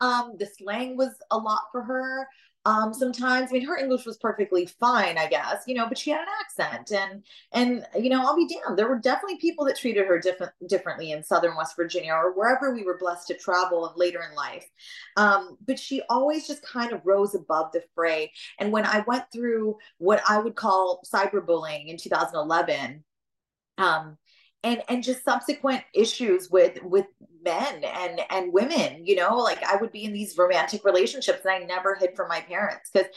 um, 0.00 0.34
the 0.38 0.46
slang 0.46 0.96
was 0.96 1.14
a 1.30 1.36
lot 1.38 1.62
for 1.72 1.82
her 1.82 2.28
um, 2.68 2.92
sometimes. 2.92 3.48
I 3.48 3.52
mean, 3.54 3.66
her 3.66 3.78
English 3.78 4.04
was 4.04 4.18
perfectly 4.18 4.66
fine, 4.66 5.16
I 5.16 5.26
guess, 5.26 5.64
you 5.66 5.74
know, 5.74 5.88
but 5.88 5.96
she 5.96 6.10
had 6.10 6.20
an 6.20 6.26
accent, 6.38 6.92
and 6.92 7.24
and 7.52 7.86
you 7.98 8.10
know, 8.10 8.20
I'll 8.20 8.36
be 8.36 8.46
damned. 8.46 8.78
There 8.78 8.88
were 8.88 8.98
definitely 8.98 9.38
people 9.38 9.64
that 9.64 9.78
treated 9.78 10.06
her 10.06 10.18
different 10.18 10.52
differently 10.68 11.12
in 11.12 11.24
Southern 11.24 11.56
West 11.56 11.76
Virginia 11.76 12.12
or 12.12 12.34
wherever 12.34 12.74
we 12.74 12.84
were 12.84 12.98
blessed 12.98 13.28
to 13.28 13.34
travel 13.34 13.88
and 13.88 13.96
later 13.96 14.20
in 14.28 14.36
life. 14.36 14.66
Um, 15.16 15.56
but 15.66 15.78
she 15.78 16.02
always 16.10 16.46
just 16.46 16.62
kind 16.62 16.92
of 16.92 17.00
rose 17.06 17.34
above 17.34 17.72
the 17.72 17.82
fray. 17.94 18.32
And 18.58 18.70
when 18.70 18.84
I 18.84 19.02
went 19.06 19.24
through 19.32 19.78
what 19.96 20.22
I 20.28 20.38
would 20.38 20.54
call 20.54 21.00
cyberbullying 21.10 21.88
in 21.88 21.96
2011. 21.96 23.02
Um, 23.78 24.18
and 24.64 24.82
and 24.88 25.02
just 25.04 25.24
subsequent 25.24 25.82
issues 25.94 26.50
with 26.50 26.82
with 26.82 27.06
men 27.44 27.84
and 27.84 28.20
and 28.30 28.52
women 28.52 29.06
you 29.06 29.14
know 29.14 29.36
like 29.36 29.62
i 29.64 29.76
would 29.76 29.92
be 29.92 30.04
in 30.04 30.12
these 30.12 30.36
romantic 30.36 30.84
relationships 30.84 31.40
and 31.44 31.52
i 31.52 31.58
never 31.66 31.94
hid 31.94 32.16
from 32.16 32.28
my 32.28 32.40
parents 32.40 32.90
because 32.92 33.08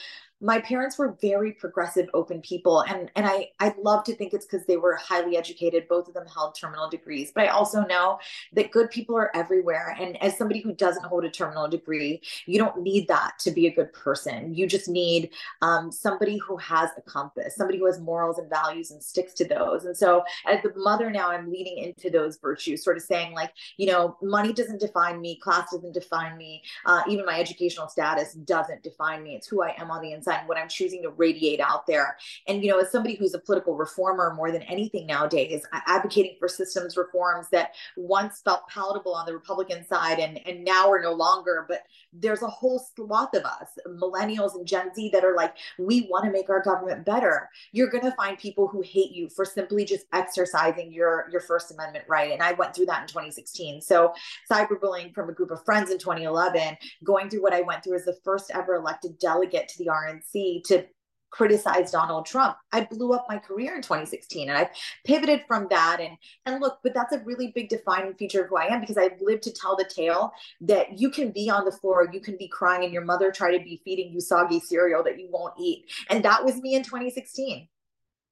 my 0.42 0.60
parents 0.60 0.98
were 0.98 1.18
very 1.22 1.52
progressive 1.52 2.10
open 2.14 2.42
people 2.42 2.82
and 2.82 3.12
and 3.16 3.26
i 3.26 3.50
i 3.60 3.74
love 3.82 4.04
to 4.04 4.16
think 4.16 4.34
it's 4.34 4.46
because 4.46 4.66
they 4.66 4.78
were 4.78 4.96
highly 4.96 5.38
educated. 5.38 5.88
Both 5.88 6.08
of 6.08 6.14
them 6.14 6.26
held 6.28 6.56
terminal 6.56 6.90
degrees 6.90 7.32
but 7.34 7.44
i 7.44 7.48
also 7.48 7.86
know 7.86 8.20
that 8.54 8.72
good 8.72 8.90
people 8.90 9.16
are 9.16 9.36
everywhere 9.36 9.96
and 10.00 10.22
as 10.22 10.38
somebody 10.38 10.60
who 10.60 10.74
doesn't 10.74 11.06
hold 11.06 11.26
a 11.26 11.30
terminal 11.30 11.68
degree 11.68 12.22
you 12.46 12.58
don't 12.58 12.82
need 12.82 13.08
that 13.08 13.34
to 13.40 13.52
be 13.52 13.68
a 13.68 13.74
good 13.74 13.94
person. 13.94 14.54
You 14.54 14.68
just 14.68 14.88
need 14.90 15.32
um, 15.62 15.92
somebody 15.92 16.38
who 16.38 16.58
has 16.58 16.90
a 16.98 17.02
compass 17.02 17.56
somebody 17.56 17.78
who 17.78 17.86
has 17.86 18.00
morals 18.00 18.38
and 18.38 18.50
values 18.50 18.92
and 18.92 19.02
sticks 19.02 19.34
to 19.36 19.46
those. 19.46 19.86
And 19.86 19.96
so 19.96 20.24
as 20.48 20.62
the 20.64 20.74
mother 20.76 21.10
now 21.10 21.30
i'm 21.30 21.52
leading 21.52 21.78
into 21.78 22.10
those 22.10 22.38
virtues 22.38 22.84
sort 22.84 22.98
of 22.98 23.04
saying 23.04 23.34
like 23.34 23.52
you 23.78 23.88
know 23.88 24.18
money 24.22 24.54
doesn't 24.54 24.80
define 24.80 25.22
me 25.22 25.40
class 25.42 25.72
doesn't 25.72 25.94
define 25.94 26.38
me 26.38 26.62
uh, 26.86 27.02
even 27.08 27.26
my 27.26 27.40
educational 27.40 27.88
status 27.88 28.34
doesn't 28.34 28.84
define 28.84 29.24
me. 29.24 29.36
It's 29.36 29.48
who 29.48 29.62
i 29.62 29.74
am 29.78 29.92
on 29.92 30.02
the 30.02 30.12
inside 30.12 30.31
and 30.40 30.48
what 30.48 30.58
I'm 30.58 30.70
choosing 30.70 31.02
to 31.04 31.10
radiate 31.10 31.60
out 31.60 31.86
there. 31.88 32.18
And, 32.48 32.64
you 32.64 32.72
know, 32.72 32.80
as 32.80 32.92
somebody 32.92 33.16
who's 33.16 33.34
a 33.34 33.40
political 33.40 33.76
reformer 33.76 34.34
more 34.36 34.52
than 34.52 34.62
anything 34.64 35.06
nowadays, 35.08 35.64
advocating 35.88 36.36
for 36.40 36.48
systems 36.48 36.98
reforms 36.98 37.48
that 37.52 37.74
once 37.98 38.42
felt 38.44 38.68
palatable 38.68 39.14
on 39.14 39.26
the 39.26 39.34
Republican 39.34 39.86
side 39.86 40.20
and, 40.20 40.46
and 40.48 40.64
now 40.64 40.90
are 40.90 41.02
no 41.02 41.14
longer, 41.14 41.66
but 41.68 41.82
there's 42.14 42.42
a 42.42 42.48
whole 42.48 42.80
swath 42.80 43.34
of 43.34 43.44
us, 43.46 43.78
millennials 43.88 44.56
and 44.56 44.68
Gen 44.68 44.94
Z, 44.94 45.10
that 45.14 45.24
are 45.24 45.36
like, 45.36 45.56
we 45.80 46.08
want 46.10 46.26
to 46.26 46.32
make 46.32 46.50
our 46.50 46.62
government 46.62 47.06
better. 47.06 47.50
You're 47.72 47.90
going 47.90 48.04
to 48.04 48.12
find 48.12 48.38
people 48.38 48.68
who 48.68 48.82
hate 48.82 49.12
you 49.12 49.30
for 49.30 49.46
simply 49.46 49.86
just 49.86 50.06
exercising 50.14 50.92
your, 50.92 51.28
your 51.32 51.42
First 51.42 51.72
Amendment 51.72 52.06
right. 52.08 52.32
And 52.32 52.42
I 52.42 52.54
went 52.54 52.76
through 52.76 52.88
that 52.88 53.02
in 53.02 53.08
2016. 53.08 53.82
So 53.82 54.14
cyberbullying 54.50 55.14
from 55.14 55.30
a 55.30 55.34
group 55.34 55.52
of 55.52 55.64
friends 55.64 55.90
in 55.90 55.98
2011, 55.98 56.78
going 57.04 57.30
through 57.30 57.42
what 57.42 57.54
I 57.54 57.62
went 57.62 57.84
through 57.84 57.96
as 57.96 58.06
the 58.06 58.18
first 58.24 58.52
ever 58.54 58.76
elected 58.76 59.18
delegate 59.20 59.68
to 59.70 59.78
the 59.78 59.88
RNC 59.88 60.21
to 60.66 60.86
criticize 61.32 61.92
Donald 61.92 62.26
Trump. 62.26 62.58
I 62.72 62.86
blew 62.86 63.14
up 63.14 63.26
my 63.28 63.38
career 63.38 63.76
in 63.76 63.82
2016 63.82 64.50
and 64.50 64.58
I 64.58 64.70
pivoted 65.06 65.44
from 65.48 65.68
that 65.70 66.00
and 66.00 66.18
and 66.46 66.62
look, 66.62 66.80
but 66.84 66.94
that's 66.94 67.14
a 67.14 67.20
really 67.20 67.52
big 67.56 67.70
defining 67.70 68.14
feature 68.14 68.44
of 68.44 68.50
who 68.50 68.58
I 68.58 68.74
am 68.74 68.82
because 68.82 68.98
I've 68.98 69.20
lived 69.22 69.44
to 69.44 69.54
tell 69.54 69.76
the 69.76 69.86
tale 69.86 70.34
that 70.62 71.00
you 71.00 71.10
can 71.10 71.32
be 71.32 71.50
on 71.50 71.66
the 71.66 71.72
floor, 71.72 72.10
you 72.12 72.20
can 72.20 72.38
be 72.38 72.50
crying 72.50 72.84
and 72.84 72.94
your 72.94 73.06
mother 73.06 73.32
try 73.32 73.58
to 73.58 73.64
be 73.64 73.82
feeding 73.84 74.12
you 74.12 74.20
soggy 74.20 74.60
cereal 74.60 75.04
that 75.04 75.20
you 75.20 75.30
won't 75.32 75.54
eat. 75.60 75.86
And 76.10 76.24
that 76.26 76.44
was 76.44 76.62
me 76.62 76.76
in 76.76 76.84
2016. 76.84 77.68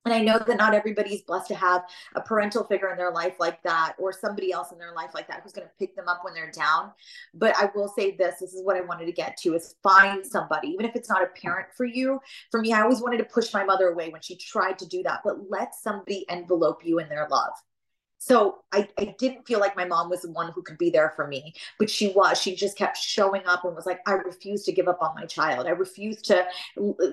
And 0.05 0.13
I 0.13 0.21
know 0.21 0.39
that 0.39 0.57
not 0.57 0.73
everybody's 0.73 1.21
blessed 1.23 1.49
to 1.49 1.55
have 1.55 1.83
a 2.15 2.21
parental 2.21 2.63
figure 2.63 2.89
in 2.89 2.97
their 2.97 3.11
life 3.11 3.35
like 3.37 3.61
that 3.63 3.95
or 3.99 4.13
somebody 4.13 4.51
else 4.51 4.71
in 4.71 4.77
their 4.77 4.93
life 4.93 5.11
like 5.13 5.27
that 5.27 5.41
who's 5.43 5.51
going 5.51 5.67
to 5.67 5.73
pick 5.77 5.95
them 5.95 6.07
up 6.07 6.21
when 6.23 6.33
they're 6.33 6.51
down. 6.51 6.91
But 7.33 7.55
I 7.57 7.69
will 7.75 7.89
say 7.89 8.15
this 8.15 8.39
this 8.39 8.53
is 8.53 8.63
what 8.63 8.77
I 8.77 8.81
wanted 8.81 9.07
to 9.07 9.11
get 9.11 9.35
to 9.37 9.55
is 9.55 9.75
find 9.83 10.25
somebody, 10.25 10.69
even 10.69 10.85
if 10.85 10.95
it's 10.95 11.09
not 11.09 11.21
a 11.21 11.27
parent 11.27 11.67
for 11.75 11.85
you. 11.85 12.19
For 12.49 12.61
me, 12.61 12.71
I 12.71 12.81
always 12.81 13.01
wanted 13.01 13.17
to 13.17 13.25
push 13.25 13.53
my 13.53 13.63
mother 13.63 13.89
away 13.89 14.09
when 14.09 14.21
she 14.21 14.37
tried 14.37 14.79
to 14.79 14.87
do 14.87 15.03
that, 15.03 15.19
but 15.23 15.49
let 15.49 15.75
somebody 15.75 16.25
envelope 16.29 16.85
you 16.85 16.99
in 16.99 17.09
their 17.09 17.27
love. 17.29 17.51
So 18.19 18.63
I, 18.73 18.87
I 18.97 19.15
didn't 19.17 19.47
feel 19.47 19.59
like 19.59 19.77
my 19.77 19.85
mom 19.85 20.09
was 20.09 20.23
the 20.23 20.31
one 20.31 20.51
who 20.51 20.61
could 20.61 20.77
be 20.77 20.89
there 20.89 21.13
for 21.15 21.27
me, 21.27 21.53
but 21.77 21.89
she 21.89 22.09
was. 22.11 22.39
She 22.39 22.53
just 22.53 22.77
kept 22.77 22.97
showing 22.97 23.43
up 23.45 23.63
and 23.63 23.75
was 23.75 23.85
like, 23.85 24.01
I 24.05 24.13
refuse 24.13 24.63
to 24.65 24.73
give 24.73 24.89
up 24.89 25.01
on 25.01 25.15
my 25.15 25.25
child. 25.25 25.67
I 25.67 25.71
refuse 25.71 26.21
to 26.23 26.45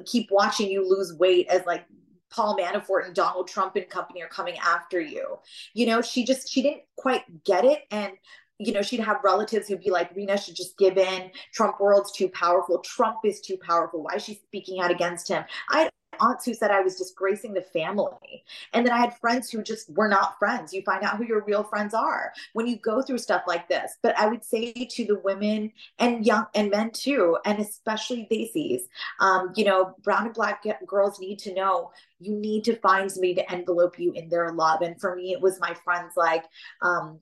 keep 0.04 0.30
watching 0.30 0.68
you 0.68 0.88
lose 0.88 1.14
weight 1.14 1.46
as 1.48 1.64
like 1.64 1.84
Paul 2.30 2.56
Manafort 2.56 3.06
and 3.06 3.14
Donald 3.14 3.48
Trump 3.48 3.76
and 3.76 3.88
company 3.88 4.22
are 4.22 4.28
coming 4.28 4.56
after 4.58 5.00
you. 5.00 5.38
You 5.74 5.86
know, 5.86 6.02
she 6.02 6.24
just 6.24 6.48
she 6.50 6.62
didn't 6.62 6.82
quite 6.96 7.22
get 7.44 7.64
it 7.64 7.82
and 7.90 8.12
you 8.58 8.72
know, 8.72 8.82
she'd 8.82 9.00
have 9.00 9.18
relatives 9.22 9.68
who'd 9.68 9.82
be 9.82 9.90
like, 9.90 10.14
Rina 10.16 10.38
should 10.38 10.56
just 10.56 10.78
give 10.78 10.96
in. 10.96 11.30
Trump 11.52 11.78
world's 11.78 12.12
too 12.12 12.28
powerful. 12.28 12.78
Trump 12.78 13.18
is 13.24 13.40
too 13.40 13.58
powerful. 13.58 14.02
Why 14.02 14.14
is 14.14 14.24
she 14.24 14.34
speaking 14.34 14.80
out 14.80 14.90
against 14.90 15.28
him? 15.28 15.44
I 15.68 15.90
aunts 16.20 16.44
who 16.44 16.54
said 16.54 16.70
I 16.70 16.80
was 16.80 16.96
disgracing 16.96 17.54
the 17.54 17.62
family. 17.62 18.44
And 18.72 18.84
then 18.84 18.92
I 18.92 18.98
had 18.98 19.16
friends 19.18 19.50
who 19.50 19.62
just 19.62 19.90
were 19.90 20.08
not 20.08 20.38
friends. 20.38 20.72
You 20.72 20.82
find 20.82 21.02
out 21.02 21.16
who 21.16 21.24
your 21.24 21.44
real 21.44 21.64
friends 21.64 21.94
are 21.94 22.32
when 22.52 22.66
you 22.66 22.78
go 22.78 23.02
through 23.02 23.18
stuff 23.18 23.42
like 23.46 23.68
this. 23.68 23.96
But 24.02 24.18
I 24.18 24.26
would 24.26 24.44
say 24.44 24.72
to 24.72 25.04
the 25.04 25.18
women 25.20 25.72
and 25.98 26.24
young 26.24 26.46
and 26.54 26.70
men 26.70 26.90
too, 26.92 27.38
and 27.44 27.58
especially 27.58 28.26
these, 28.30 28.88
um, 29.20 29.52
you 29.56 29.64
know, 29.64 29.94
brown 30.02 30.26
and 30.26 30.34
black 30.34 30.64
girls 30.86 31.20
need 31.20 31.38
to 31.40 31.54
know 31.54 31.90
you 32.18 32.34
need 32.34 32.64
to 32.64 32.76
find 32.76 33.10
somebody 33.10 33.34
to 33.34 33.52
envelope 33.52 33.98
you 33.98 34.12
in 34.12 34.28
their 34.28 34.52
love. 34.52 34.80
And 34.80 34.98
for 35.00 35.14
me, 35.14 35.32
it 35.32 35.40
was 35.40 35.60
my 35.60 35.74
friends 35.74 36.12
like 36.16 36.44
um, 36.82 37.20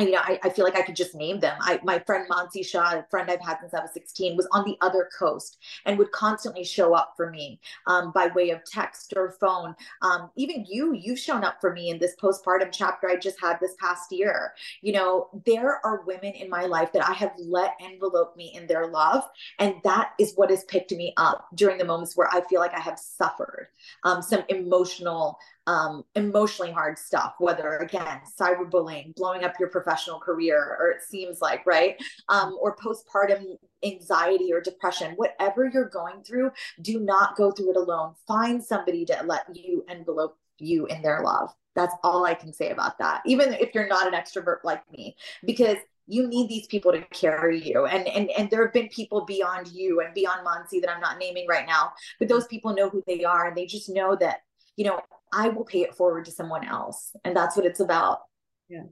you 0.00 0.12
know, 0.12 0.20
I, 0.22 0.38
I, 0.42 0.50
feel 0.50 0.64
like 0.64 0.76
I 0.76 0.82
could 0.82 0.96
just 0.96 1.14
name 1.14 1.40
them. 1.40 1.56
I, 1.60 1.80
my 1.82 1.98
friend 2.00 2.28
Monsi 2.30 2.64
Shah, 2.64 2.98
a 2.98 3.06
friend 3.10 3.30
I've 3.30 3.40
had 3.40 3.58
since 3.60 3.74
I 3.74 3.80
was 3.80 3.92
16, 3.92 4.36
was 4.36 4.48
on 4.52 4.64
the 4.64 4.76
other 4.80 5.08
coast 5.18 5.58
and 5.84 5.98
would 5.98 6.12
constantly 6.12 6.64
show 6.64 6.94
up 6.94 7.14
for 7.16 7.30
me 7.30 7.60
um, 7.86 8.12
by 8.12 8.28
way 8.28 8.50
of 8.50 8.64
text 8.64 9.14
or 9.16 9.36
phone. 9.40 9.74
Um, 10.02 10.30
even 10.36 10.64
you, 10.68 10.94
you've 10.94 11.18
shown 11.18 11.44
up 11.44 11.60
for 11.60 11.72
me 11.72 11.90
in 11.90 11.98
this 11.98 12.14
postpartum 12.20 12.70
chapter 12.72 13.08
I 13.08 13.16
just 13.16 13.40
had 13.40 13.58
this 13.60 13.74
past 13.80 14.12
year. 14.12 14.54
You 14.82 14.92
know, 14.92 15.28
there 15.46 15.84
are 15.84 16.02
women 16.06 16.32
in 16.32 16.48
my 16.48 16.64
life 16.64 16.92
that 16.92 17.08
I 17.08 17.12
have 17.12 17.32
let 17.38 17.74
envelope 17.80 18.36
me 18.36 18.52
in 18.54 18.66
their 18.66 18.86
love. 18.86 19.24
And 19.58 19.74
that 19.84 20.12
is 20.18 20.34
what 20.36 20.50
has 20.50 20.64
picked 20.64 20.92
me 20.92 21.12
up 21.16 21.46
during 21.54 21.78
the 21.78 21.84
moments 21.84 22.16
where 22.16 22.28
I 22.32 22.42
feel 22.48 22.60
like 22.60 22.74
I 22.74 22.80
have 22.80 22.98
suffered 22.98 23.68
um, 24.04 24.22
some 24.22 24.42
emotional 24.48 25.38
um, 25.70 26.02
emotionally 26.16 26.72
hard 26.72 26.98
stuff, 26.98 27.34
whether 27.38 27.76
again, 27.76 28.20
cyberbullying, 28.38 29.14
blowing 29.14 29.44
up 29.44 29.54
your 29.60 29.68
professional 29.68 30.18
career, 30.18 30.76
or 30.80 30.90
it 30.90 31.02
seems 31.02 31.40
like, 31.40 31.64
right? 31.64 31.94
Um, 32.28 32.58
or 32.60 32.76
postpartum 32.76 33.56
anxiety 33.84 34.52
or 34.52 34.60
depression, 34.60 35.12
whatever 35.14 35.70
you're 35.72 35.88
going 35.88 36.24
through, 36.24 36.50
do 36.82 36.98
not 36.98 37.36
go 37.36 37.52
through 37.52 37.70
it 37.70 37.76
alone. 37.76 38.14
Find 38.26 38.62
somebody 38.62 39.04
to 39.06 39.22
let 39.24 39.44
you 39.54 39.84
envelope 39.88 40.36
you 40.58 40.86
in 40.86 41.02
their 41.02 41.22
love. 41.22 41.50
That's 41.76 41.94
all 42.02 42.24
I 42.24 42.34
can 42.34 42.52
say 42.52 42.70
about 42.70 42.98
that. 42.98 43.22
Even 43.24 43.52
if 43.54 43.72
you're 43.72 43.86
not 43.86 44.12
an 44.12 44.20
extrovert 44.20 44.64
like 44.64 44.82
me, 44.90 45.14
because 45.44 45.76
you 46.08 46.26
need 46.26 46.48
these 46.48 46.66
people 46.66 46.90
to 46.90 47.02
carry 47.12 47.62
you 47.62 47.86
and 47.86 48.08
and 48.08 48.30
and 48.30 48.50
there 48.50 48.64
have 48.64 48.72
been 48.72 48.88
people 48.88 49.24
beyond 49.24 49.68
you 49.68 50.00
and 50.00 50.12
beyond 50.12 50.44
Monsi 50.44 50.80
that 50.80 50.90
I'm 50.90 51.00
not 51.00 51.20
naming 51.20 51.46
right 51.46 51.66
now 51.66 51.92
but 52.18 52.26
those 52.26 52.48
people 52.48 52.74
know 52.74 52.88
who 52.88 53.00
they 53.06 53.22
are 53.22 53.46
and 53.46 53.56
they 53.56 53.64
just 53.64 53.88
know 53.88 54.16
that 54.16 54.40
you 54.74 54.86
know 54.86 55.00
I 55.32 55.48
will 55.48 55.64
pay 55.64 55.82
it 55.82 55.94
forward 55.94 56.24
to 56.26 56.30
someone 56.30 56.66
else. 56.66 57.14
And 57.24 57.36
that's 57.36 57.56
what 57.56 57.66
it's 57.66 57.80
about. 57.80 58.20
Yeah. 58.68 58.84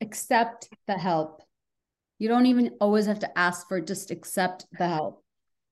Accept 0.00 0.68
the 0.86 0.94
help. 0.94 1.42
You 2.18 2.28
don't 2.28 2.46
even 2.46 2.72
always 2.80 3.06
have 3.06 3.20
to 3.20 3.38
ask 3.38 3.68
for 3.68 3.78
it, 3.78 3.86
just 3.86 4.10
accept 4.10 4.66
the 4.78 4.86
help. 4.86 5.24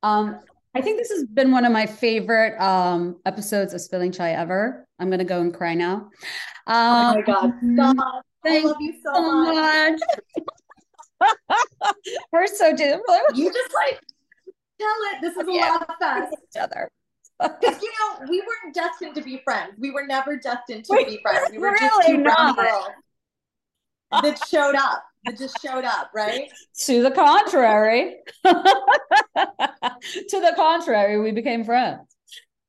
Um, 0.02 0.40
I 0.74 0.80
think 0.80 0.98
this 0.98 1.10
has 1.10 1.24
been 1.24 1.50
one 1.50 1.64
of 1.64 1.72
my 1.72 1.86
favorite 1.86 2.58
um, 2.60 3.20
episodes 3.26 3.74
of 3.74 3.80
Spilling 3.80 4.12
Chai 4.12 4.32
ever. 4.32 4.86
I'm 4.98 5.10
gonna 5.10 5.24
go 5.24 5.40
and 5.40 5.52
cry 5.52 5.74
now. 5.74 6.10
Um, 6.66 6.76
oh 6.76 7.14
my 7.14 7.20
god! 7.22 7.52
Stop. 7.74 8.24
I 8.46 8.60
love 8.60 8.76
you 8.80 8.94
so, 9.04 9.14
so 9.14 9.32
much. 9.44 10.00
much. 11.20 11.36
We're 12.32 12.46
so 12.46 12.74
different. 12.74 13.04
You 13.34 13.52
just 13.52 13.74
like 13.74 14.00
tell 14.80 14.88
it. 15.12 15.20
This 15.20 15.36
is 15.36 15.46
a 15.46 15.50
lot 15.50 15.82
of 15.82 15.96
fun. 16.00 16.30
Each 16.32 16.60
other. 16.60 16.90
Because 17.40 17.82
you 17.82 17.88
know, 17.88 18.26
we 18.28 18.40
weren't 18.40 18.74
destined 18.74 19.14
to 19.14 19.22
be 19.22 19.40
friends. 19.44 19.74
We 19.78 19.90
were 19.90 20.06
never 20.06 20.36
destined 20.36 20.84
to 20.86 21.04
be 21.06 21.18
friends. 21.22 21.50
We 21.52 21.58
were 21.58 21.70
really 21.70 21.88
just 21.88 22.08
two 22.08 22.22
brown 22.22 22.54
girls 22.56 22.88
that 24.22 24.46
showed 24.48 24.74
up. 24.74 25.04
That 25.24 25.36
just 25.36 25.60
showed 25.60 25.84
up, 25.84 26.10
right? 26.14 26.50
To 26.86 27.02
the 27.02 27.10
contrary. 27.10 28.16
to 28.44 28.60
the 29.34 30.52
contrary, 30.56 31.20
we 31.20 31.32
became 31.32 31.64
friends. 31.64 32.00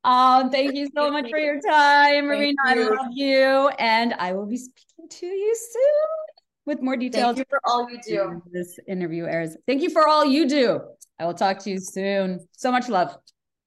Um, 0.03 0.49
thank 0.49 0.75
you 0.75 0.89
so 0.95 1.11
much 1.11 1.29
for 1.29 1.37
your 1.37 1.59
time, 1.61 2.27
Marina. 2.27 2.55
I 2.65 2.73
love 2.75 3.11
you. 3.11 3.69
And 3.79 4.13
I 4.13 4.33
will 4.33 4.45
be 4.45 4.57
speaking 4.57 5.09
to 5.09 5.25
you 5.25 5.55
soon 5.55 6.39
with 6.65 6.81
more 6.81 6.95
details. 6.95 7.35
Thank 7.35 7.37
you 7.39 7.45
for 7.49 7.59
all 7.65 7.89
you 7.89 7.99
do. 8.05 8.41
This 8.51 8.79
interview 8.87 9.25
airs. 9.25 9.57
Thank 9.67 9.81
you 9.81 9.89
for 9.89 10.07
all 10.07 10.25
you 10.25 10.47
do. 10.47 10.81
I 11.19 11.25
will 11.25 11.33
talk 11.33 11.59
to 11.59 11.69
you 11.69 11.79
soon. 11.79 12.47
So 12.57 12.71
much 12.71 12.87
love. 12.89 13.15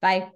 Bye. 0.01 0.31